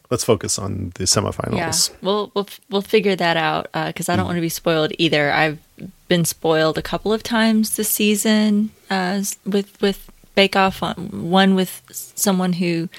[0.09, 1.91] let's focus on the Yeah, semifinals.
[2.01, 5.31] we'll we'll we'll figure that out because I don't want to be spoiled either.
[5.31, 5.59] I've
[6.07, 10.81] been spoiled a couple of times this season uh, with with Bake Off.
[11.11, 12.89] One with someone who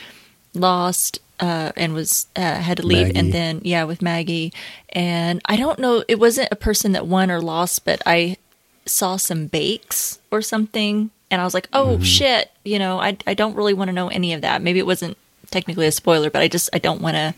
[0.55, 3.19] lost uh, and was uh, had to leave, Maggie.
[3.19, 4.53] and then yeah, with Maggie.
[4.91, 8.37] And I don't know, it wasn't a person that won or lost, but I
[8.86, 13.35] saw some bakes or something, and I was like, oh shit, you know, I I
[13.35, 14.62] don't really want to know any of that.
[14.62, 15.16] Maybe it wasn't
[15.51, 17.35] technically a spoiler, but I just I don't want to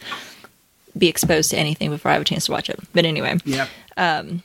[0.96, 2.78] be exposed to anything before I have a chance to watch it.
[2.92, 4.42] But anyway, yeah, Um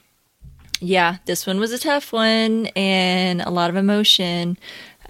[0.83, 4.57] yeah, this one was a tough one and a lot of emotion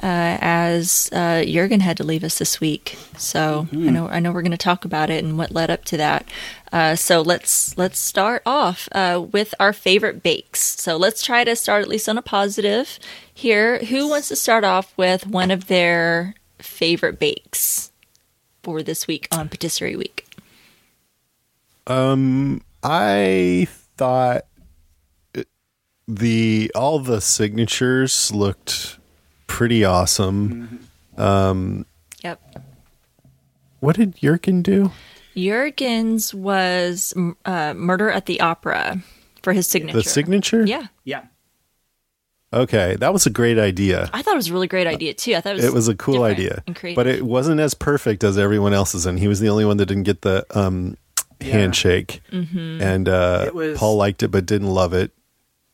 [0.02, 2.98] uh, as uh, Jurgen had to leave us this week.
[3.18, 5.86] So I know I know we're going to talk about it and what led up
[5.86, 6.28] to that.
[6.72, 10.62] Uh, so let's let's start off uh, with our favorite bakes.
[10.62, 13.00] So let's try to start at least on a positive
[13.34, 13.80] here.
[13.86, 17.92] Who wants to start off with one of their favorite bakes
[18.64, 20.26] for this week on Patisserie Week?
[21.88, 23.68] Um, I
[23.98, 24.46] thought
[26.08, 28.98] the all the signatures looked
[29.52, 30.88] pretty awesome.
[31.18, 31.86] um
[32.24, 32.40] Yep.
[33.82, 34.92] What did Jurgen do?
[35.36, 37.14] Jurgen's was
[37.46, 39.02] uh, Murder at the Opera
[39.42, 39.98] for his signature.
[39.98, 40.66] The signature?
[40.66, 40.88] Yeah.
[41.04, 41.24] yeah.
[42.54, 44.10] Okay, that was a great idea.
[44.14, 45.36] I thought it was a really great idea too.
[45.36, 46.64] I thought it was It was a cool idea,
[46.96, 49.86] but it wasn't as perfect as everyone else's, and he was the only one that
[49.86, 50.98] didn't get the um,
[51.40, 52.22] handshake.
[52.32, 52.82] Mm-hmm.
[52.82, 55.12] And uh, was- Paul liked it, but didn't love it.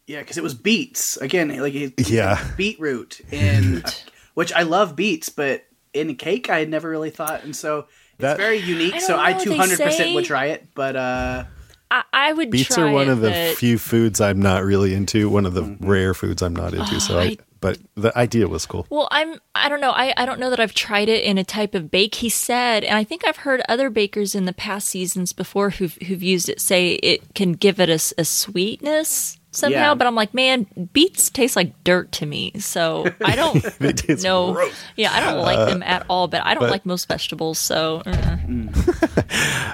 [0.08, 1.50] Yeah, because it was beets again.
[1.60, 2.44] Like it, Yeah.
[2.58, 3.84] beetroot in
[4.34, 7.80] which I love beets, but in a cake I had never really thought, and so
[7.80, 7.88] it's
[8.20, 8.96] That- very unique.
[8.96, 11.44] I so I two hundred percent would try it, but uh,
[11.92, 14.64] I, I would Beets try are one it, of the but- few foods I'm not
[14.64, 15.30] really into.
[15.30, 15.88] One of the Mm-hmm.
[15.88, 17.00] rare foods I'm not into.
[17.00, 18.86] so I, I- but the idea was cool.
[18.92, 19.90] Well, I'm I don't know.
[19.92, 22.16] I, I don't know that I've tried it in a type of bake.
[22.16, 25.96] He said, and I think I've heard other bakers in the past seasons before who've
[26.06, 29.78] who've used it say it can give it a, a sweetness somehow.
[29.90, 29.94] Yeah.
[29.96, 34.24] But I'm like, man, beets taste like dirt to me, so I don't They taste
[34.24, 34.54] know.
[34.54, 34.74] gross.
[34.96, 36.28] Yeah, I don't like them at all.
[36.28, 38.38] But I don't but- like most vegetables, so uh.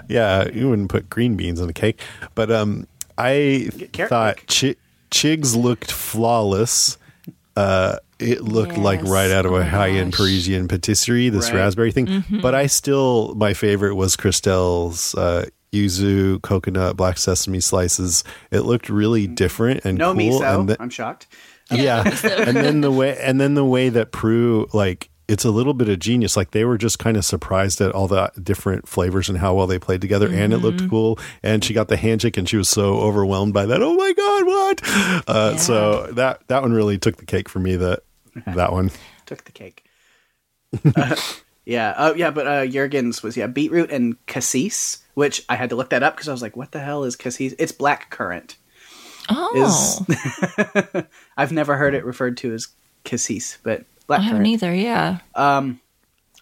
[0.10, 2.02] Yeah, you wouldn't put green beans on a cake,
[2.36, 2.88] but um,
[3.18, 4.76] I carrot thought cake.
[4.76, 4.80] chi-
[5.12, 6.98] Chigs looked flawless.
[7.56, 10.20] Uh, it looked like right out of Oh a my high end gosh.
[10.22, 11.30] Parisian patisserie.
[11.30, 11.58] This Right.
[11.60, 12.40] raspberry thing, Mm-hmm.
[12.42, 18.24] but I still my favorite was Christelle's uh, yuzu coconut black sesame slices.
[18.52, 20.22] It looked really different and no cool.
[20.40, 20.60] miso.
[20.60, 21.28] and the- I'm shocked.
[21.72, 25.74] yeah and then the way and then the way that prue like it's a little
[25.74, 29.30] bit of genius like they were just kind of surprised at all the different flavors
[29.30, 30.66] and how well they played together and it Mm-hmm.
[30.66, 33.94] looked cool and she got the handshake and she was so overwhelmed by that oh
[33.95, 38.02] my god what uh, so that that one really took the cake for me that
[38.48, 38.91] that one
[39.26, 39.86] Took the cake.
[40.95, 41.16] Uh,
[41.65, 45.76] yeah, oh yeah, but uh, Jurgen's was yeah beetroot and cassis, which I had to
[45.76, 47.53] look that up because I was like, what the hell is cassis?
[47.57, 48.57] It's black currant.
[49.30, 50.06] oh,
[51.38, 52.68] I've never heard it referred to as
[53.03, 54.73] cassis, but black I haven't either.
[54.73, 55.19] Yeah.
[55.35, 55.80] Um.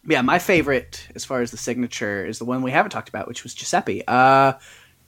[0.04, 3.28] Yeah, my favorite as far as the signature is the one we haven't talked about,
[3.28, 4.04] which was Giuseppe.
[4.08, 4.54] Uh,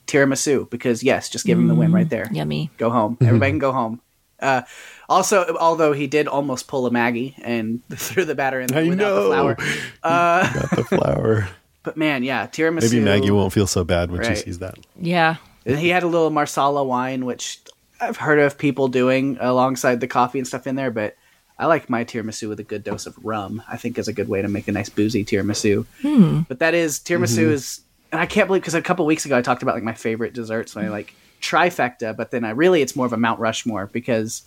[0.06, 2.28] tiramisu, because yes, just give him the win right there.
[2.30, 2.70] Yummy.
[2.78, 3.18] Go home.
[3.22, 4.00] Everybody can go home.
[4.40, 4.62] Uh,
[5.08, 8.96] also, although he did almost pull a Maggie and threw the batter in I without
[8.96, 9.22] know.
[9.22, 9.54] the flour.
[10.02, 11.48] got the flower
[11.82, 12.90] But man, yeah, tiramisu.
[12.92, 14.36] maybe maggie won't feel so bad when Right.
[14.38, 15.36] she sees that Yeah.
[15.66, 17.60] And he had a little marsala wine, which
[18.00, 21.16] I've heard of people doing alongside the coffee and stuff in there, but
[21.58, 23.62] I like my tiramisu with a good dose of rum.
[23.68, 25.86] I think is a good way to make a nice boozy tiramisu.
[26.02, 26.40] Hmm.
[26.48, 27.52] But that is tiramisu mm-hmm.
[27.52, 29.94] is, and I can't believe because a couple weeks ago I talked about like my
[29.94, 33.38] favorite desserts, and I like trifecta, but then I really it's more of a Mount
[33.40, 34.42] Rushmore because,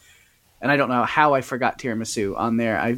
[0.61, 2.79] and I don't know how I forgot tiramisu on there.
[2.79, 2.97] I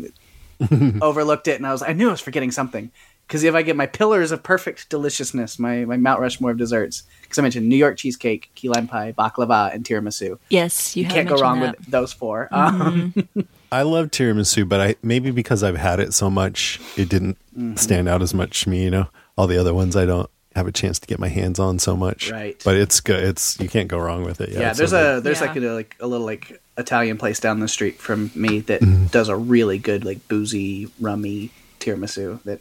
[1.01, 2.91] overlooked it, and I was I knew I was forgetting something.
[3.27, 7.03] Because if I get my pillars of perfect deliciousness, my, my Mount Rushmore of desserts,
[7.21, 10.39] because I mentioned New York cheesecake, key lime pie, baklava, and tiramisu.
[10.49, 11.77] Yes, you, You can't go wrong that.
[11.77, 13.13] with those 4 Um,
[13.71, 17.75] I love tiramisu, but I maybe because I've had it so much, it didn't Mm-hmm.
[17.75, 18.83] stand out as much to me.
[18.83, 19.07] You know,
[19.37, 21.95] all the other ones I don't have a chance to get my hands on so
[21.95, 22.31] much.
[22.31, 22.59] Right.
[22.65, 23.21] But it's good.
[23.23, 24.49] It's you can't go wrong with it.
[24.49, 24.59] Yeah.
[24.59, 25.47] yeah, there's so a there's Yeah.
[25.47, 29.07] like a like a little like Italian place down the street from me that Mm-hmm.
[29.07, 32.59] does a really good like boozy rummy tiramisu that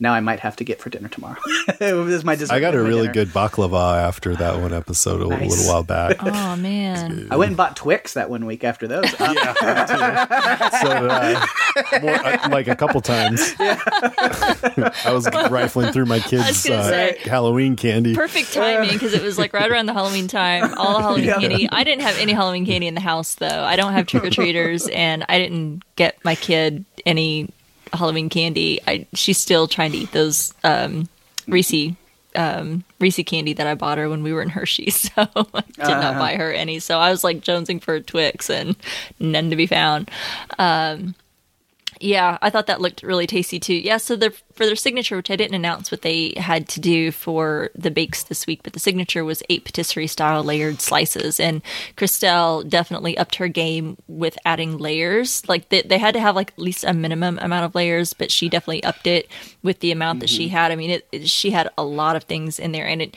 [0.00, 1.36] now I might have to get for dinner tomorrow.
[1.78, 2.54] this is my dessert.
[2.54, 3.12] I got a really dinner.
[3.12, 5.50] good baklava after that one episode a Nice.
[5.50, 6.16] little while back.
[6.32, 7.28] Oh man.
[7.30, 9.04] I went and bought Twix that one week after those.
[9.20, 11.46] Um, so did I.
[12.00, 13.54] More, uh, like a couple times.
[13.60, 13.78] Yeah.
[15.04, 17.18] I was rifling through my kids' gonna uh, say.
[17.22, 18.14] Halloween candy.
[18.14, 20.72] Perfect timing because it was like right around the Halloween time.
[20.74, 21.68] All the Halloween candy.
[21.70, 23.46] I didn't have any Halloween candy in the house though.
[23.62, 27.50] I don't have trick or treaters, and I didn't get my kid any
[27.92, 28.80] Halloween candy.
[28.86, 31.08] I she's still trying to eat those um,
[31.46, 31.94] Reese
[32.36, 34.90] um, Reese candy that I bought her when we were in Hershey.
[35.00, 36.78] So I did not buy her any.
[36.78, 38.76] So I was like jonesing for Twix and
[39.18, 40.10] none to be found.
[40.58, 41.14] Um,
[42.00, 43.74] yeah, I thought that looked really tasty too.
[43.74, 47.12] Yeah, so the for their signature, which I didn't announce what they had to do
[47.12, 51.60] for the bakes this week, but the signature was eight patisserie style layered slices, and
[51.96, 55.46] Christelle definitely upped her game with adding layers.
[55.46, 58.30] Like they, they had to have like at least a minimum amount of layers, but
[58.30, 59.28] she definitely upped it
[59.62, 60.56] with the amount that she mm-hmm.
[60.56, 60.72] had.
[60.72, 63.16] I mean, it, it she had a lot of things in there, and it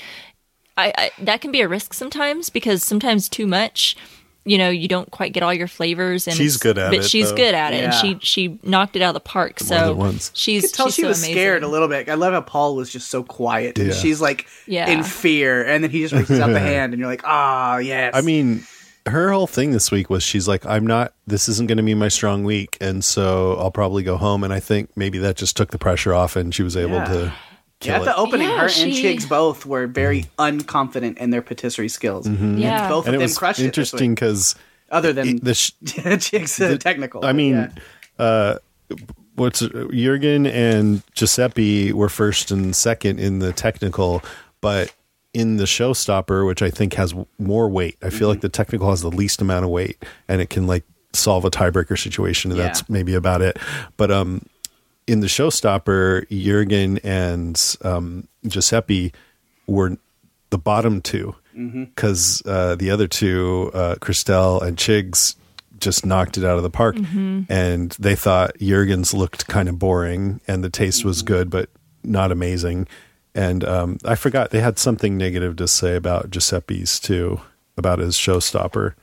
[0.76, 3.96] I, I that can be a risk sometimes because sometimes too much
[4.46, 7.06] you know you don't quite get all your flavors and She's good at but it,
[7.06, 7.36] she's though.
[7.38, 9.98] good at it and she she knocked it out of the park More so than
[9.98, 10.32] once.
[10.34, 11.34] she's You could tell she's she so was amazing.
[11.36, 12.10] scared a little bit.
[12.10, 13.94] I love how Paul was just so quiet and Yeah.
[13.94, 14.90] she's like Yeah.
[14.90, 18.12] in fear, and then he just reaches out the hand, and you're like, ah, yes.
[18.16, 18.66] I mean,
[19.06, 21.94] her whole thing this week was she's like, I'm not, this isn't going to be
[21.94, 22.78] my strong week.
[22.80, 24.44] And so I'll probably go home.
[24.46, 27.06] And I think maybe that just took the pressure off and she was able Yeah.
[27.06, 27.34] to
[27.86, 31.42] yeah, at the opening, Yeah, her and she- Chigs both were very unconfident in their
[31.42, 32.28] patisserie skills.
[32.28, 32.88] Yeah.
[32.90, 33.66] both and of it them was crushed it.
[33.66, 34.56] interesting because
[34.90, 37.26] Other than the, sh- Chigs uh, technical.
[37.26, 38.24] I mean, yeah.
[38.24, 38.58] uh,
[39.36, 39.60] what's
[39.92, 44.22] Jurgen and Giuseppe were first and second in the technical,
[44.62, 44.94] but
[45.34, 48.18] in the showstopper, which I think has more weight, I Mm-hmm.
[48.18, 49.98] feel like the technical has the least amount of weight,
[50.28, 50.84] and it can like
[51.14, 52.68] solve a tiebreaker situation, and Yeah.
[52.68, 53.58] that's maybe about it.
[53.98, 54.46] But um,
[55.08, 59.14] in the showstopper, Jurgen and um, Giuseppe
[59.68, 59.98] were
[60.50, 61.36] the bottom two.
[61.56, 65.36] because uh, the other two, uh, Christelle and Chigs,
[65.80, 66.96] just knocked it out of the park.
[67.50, 71.70] And they thought Jurgen's looked kind of boring, and the taste was good, but
[72.04, 72.88] not amazing.
[73.36, 77.42] And um, I forgot they had something negative to say about Giuseppe's too,
[77.78, 78.94] about his showstopper.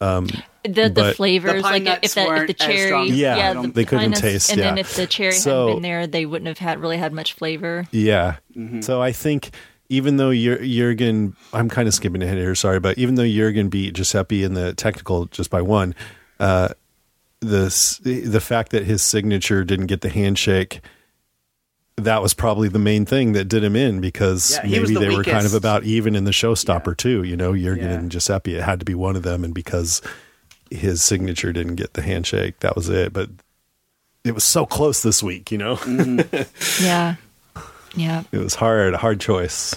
[0.00, 3.06] The the But- flavors The like if nuts the if the cherry strong.
[3.08, 5.82] Yeah, the they couldn't pine nuts- taste, and then if the cherry So- hadn't been
[5.82, 8.36] there they wouldn't have had really had much flavor Yeah.
[8.56, 8.80] Mm-hmm.
[8.80, 9.50] So I think
[9.88, 13.68] even though Jur- Jurgen, I'm kind of skipping ahead here, sorry, but even though Jurgen
[13.68, 15.94] beat Giuseppe in the technical just by one,
[16.38, 16.68] uh,
[17.40, 17.74] the
[18.30, 20.80] the fact that his signature didn't get the handshake,
[22.04, 25.08] that was probably the main thing that did him in because Yeah, maybe the they
[25.16, 27.22] were kind of about even in the showstopper too.
[27.22, 27.94] You know, Jurgen Yeah.
[27.98, 30.02] and Giuseppe, it had to be one of them, and because
[30.70, 33.12] his signature didn't get the handshake, that was it.
[33.12, 33.30] But
[34.24, 35.76] it was so close this week, you know.
[35.76, 36.84] Mm-hmm.
[36.84, 37.14] yeah
[37.96, 39.74] yeah It was hard, hard choice.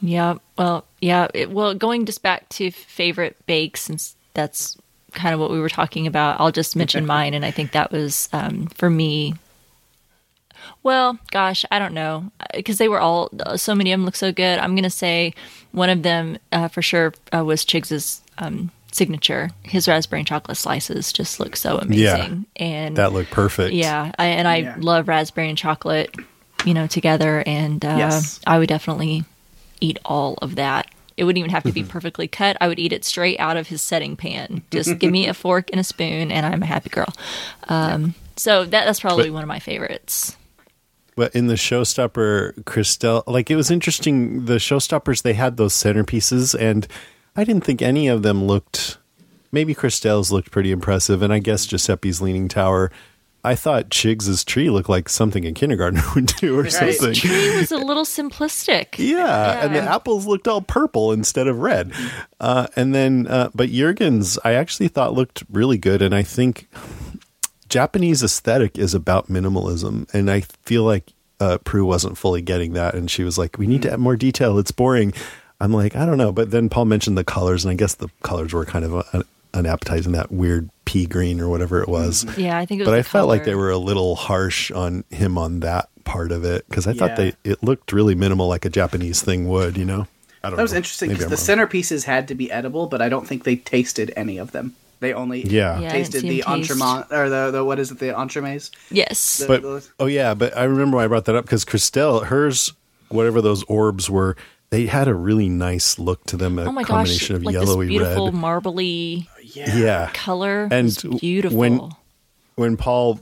[0.00, 4.76] yeah well yeah it, well going just back to favorite bakes since that's
[5.12, 7.90] kind of what we were talking about i'll just mention mine and i think that
[7.90, 9.34] was um, for me
[10.82, 14.32] well gosh i don't know because they were all so many of them look so
[14.32, 15.34] good i'm gonna say
[15.72, 20.56] one of them uh, for sure uh, was chigs's um, signature his raspberry and chocolate
[20.56, 23.74] slices just look so amazing and That looked perfect.
[23.74, 24.76] yeah, I, and I Yeah.
[24.78, 26.14] love raspberry and chocolate,
[26.64, 28.40] you know, together, and uh, Yes.
[28.46, 29.24] I would definitely
[29.80, 30.86] eat all of that.
[31.16, 31.90] It wouldn't even have to be Mm-hmm.
[31.90, 32.56] perfectly cut.
[32.60, 34.62] I would eat it straight out of his setting pan.
[34.70, 37.12] Just give me a fork and a spoon, and I'm a happy girl.
[37.68, 40.36] Um, So that, that's probably But- one of my favorites.
[41.18, 44.44] But in the showstopper, Christelle, like it was interesting.
[44.44, 46.86] The showstoppers, they had those centerpieces, and
[47.34, 48.98] I didn't think any of them looked.
[49.50, 52.92] Maybe Christelle's looked pretty impressive, and I guess Giuseppe's Leaning Tower.
[53.42, 56.72] I thought Chigs's tree looked like something a kindergartner would do or Right.
[56.72, 57.14] something.
[57.14, 58.96] Tree was a little simplistic.
[58.98, 61.90] Yeah, and the apples looked all purple instead of red.
[62.38, 66.68] Uh, and then, uh, but Jurgen's, I actually thought looked really good, and I think
[67.68, 72.94] Japanese aesthetic is about minimalism, and I feel like uh, Prue wasn't fully getting that,
[72.94, 74.58] and she was like, "We need to add more detail.
[74.58, 75.12] It's boring."
[75.60, 78.08] I'm like, I don't know, but then Paul mentioned the colors, and I guess the
[78.22, 79.24] colors were kind of
[79.54, 80.12] unappetizing.
[80.12, 82.24] That weird pea green or whatever it was.
[82.38, 85.04] Yeah, I think it was But I felt like they were a little harsh on
[85.10, 87.32] him on that part of it because I thought Yeah.
[87.44, 89.76] they it looked really minimal, like a Japanese thing would.
[89.76, 90.06] You know,
[90.44, 90.56] I don't.
[90.56, 90.78] That was know.
[90.78, 91.66] interesting because the wrong.
[91.68, 94.74] centerpieces had to be edible, but I don't think they tasted any of them.
[95.00, 95.78] They only Yeah.
[95.80, 95.90] Yeah.
[95.92, 96.70] Tasted the the 'em taste.
[96.72, 98.70] entremont or the, the what is it the entremets?
[98.90, 99.42] Yes.
[99.46, 102.72] But those- oh yeah, but I remember why I brought that up because Christelle, hers,
[103.08, 104.36] whatever those orbs were,
[104.70, 106.58] they had a really nice look to them.
[106.58, 108.34] A oh my gosh, combination of like this yellowy beautiful red.
[108.34, 110.10] marbly Yeah.
[110.12, 110.68] color.
[110.70, 111.58] And was beautiful.
[111.58, 111.80] when-
[112.56, 113.20] When Paul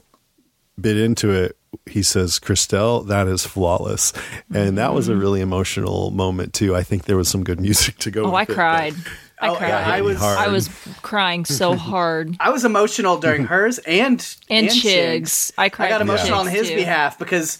[0.81, 1.55] bit into it,
[1.85, 4.13] he says, "Christelle, that is flawless,"
[4.53, 5.19] and that was a mm.
[5.21, 6.75] really emotional moment too.
[6.75, 8.25] I think there was some good music to go.
[8.25, 8.49] Oh, I it.
[8.49, 8.93] cried.
[9.39, 9.71] I Oh, cried.
[9.71, 10.37] I was hard.
[10.39, 10.67] I was
[11.03, 12.35] crying so hard.
[12.39, 14.13] I was emotional during hers and
[14.49, 14.81] And Chigs.
[14.81, 15.51] Chigs.
[15.57, 16.75] I cried I got for emotional on his too.
[16.75, 17.59] behalf because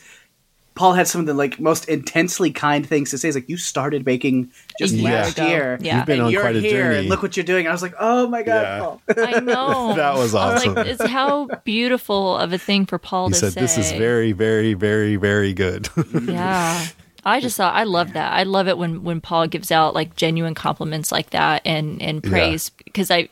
[0.77, 3.27] Paul had some of the like most intensely kind things to say.
[3.27, 5.97] He's like, "You started baking just A year last year, Yeah.
[5.97, 7.71] You've been and on you're quite a here, journey." and look what you're doing." I
[7.71, 8.79] was like, "Oh my god, Yeah.
[8.79, 9.95] Paul!" I know.
[9.95, 10.75] That was I was awesome.
[10.75, 13.61] like, it's how beautiful of a thing for Paul He to said, say.
[13.61, 15.89] "This is very, very, very, very good."
[16.27, 16.85] Yeah.
[17.25, 18.31] I just thought I love that.
[18.31, 22.23] I love it when when Paul gives out like genuine compliments like that and and
[22.23, 23.27] praise because I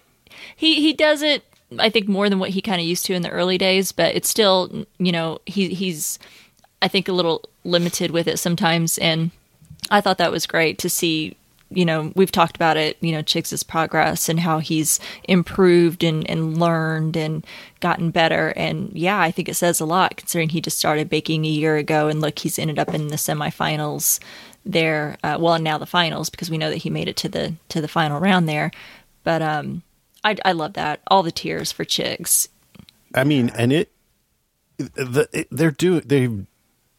[0.55, 1.43] he he does it
[1.79, 4.13] I think more than what he kind of used to in the early days, but
[4.15, 6.19] it's still you know he he's
[6.81, 9.31] I think a little limited with it sometimes and
[9.89, 11.35] I thought that was great to see
[11.69, 16.29] you know we've talked about it you know Chigs' progress and how he's improved and,
[16.29, 17.45] and learned and
[17.79, 21.45] gotten better and yeah I think it says a lot considering he just started baking
[21.45, 24.19] a year ago and look he's ended up in the semifinals
[24.65, 27.29] there uh, well and now the finals because we know that he made it to
[27.29, 28.71] the to the final round there
[29.23, 29.81] but um
[30.23, 32.49] I, I love that all the tears for Chicks
[33.15, 33.91] I mean, and it,
[34.77, 36.29] the, it they're doing they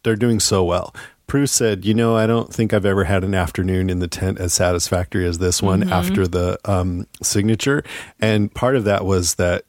[0.06, 0.94] they're doing so well.
[1.26, 4.38] Prue said, "You know, I don't think I've ever had an afternoon in the tent
[4.38, 7.82] as satisfactory as this one after the um, signature."
[8.20, 9.64] And part of that was that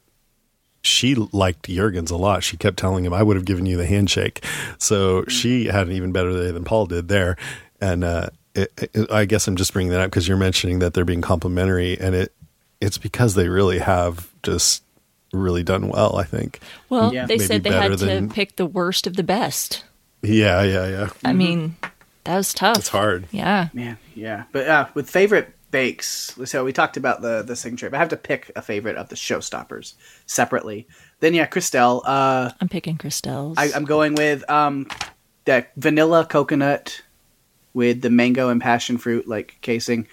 [0.82, 2.44] she liked Jurgens a lot.
[2.44, 4.44] She kept telling him, "I would have given you the handshake."
[4.78, 7.36] So she had an even better day than Paul did there.
[7.80, 10.94] And uh, it, it, I guess I'm just bringing that up because you're mentioning that
[10.94, 12.32] they're being complimentary, and it
[12.80, 14.84] it's because they really have just
[15.32, 16.16] really done well.
[16.16, 16.60] I think.
[16.88, 17.26] well Yeah.
[17.26, 19.84] they Maybe said they better had to than- pick the worst of the best
[20.22, 21.10] Yeah, yeah, yeah.
[21.24, 21.76] I mean
[22.24, 23.26] that was tough It's hard.
[23.30, 24.44] yeah Man, yeah.
[24.52, 27.90] But uh, with favorite bakes, so we talked about the the signature.
[27.90, 29.94] But I have to pick a favorite of the showstoppers
[30.26, 30.86] separately.
[31.20, 32.02] Then yeah, Christelle.
[32.04, 34.88] Uh, I'm picking Christelle's I, I'm going with um,
[35.44, 37.02] that vanilla coconut
[37.74, 40.08] with the mango and passion fruit like casing,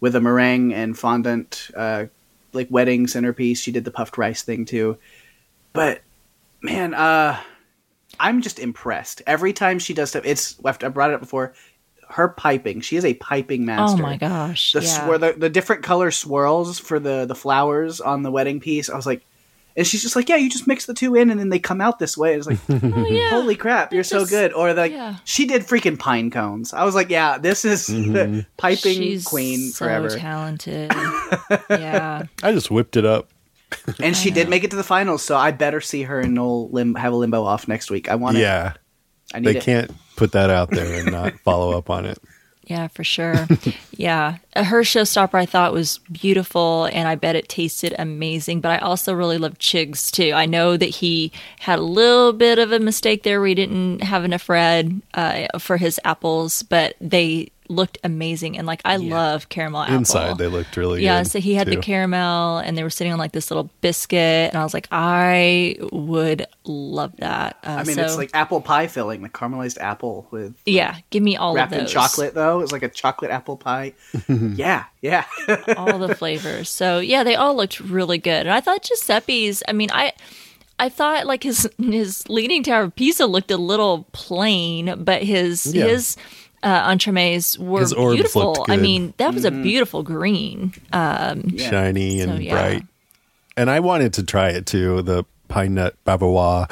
[0.00, 2.06] with a meringue and fondant uh,
[2.52, 3.60] like wedding centerpiece.
[3.60, 4.98] She did the puffed rice thing too,
[5.72, 6.02] but
[6.62, 7.38] man, uh,
[8.20, 10.24] I'm just impressed every time she does stuff.
[10.24, 11.54] It's I brought it up before.
[12.08, 14.02] Her piping, she is a piping oh master.
[14.02, 14.72] Oh my gosh.
[14.72, 15.08] the yeah.
[15.08, 18.88] swir- the, the different color swirls for the the flowers on the wedding piece.
[18.90, 19.24] I was like,
[19.76, 21.80] and she's just like, yeah, you just mix the two in, and then they come
[21.80, 22.34] out this way.
[22.34, 23.30] It's like, Oh, yeah.
[23.30, 24.52] holy crap, you're so good.
[24.52, 25.16] Or like, yeah.
[25.24, 26.72] she did freaking pine cones.
[26.72, 28.40] I was like, yeah, this is mm-hmm.
[28.56, 30.10] piping She's queen so forever.
[30.10, 30.92] talented.
[31.70, 32.24] yeah.
[32.42, 33.28] I just whipped it up.
[34.02, 36.68] And she did make it to the finals, so I better see her and Noel
[36.70, 38.08] lim- have a limbo off next week.
[38.08, 38.40] I want it.
[38.40, 38.74] Yeah,
[39.32, 39.62] I need they it.
[39.62, 42.18] can't put that out there and not follow up on it.
[42.66, 43.46] Yeah, for sure.
[43.90, 44.38] yeah.
[44.56, 49.12] Her showstopper I thought was beautiful and I bet it tasted amazing, but I also
[49.12, 50.32] really loved Chigs' too.
[50.34, 54.02] I know that he had a little bit of a mistake there where he didn't
[54.02, 59.48] have enough red uh, for his apples, but they looked amazing and like I love
[59.48, 59.96] caramel apple.
[59.96, 61.30] Inside, they looked really yeah, good.
[61.30, 64.56] so he had the caramel, and they were sitting on like this little biscuit, and
[64.56, 67.58] I was like, I would love that.
[67.64, 71.22] Uh, I mean, so, it's like apple pie filling, like caramelized apple with yeah, give
[71.22, 72.34] me all wrapped of in chocolate.
[72.34, 73.94] Though it's like a chocolate apple pie.
[74.28, 75.24] yeah, yeah.
[75.76, 76.68] all the flavors.
[76.68, 79.62] So yeah, they all looked really good, and I thought Giuseppe's.
[79.68, 80.12] I mean, I.
[80.76, 85.72] I thought like his his leaning tower of Pisa looked a little plain, but his
[85.72, 85.84] Yeah.
[85.84, 86.16] his
[86.64, 88.64] uh, entremets were His orbs beautiful.
[88.68, 89.60] I mean, that was Mm-hmm.
[89.60, 90.72] a beautiful green.
[90.92, 92.50] shiny and So, yeah.
[92.54, 92.82] bright.
[93.56, 95.02] And I wanted to try it too.
[95.02, 96.68] The pine nut bavarois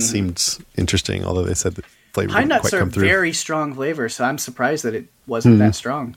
[0.00, 1.82] seemed interesting, although they said the
[2.12, 2.38] flavor Mm-hmm.
[2.38, 3.06] Pine nuts quite are come through.
[3.06, 5.58] very strong flavor, so I'm surprised that it wasn't Hmm.
[5.60, 6.16] that strong.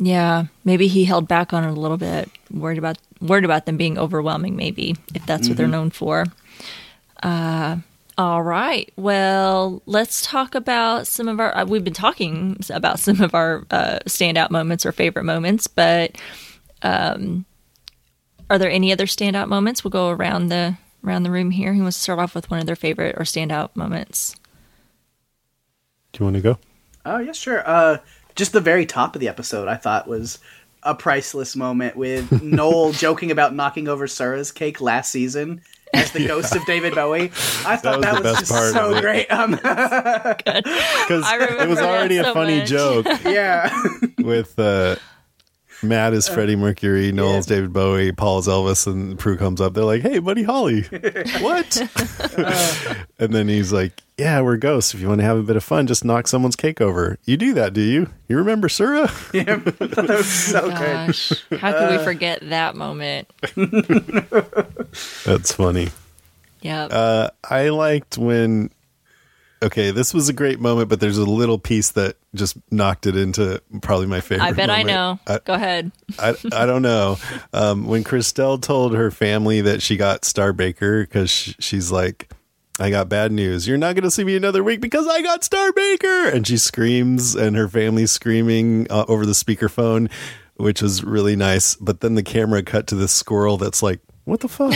[0.00, 3.76] Yeah, maybe he held back on it a little bit, worried about worried about them
[3.76, 4.54] being overwhelming.
[4.54, 6.24] Maybe if that's what they're known for.
[7.20, 7.78] Uh,
[8.18, 8.92] all right.
[8.96, 11.56] Well, let's talk about some of our.
[11.56, 16.16] Uh, we've been talking about some of our uh, standout moments or favorite moments, but
[16.82, 17.46] um,
[18.50, 19.84] are there any other standout moments?
[19.84, 21.72] We'll go around the around the room here.
[21.72, 24.34] Who wants to start off with one of their favorite or standout moments?
[26.12, 26.58] Do you want to go?
[27.06, 27.62] Oh yeah, sure.
[27.64, 27.98] Uh,
[28.34, 30.40] just the very top of the episode, I thought was
[30.82, 35.62] a priceless moment with Noel joking about knocking over Sura's cake last season
[35.94, 37.30] as the ghost of David Bowie.
[37.66, 39.00] I thought was that the was, best just part so of it.
[39.02, 39.26] great.
[39.32, 39.52] Um,
[41.08, 42.68] Because I remember it was that already a so funny much.
[42.68, 43.70] joke yeah,
[44.18, 44.96] with uh,
[45.82, 49.74] Matt is uh, Freddie Mercury, Noel's David Bowie, Paul is Elvis, and Prue comes up.
[49.74, 50.82] They're like, "Hey, Buddy Holly,
[51.40, 51.80] what?"
[52.36, 52.94] Uh.
[53.18, 54.92] and then he's like, "Yeah, we're ghosts.
[54.94, 57.18] If you want to have a bit of fun, just knock someone's cake over.
[57.24, 58.10] You do that, do you?
[58.28, 60.78] You remember Sura?" Yeah, that was so oh, good.
[60.78, 62.04] Gosh, how could we uh.
[62.04, 63.28] forget that moment?
[65.24, 65.90] That's funny.
[66.60, 66.84] Yeah.
[66.84, 68.70] Uh, I liked when.
[69.60, 73.16] Okay, this was a great moment, but there's a little piece that just knocked it
[73.16, 74.44] into probably my favorite.
[74.44, 75.20] I bet I moment.
[75.26, 75.38] know.
[75.44, 75.90] Go ahead.
[76.18, 77.18] I, I don't know.
[77.52, 82.30] Um, when Christelle told her family that she got Star Baker because sh- she's like,
[82.78, 83.66] I got bad news.
[83.66, 86.28] You're not going to see me another week because I got Star Baker.
[86.28, 90.08] And she screams, and her family's screaming uh, over the speakerphone,
[90.56, 91.74] which was really nice.
[91.74, 94.74] But then the camera cut to this squirrel that's like, what the fuck?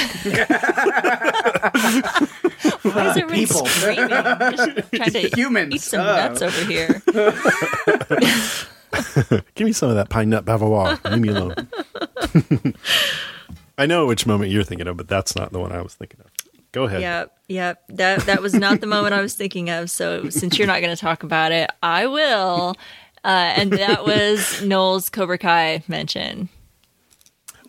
[2.83, 3.67] Why is everyone people.
[3.67, 4.09] screaming?
[4.11, 5.75] Just trying to Humans.
[5.75, 6.05] eat some Oh.
[6.17, 7.03] nuts over here.
[9.55, 11.03] Give me some of that pine nut bavarois.
[11.11, 12.75] Leave me alone.
[13.79, 16.21] I know which moment you're thinking of, but that's not the one I was thinking
[16.21, 16.27] of.
[16.73, 17.01] Go ahead.
[17.01, 17.83] Yep, yep.
[17.89, 19.91] That that was not the moment I was thinking of.
[19.91, 22.77] So since you're not going to talk about it, I will.
[23.25, 26.49] Uh, and that was Noel's Cobra Kai mention.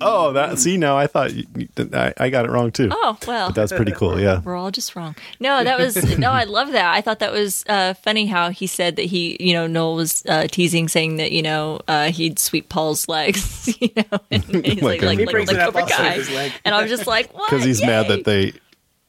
[0.02, 0.60] Oh, that.
[0.60, 2.90] See, now I thought you, you- I, I got it wrong too.
[2.92, 4.20] Oh well, But that's pretty cool.
[4.20, 4.42] Yeah.
[4.42, 5.16] we're all just wrong.
[5.40, 6.32] No, that was no.
[6.32, 6.94] I love that.
[6.94, 10.24] I thought that was uh, funny how he said that he, you know, Noel was
[10.28, 14.82] uh, teasing, saying that you know uh, he'd sweep Paul's legs, you know, and he's
[14.82, 16.30] Like like a- like He like, brings like it up, Cobra I'll sweep Kai, his
[16.32, 16.52] leg.
[16.66, 18.54] and I was just like, because he's mad that they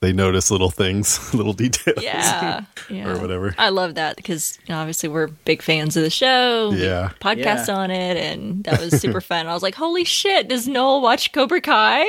[0.05, 2.03] they notice little things, little details.
[2.03, 3.09] yeah, yeah.
[3.09, 3.55] Or whatever.
[3.59, 6.73] I love that because you know, obviously we're big fans of the show.
[6.75, 7.11] Yeah.
[7.21, 7.75] podcast Yeah.
[7.77, 9.47] on it, and that was super fun.
[9.47, 10.49] I was like, "Holy shit!
[10.49, 12.05] Does Noel watch Cobra Kai?"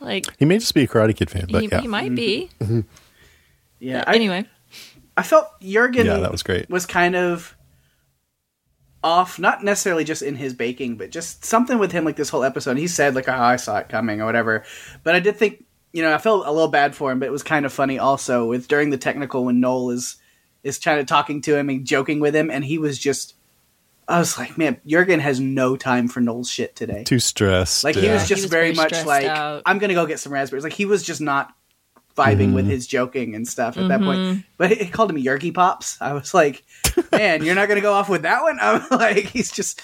[0.00, 2.50] like He may just be a Karate Kid fan, but he, yeah, he might be.
[2.60, 2.78] Mm-hmm.
[2.78, 2.88] Mm-hmm.
[3.80, 4.04] Yeah.
[4.06, 4.44] I, anyway,
[5.16, 6.68] I felt Jurgen Yeah, that was great.
[6.68, 7.56] was kind of
[9.02, 12.44] off, not necessarily just in his baking, but just something with him like this whole
[12.44, 12.76] episode.
[12.76, 14.64] He said like, "Oh, I saw it coming" or whatever.
[15.02, 17.32] But I did think, you know, I felt a little bad for him, but it
[17.32, 20.16] was kind of funny also with during the technical when Noel is
[20.62, 23.34] is kind of talking to him and joking with him, and he was just.
[24.08, 27.04] I was like, man, Jurgen has no time for Noel's shit today.
[27.04, 27.84] too stressed.
[27.84, 28.14] Like he yeah.
[28.14, 29.62] was just was very, very much like, out.
[29.64, 30.64] I'm gonna go get some raspberries.
[30.64, 31.54] Like he was just not
[32.16, 32.72] vibing with mm-hmm.
[32.72, 34.18] his joking and stuff at that point.
[34.18, 34.40] Mm-hmm.
[34.56, 36.00] But he called him Yergy Pops.
[36.00, 36.64] I was like,
[37.12, 38.58] man, you're not going to go off with that one?
[38.62, 39.80] I'm like, he's just,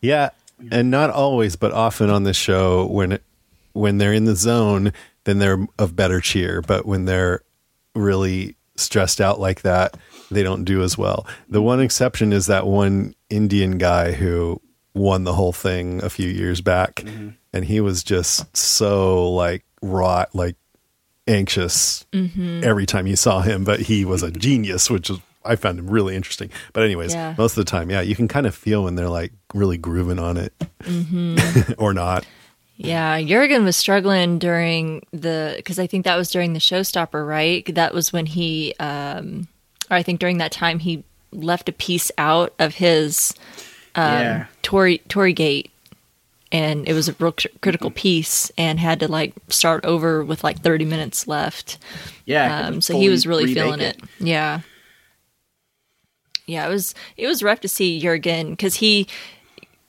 [0.00, 0.30] Yeah,
[0.70, 3.18] and not always, but often on the show, when
[3.72, 4.92] when they're in the zone,
[5.28, 6.62] then they're of better cheer.
[6.62, 7.42] But when they're
[7.94, 9.96] really stressed out like that,
[10.30, 11.26] they don't do as well.
[11.48, 14.60] The one exception is that one Indian guy who
[14.94, 17.30] won the whole thing a few years back, mm-hmm.
[17.52, 20.56] and he was just so like raw, like
[21.26, 22.64] anxious mm-hmm.
[22.64, 23.64] every time you saw him.
[23.64, 25.18] But he was a genius, which is.
[25.44, 26.50] I found him really interesting.
[26.74, 27.34] But anyways, Yeah.
[27.38, 30.18] most of the time, yeah, you can kind of feel when they're like really grooving
[30.18, 30.52] on it
[30.82, 31.72] mm-hmm.
[31.78, 32.26] or not.
[32.78, 37.74] Yeah, Jurgen was struggling during the because I think that was during the showstopper, right?
[37.74, 39.48] That was when he, um,
[39.90, 41.02] or I think during that time he
[41.32, 43.34] left a piece out of his
[43.96, 44.46] yeah.
[44.62, 45.72] Torii Torii Gate,
[46.52, 50.44] and it was a real cr- critical piece, and had to like start over with
[50.44, 51.78] like thirty minutes left.
[52.26, 52.60] Yeah.
[52.60, 54.00] Um, so he was really feeling it.
[54.20, 54.60] Yeah.
[56.46, 59.08] Yeah, it was it was rough to see Jurgen because he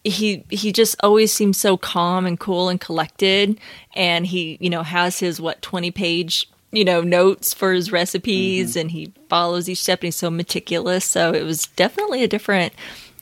[0.10, 3.60] he he just always seems so calm and cool and collected,
[3.96, 8.76] and he you know has his what twenty page you know notes for his recipes,
[8.76, 11.06] and he follows each step, and he's so meticulous.
[11.06, 12.74] So it was definitely a different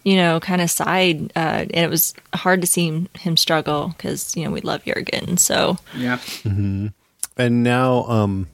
[0.04, 3.94] you know kind of side, uh, and it was hard to see him, him struggle
[3.96, 5.38] because you know we love Jurgen.
[5.38, 6.20] So Yeah.
[7.40, 8.48] And now, um,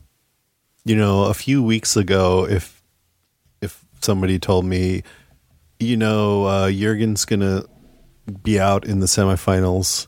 [0.83, 2.83] you know, a few weeks ago, if
[3.61, 5.03] if somebody told me,
[5.79, 7.63] you know, uh, Jurgen's gonna
[8.43, 10.07] be out in the semifinals,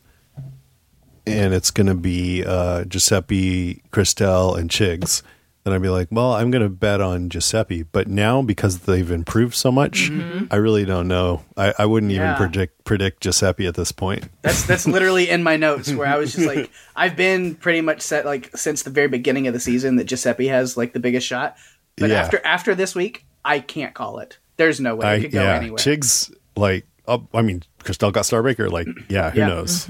[1.28, 5.22] and it's gonna be uh, Giuseppe, Christelle, and Chigs,
[5.64, 7.82] then I'd be like, well, I'm gonna bet on Giuseppe.
[7.84, 10.12] But now, because they've improved so much,
[10.52, 11.44] I really don't know.
[11.58, 12.38] I, I wouldn't even Yeah.
[12.38, 14.30] predict predict Giuseppe at this point.
[14.44, 18.02] That's that's literally in my notes where I was just like, I've been pretty much
[18.02, 21.26] set like since the very beginning of the season that Giuseppe has like the biggest
[21.26, 21.58] shot.
[21.98, 22.22] But Yeah.
[22.22, 24.38] after after this week, I can't call it.
[24.58, 25.80] There's no way I, it could go yeah, anywhere.
[25.80, 28.70] Chigs like uh, I mean, Christelle got Star Baker.
[28.70, 29.48] Like, yeah, who Yeah.
[29.48, 29.88] knows?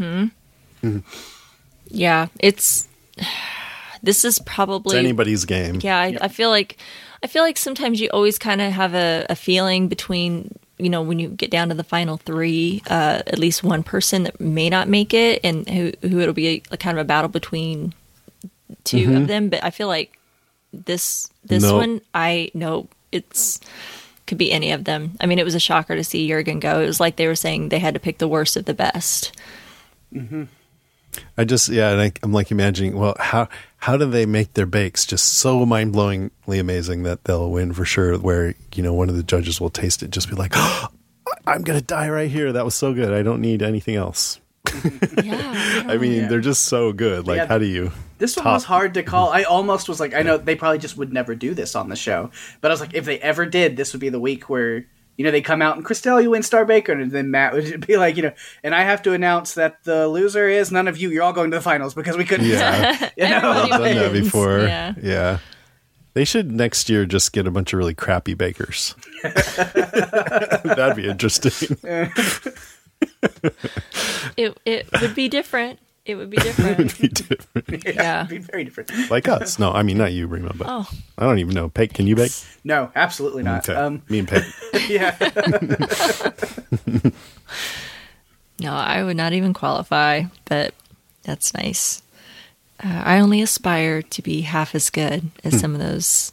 [1.89, 2.87] yeah, it's
[4.03, 5.79] this is probably It's anybody's game.
[5.81, 6.77] Yeah, I, I feel like
[7.23, 11.01] I feel like sometimes you always kind of have a, a feeling between you know
[11.01, 14.69] when you get down to the final three, uh, at least one person that may
[14.69, 17.93] not make it, and who who it'll be a, kind of a battle between
[18.83, 19.49] 2 of them.
[19.49, 20.17] But I feel like
[20.73, 21.75] this this Nope.
[21.79, 23.59] one, I know it's
[24.27, 25.15] could be any of them.
[25.19, 26.81] I mean, it was a shocker to see Jurgen go.
[26.81, 29.31] It was like they were saying they had to pick the worst of the best.
[30.13, 30.43] Mm-hmm.
[31.37, 32.97] I just yeah, and I, I'm like imagining.
[32.97, 33.47] Well, how
[33.77, 37.85] how do they make their bakes just so mind blowingly amazing that they'll win for
[37.85, 38.17] sure?
[38.17, 40.87] Where you know one of the judges will taste it, just be like, oh,
[41.47, 42.51] I'm gonna die right here.
[42.51, 43.13] That was so good.
[43.13, 44.39] I don't need anything else.
[45.23, 47.27] Yeah, I mean, they're just so good.
[47.27, 47.45] Like, Yeah.
[47.47, 47.91] how do you?
[48.17, 49.29] This one top- was hard to call.
[49.31, 51.95] I almost was like, I know they probably just would never do this on the
[51.95, 52.31] show,
[52.61, 54.85] but I was like, if they ever did, this would be the week where
[55.17, 57.85] you know they come out and Christelle, you win Star Baker, and then Matt would
[57.87, 58.33] be like, you know,
[58.63, 61.09] and I have to announce that the loser is none of you.
[61.09, 62.47] You're all going to the finals because we couldn't.
[62.47, 64.59] Yeah, you know, Everybody done that before.
[64.59, 64.93] Yeah.
[65.01, 65.39] yeah.
[66.13, 68.95] They should next year just get a bunch of really crappy bakers.
[69.23, 71.77] That'd be interesting.
[74.37, 75.79] It it would be different.
[76.05, 76.79] It would be different.
[76.79, 77.83] it would Be different.
[77.95, 78.25] yeah.
[78.25, 78.91] it'd be very different.
[79.09, 79.57] like us.
[79.57, 80.87] No, I mean not you, Rima, but Oh.
[81.17, 81.69] I don't even know.
[81.69, 82.31] Peg, can you bake?
[82.63, 83.67] No, absolutely not.
[83.69, 83.79] Okay.
[83.79, 84.43] Um, Me and Peg.
[84.87, 85.15] yeah,
[88.59, 90.73] No, I would not even qualify, but
[91.23, 92.01] that's nice.
[92.83, 96.31] Uh, I only aspire to be half as good as some of those.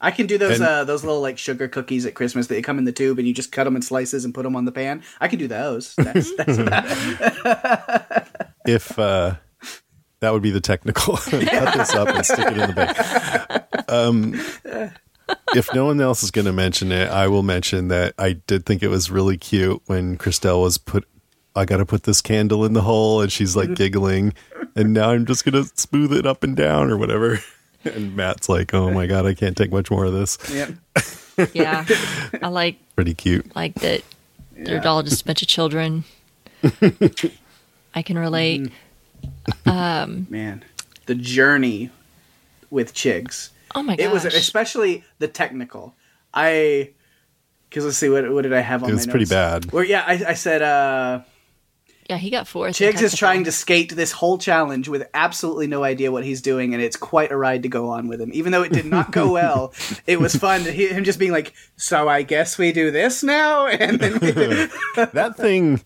[0.00, 2.78] I can do those And- uh, those little like sugar cookies at Christmas that come
[2.78, 4.72] in the tube and you just cut them in slices and put them on the
[4.72, 5.02] pan.
[5.20, 5.94] I can do those.
[5.96, 6.58] That's, that's
[8.66, 9.34] if uh,
[10.20, 11.16] that would be the technical.
[11.16, 13.64] Cut this up and stick it in the bag.
[13.88, 14.34] Um,
[15.54, 18.64] if no one else is going to mention it, I will mention that I did
[18.66, 21.06] think it was really cute when Christelle was put.
[21.54, 24.32] I got to put this candle in the hole, and she's like giggling,
[24.74, 27.38] and now I'm just going to smooth it up and down or whatever.
[27.84, 30.68] And Matt's like, "Oh my god, I can't take much more of this." yeah.
[31.52, 31.84] Yeah,
[32.40, 33.56] I like Pretty cute.
[33.56, 34.02] like that.
[34.56, 36.04] They're all just a bunch of children.
[37.94, 38.70] I can relate.
[39.66, 40.64] um man,
[41.06, 41.90] the journey
[42.70, 43.50] with Chigs.
[43.74, 44.04] Oh my gosh!
[44.06, 45.94] It was especially the technical.
[46.34, 46.90] I
[47.68, 49.30] because let's see what what did I have on It my was pretty notes?
[49.30, 49.72] bad.
[49.72, 51.22] Where yeah, I, I said uh
[52.10, 52.78] yeah, he got fourth.
[52.80, 56.42] in Chigs is trying to skate this whole challenge with absolutely no idea what he's
[56.42, 58.30] doing, and it's quite a ride to go on with him.
[58.34, 59.72] Even though it did not go well,
[60.06, 63.22] it was fun to hear him just being like, "So I guess we do this
[63.22, 64.18] now," and then
[65.12, 65.80] That thing,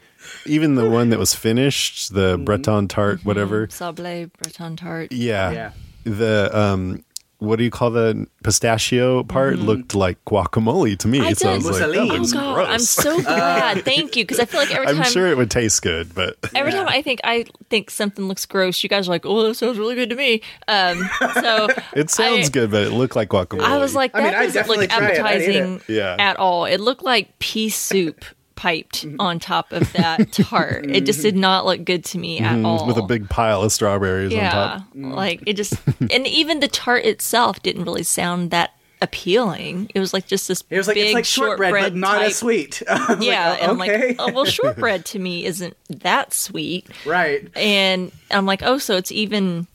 [0.47, 2.44] even the one that was finished, the Mm-hmm.
[2.44, 3.66] Breton tart, whatever.
[3.68, 5.12] Sablé Breton tart.
[5.12, 5.51] Yeah.
[5.51, 5.70] Yeah.
[6.05, 7.02] The um
[7.39, 11.20] what do you call the pistachio part looked like guacamole to me.
[11.20, 12.31] I so I was like, that Mousseline.
[12.31, 12.68] Oh god, gross.
[12.70, 13.85] I'm so glad.
[13.85, 16.39] Thank you, because I feel like every time I'm sure it would taste good, but
[16.55, 19.55] every time I think I think something looks gross, you guys are like, "Oh, that
[19.55, 20.97] sounds really good to me." Um,
[21.35, 23.60] so it sounds I- good, but it looked like guacamole.
[23.64, 25.43] I was like, I that mean, I'd doesn't look definitely try it.
[25.43, 25.56] It.
[25.56, 26.16] appetizing Yeah.
[26.18, 26.64] at all.
[26.64, 28.24] It looked like pea soup
[28.57, 30.87] piped on top of that tart.
[30.91, 32.78] It just did not look good to me at all.
[32.78, 32.89] Mm-hmm.
[32.89, 37.05] with a big pile of strawberries on yeah, like it just, and even the tart
[37.05, 38.73] itself didn't really sound that
[39.03, 39.91] appealing.
[39.95, 42.28] It was like just this It was like big it's like shortbread, but not type-
[42.28, 42.83] as sweet.
[43.20, 44.07] Yeah, like, and oh, I'm okay.
[44.09, 46.89] like, oh well, shortbread to me isn't that sweet.
[47.05, 47.49] right.
[47.55, 49.66] And I'm like, oh, so it's even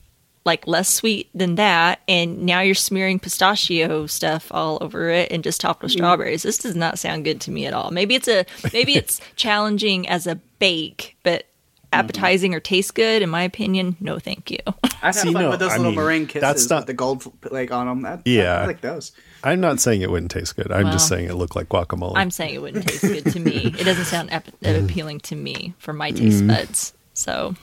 [0.43, 2.01] like less sweet than that.
[2.07, 6.43] And now you're smearing pistachio stuff all over it and just topped with strawberries.
[6.43, 7.91] This does not sound good to me at all.
[7.91, 11.45] Maybe it's a maybe it's challenging as a bake, but
[11.93, 14.57] appetizing or taste good, in my opinion, no, thank you.
[15.03, 16.93] I've See, fun no, with those I little mean, meringue kisses that's not- with the
[16.93, 18.01] gold like on them.
[18.03, 18.61] That, Yeah.
[18.61, 19.11] I like those.
[19.43, 20.71] I'm not saying it wouldn't taste good.
[20.71, 22.13] I'm just saying it looked like guacamole.
[22.15, 23.73] I'm saying it wouldn't taste good to me.
[23.79, 24.85] It doesn't sound ap- Mm-hmm.
[24.85, 26.93] appealing to me for my taste buds.
[27.13, 27.55] So,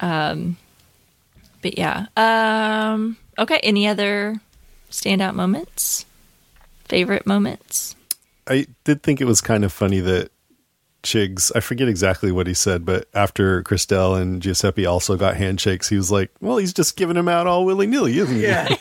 [0.00, 0.56] um,
[1.66, 2.06] but yeah.
[2.16, 3.58] Um, okay.
[3.62, 4.36] Any other
[4.90, 6.06] standout moments?
[6.84, 7.96] Favorite moments?
[8.46, 10.30] I did think it was kind of funny that
[11.02, 15.88] Chigs, I forget exactly what he said, but after Christelle and Giuseppe also got handshakes,
[15.88, 18.42] he was like, well, he's just giving them out all willy nilly, isn't he?
[18.42, 18.66] Yeah.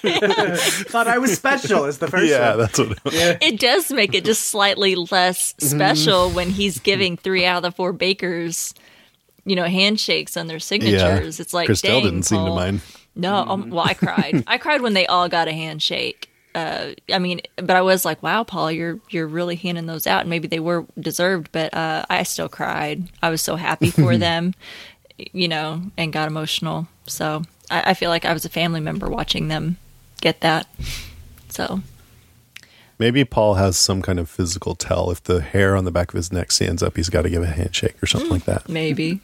[0.55, 2.59] Thought I was special as the first Yeah, one.
[2.59, 3.13] that's what it was.
[3.15, 5.75] It does make it just slightly less Mm-hmm.
[5.77, 8.73] special when he's giving three out of the four bakers,
[9.45, 11.39] you know, handshakes on their signatures.
[11.39, 12.81] It's like, Christelle dang, didn't seem to mind.
[13.15, 14.43] No, um, well, I cried.
[14.47, 16.29] I cried when they all got a handshake.
[16.53, 20.21] Uh, I mean, but I was like, "Wow, Paul, you're you're really handing those out."
[20.21, 23.09] And maybe they were deserved, but uh, I still cried.
[23.21, 24.53] I was so happy for them,
[25.17, 26.87] you know, and got emotional.
[27.07, 29.77] So I, I feel like I was a family member watching them
[30.21, 30.67] get that.
[31.49, 31.81] So
[32.97, 35.11] Maybe Paul has some kind of physical tell.
[35.11, 37.43] If the hair on the back of his neck stands up, he's got to give
[37.43, 38.69] a handshake or something like that.
[38.69, 39.19] maybe.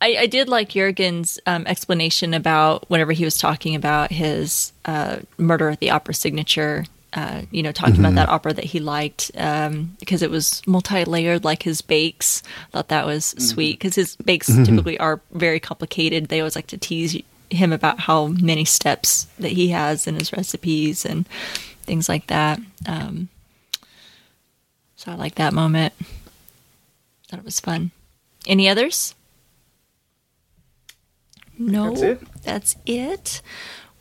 [0.00, 5.18] I, I did like Jurgen's um, explanation about whenever he was talking about his uh,
[5.38, 6.84] murder at the opera signature.
[7.14, 11.44] Uh, you know, talking about that opera that he liked um, because it was multi-layered,
[11.44, 12.42] like his bakes.
[12.70, 16.28] Thought that was sweet because his bakes typically are very complicated.
[16.28, 17.20] They always like to tease
[17.50, 21.28] him about how many steps that he has in his recipes and
[21.82, 22.58] things like that.
[22.88, 23.28] Um,
[24.96, 25.92] so I like that moment.
[27.32, 27.92] Thought it was fun.
[28.46, 29.14] Any others?
[31.58, 32.42] No, That's it.
[32.42, 33.42] That's it.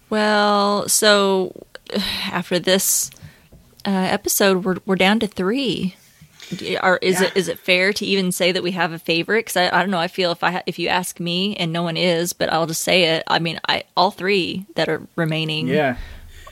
[0.09, 1.65] Well, so
[2.29, 3.09] after this
[3.87, 5.95] uh, episode, we're we're down to three.
[6.81, 9.45] Are, is it is it fair to even say that we have a favorite?
[9.45, 9.97] Because I, I don't know.
[9.97, 12.67] I feel if I ha- if you ask me and no one is, but I'll
[12.67, 13.23] just say it.
[13.27, 15.69] I mean, I all three that are remaining.
[15.69, 15.95] Yeah.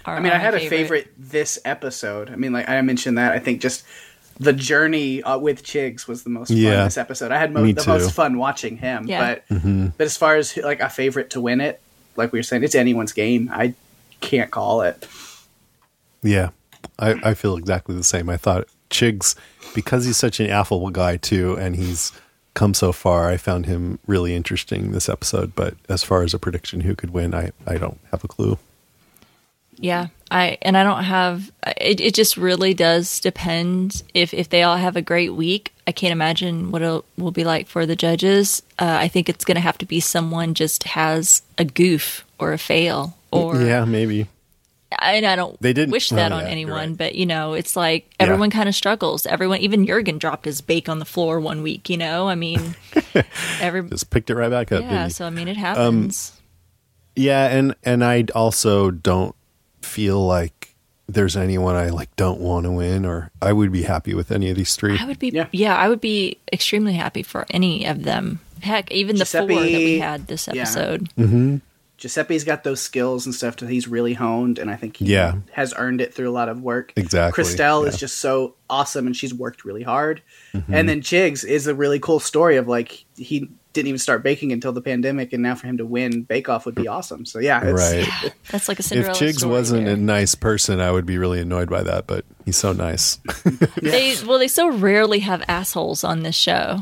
[0.05, 2.29] Are, I mean, I had a favorite this episode.
[2.29, 3.33] I mean, like I mentioned that.
[3.33, 3.83] I think just
[4.39, 6.85] the journey uh, with Chigs was the most fun Yeah.
[6.85, 7.31] this episode.
[7.31, 7.89] I had mo- the too.
[7.89, 9.07] most fun watching him.
[9.07, 9.39] Yeah.
[9.49, 11.81] But but as far as like a favorite to win it,
[12.15, 13.49] like we were saying, it's anyone's game.
[13.51, 13.73] I
[14.21, 15.07] can't call it.
[16.21, 16.49] Yeah,
[16.97, 18.29] I, I feel exactly the same.
[18.29, 19.35] I thought Chigs,
[19.73, 22.11] because he's such an affable guy too, and he's
[22.55, 25.55] come so far, I found him really interesting this episode.
[25.55, 28.57] But as far as a prediction who could win, I, I don't have a clue.
[29.77, 31.99] Yeah, I and I don't have it.
[31.99, 35.73] It just really does depend if if they all have a great week.
[35.87, 38.61] I can't imagine what it will be like for the judges.
[38.77, 42.53] Uh, I think it's going to have to be someone just has a goof or
[42.53, 44.27] a fail or yeah, maybe.
[45.01, 46.97] and I don't They didn't- wish that oh, on yeah, you're anyone, right.
[46.97, 48.25] but you know, it's like Yeah.
[48.27, 49.25] everyone kind of struggles.
[49.25, 51.89] Everyone, even Jurgen dropped his bake on the floor one week.
[51.89, 52.75] You know, I mean,
[53.59, 54.81] every Just picked it right back up.
[54.83, 55.07] yeah.
[55.07, 56.33] So I mean, it happens.
[57.15, 59.35] Yeah, and and I also don't
[59.81, 60.75] feel like
[61.07, 64.49] there's anyone I like don't want to win, or I would be happy with any
[64.49, 64.97] of these three.
[64.99, 65.47] I would be, Yeah.
[65.51, 65.75] yeah.
[65.75, 68.39] I would be extremely happy for any of them.
[68.61, 70.61] Heck, even the four that we had this yeah.
[70.61, 71.09] episode.
[71.97, 75.35] Giuseppe's got those skills and stuff that he's really honed, and I think he Yeah.
[75.51, 76.93] has earned it through a lot of work.
[76.95, 80.21] Exactly, Christelle is just so awesome, and she's worked really hard.
[80.53, 80.73] Mm-hmm.
[80.73, 84.51] And then Chigs is a really cool story of like he didn't even start baking
[84.51, 87.25] until the pandemic, and now for him to win Bake Off would be awesome.
[87.25, 88.33] So yeah, it's, Right.
[88.49, 89.93] That's like a If Cinderella Chigs story wasn't there.
[89.93, 92.07] a nice person, I would be really annoyed by that.
[92.07, 93.17] But he's so nice.
[93.81, 96.79] they well, they so rarely have assholes on this show.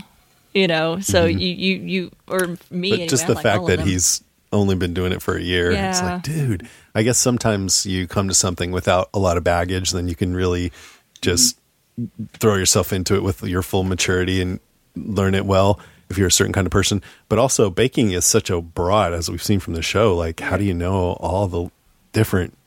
[0.54, 1.38] You know, so mm-hmm.
[1.38, 2.90] you you you or me.
[2.90, 3.88] but anyway, just the like fact that them.
[3.88, 4.24] he's
[4.54, 6.68] only been doing it for a year, it's like, dude.
[6.96, 10.34] I guess sometimes you come to something without a lot of baggage, then you can
[10.36, 10.72] really
[11.22, 11.60] just
[12.00, 12.26] mm-hmm.
[12.34, 14.60] throw yourself into it with your full maturity and
[14.96, 15.80] learn it well.
[16.10, 17.02] If you're a certain kind of person.
[17.30, 20.16] But also, baking is such a broad, as we've seen from the show.
[20.16, 21.70] Like, how do you know all the
[22.14, 22.58] different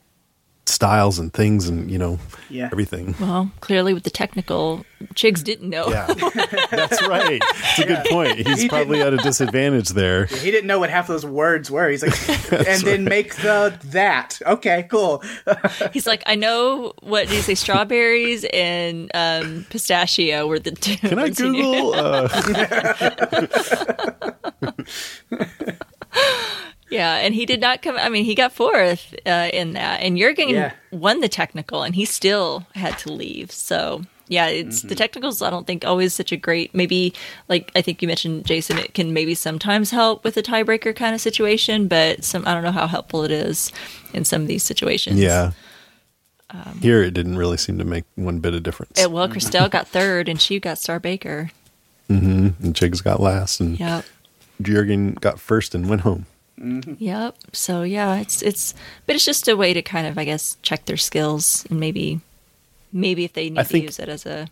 [0.71, 2.19] styles and things and you know
[2.49, 2.69] Yeah.
[2.71, 3.15] everything?
[3.19, 4.85] Well, clearly with the technical,
[5.15, 5.89] Chigs didn't know.
[5.89, 6.05] Yeah,
[6.69, 7.41] that's right.
[7.41, 8.45] It's a good point.
[8.47, 10.25] He's probably at a disadvantage there.
[10.25, 11.89] He didn't know what half those words were.
[11.89, 12.13] He's like,
[12.67, 14.39] and then make the that.
[14.45, 15.23] Okay, cool.
[15.93, 17.55] He's like, I know what do you say?
[17.55, 20.97] Strawberries and um, pistachio were the two.
[20.97, 21.61] Can I ones he knew.
[21.61, 21.93] Google?
[21.95, 22.27] Uh,
[26.91, 27.95] Yeah, and he did not come.
[27.97, 30.73] I mean, he got fourth uh, in that, and Jurgen Yeah.
[30.91, 33.49] won the technical, and he still had to leave.
[33.51, 34.87] So yeah, it's Mm-hmm.
[34.89, 35.41] the technicals.
[35.41, 36.75] I don't think always such a great.
[36.75, 37.13] Maybe
[37.49, 41.15] like I think you mentioned Jason, it can maybe sometimes help with a tiebreaker kind
[41.15, 43.71] of situation, but some I don't know how helpful it is
[44.13, 45.17] in some of these situations.
[45.19, 45.51] yeah.
[46.81, 49.01] Here, it didn't really seem to make one bit of difference.
[49.01, 51.49] Uh, well, Christelle got third, and she got Star Baker.
[52.09, 52.61] Mm-hmm.
[52.65, 54.03] And Chigs got last, and Yep.
[54.61, 56.25] Jurgen got first and went home.
[56.61, 56.93] Mm-hmm.
[56.99, 57.37] Yep.
[57.53, 58.73] So yeah, it's it's
[59.05, 62.21] but it's just a way to kind of I guess check their skills and maybe
[62.93, 64.47] maybe if they need I to think- use it as a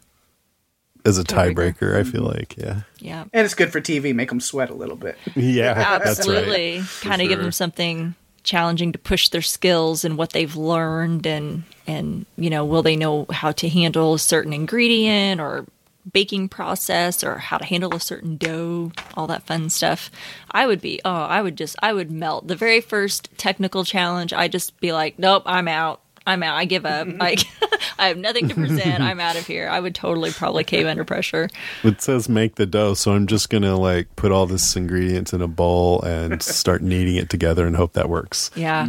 [1.05, 1.73] As a Tiebreaker.
[1.75, 2.37] tiebreaker, I feel mm-hmm.
[2.37, 3.25] like, yeah, yeah.
[3.31, 4.13] And it's good for TV.
[4.13, 5.17] Make them sweat a little bit.
[5.35, 6.07] yeah, that's right.
[6.07, 6.81] Absolutely.
[7.01, 11.63] Kind of give them something challenging to push their skills and what they've learned and
[11.87, 15.65] and you know, will they know how to handle a certain ingredient or
[16.11, 20.09] baking process or how to handle a certain dough, all that fun stuff.
[20.51, 22.47] I would be oh, I would just I would melt.
[22.47, 26.55] The very first technical challenge, I'd just be like, "Nope, I'm out." I'm out.
[26.55, 27.07] I give up.
[27.19, 27.37] I,
[27.99, 29.01] I have nothing to present.
[29.01, 29.67] I'm out of here.
[29.67, 31.49] I would totally probably cave under pressure.
[31.83, 35.41] It says make the dough, so I'm just gonna like put all this ingredients in
[35.41, 38.51] a bowl and start kneading it together and hope that works.
[38.55, 38.87] Yeah,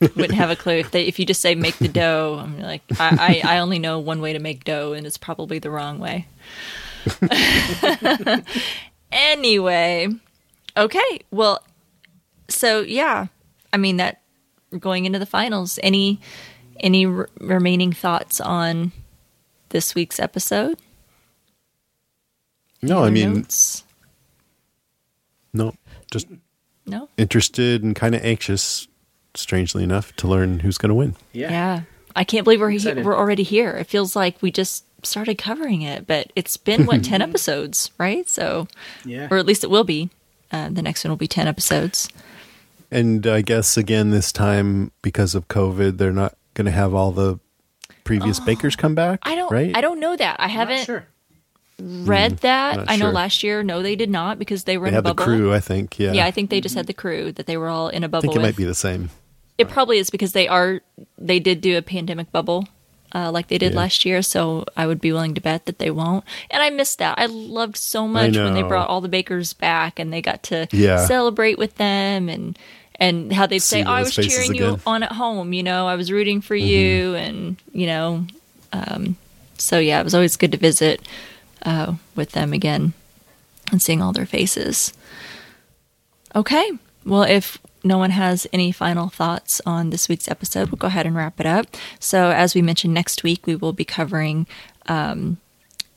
[0.00, 2.40] wouldn't have a clue if they if you just say make the dough.
[2.42, 5.58] I'm like, I, I I only know one way to make dough, and it's probably
[5.58, 6.26] the wrong way.
[9.12, 10.08] anyway,
[10.76, 11.62] okay, well,
[12.48, 13.26] so yeah,
[13.72, 14.22] I mean that
[14.78, 15.78] going into the finals.
[15.82, 16.20] Any
[16.80, 18.92] any r- remaining thoughts on
[19.70, 20.78] this week's episode?
[22.82, 23.84] No, I mean, notes?
[25.52, 25.74] no,
[26.10, 26.26] just
[26.86, 27.08] no.
[27.16, 28.86] interested and kind of anxious,
[29.34, 31.16] strangely enough, to learn who's gonna win.
[31.32, 31.50] Yeah.
[31.50, 31.80] Yeah.
[32.14, 33.72] I can't believe we're he- we're already here.
[33.76, 38.28] It feels like we just started covering it, but it's been what 10 episodes, right?
[38.28, 38.68] So
[39.04, 39.28] Yeah.
[39.30, 40.10] or at least it will be.
[40.52, 42.08] Uh, the next one will be 10 episodes.
[42.90, 47.38] And I guess again this time because of COVID, they're not gonna have all the
[48.02, 49.20] previous bakers come back.
[49.24, 49.76] Oh, I don't right?
[49.76, 50.36] I don't know that.
[50.40, 51.06] I haven't sure.
[51.78, 52.76] read that.
[52.78, 53.12] not I know sure.
[53.12, 55.24] last year no they did not because they were They in a had the bubble.
[55.24, 55.98] crew, I think.
[55.98, 58.08] Yeah, yeah, I think they just had the crew that they were all in a
[58.08, 58.46] bubble I think it with.
[58.48, 59.10] might be the same.
[59.58, 60.80] It probably is because they are
[61.18, 62.66] they did do a pandemic bubble
[63.14, 63.78] uh, like they did Yeah.
[63.78, 66.24] last year, so I would be willing to bet that they won't.
[66.50, 67.18] And I missed that.
[67.18, 70.66] I loved so much when they brought all the bakers back and they got to
[70.72, 70.98] Yeah.
[71.06, 72.58] celebrate with them and
[72.98, 74.76] and how they'd say, oh, "I was cheering you again.
[74.78, 74.88] Mm-hmm.
[74.88, 78.26] on at home," you know, I was rooting for you, and you know,
[78.72, 79.16] um,
[79.58, 81.00] so yeah, it was always good to visit
[81.62, 82.92] uh, with them again
[83.70, 84.92] and seeing all their faces.
[86.34, 86.70] Okay.
[87.04, 91.06] Well, if no one has any final thoughts on this week's episode, we'll go ahead
[91.06, 91.66] and wrap it up.
[92.00, 94.46] So, as we mentioned, next week we will be covering
[94.86, 95.38] um,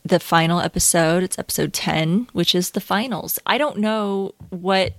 [0.05, 1.23] the final episode.
[1.23, 3.39] It's episode 10, which is the finals.
[3.45, 4.93] I don't know what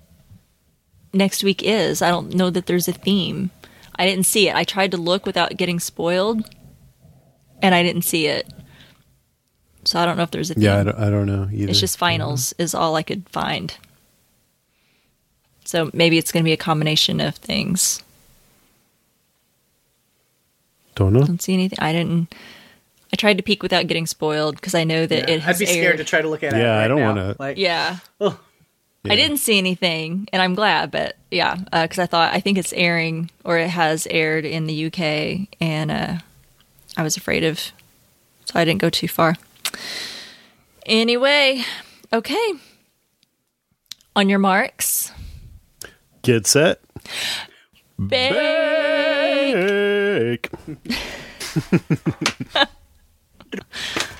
[1.12, 2.02] next week is.
[2.02, 3.50] I don't know that there's a theme.
[3.96, 4.54] I didn't see it.
[4.54, 6.48] I tried to look without getting spoiled,
[7.62, 8.50] and I didn't see it.
[9.84, 10.64] So, I don't know if there's a theme.
[10.64, 11.70] Yeah, I don't, I don't know either.
[11.70, 13.74] It's just finals is all I could find.
[15.64, 18.02] So maybe it's going to be a combination of things.
[20.94, 21.24] Don't know.
[21.24, 21.78] Don't see anything.
[21.80, 22.34] I didn't.
[23.12, 25.34] I tried to peek without getting spoiled because I know that Yeah.
[25.34, 26.58] it I'd has be scared to try to look at it.
[26.58, 27.98] Yeah, I don't wanna- Like, yeah.
[28.20, 28.38] Oh.
[29.02, 29.14] Yeah.
[29.14, 30.90] I didn't see anything, and I'm glad.
[30.90, 34.86] But yeah, because I thought I think it's airing or it has aired in the
[34.86, 36.18] UK, and uh,
[36.96, 37.58] I was afraid of,
[38.44, 39.36] so I didn't go too far.
[40.84, 41.62] Anyway,
[42.12, 42.52] okay.
[44.16, 45.12] On your marks,
[46.22, 46.80] Get set.
[47.98, 48.32] bake.
[48.32, 50.50] Bake.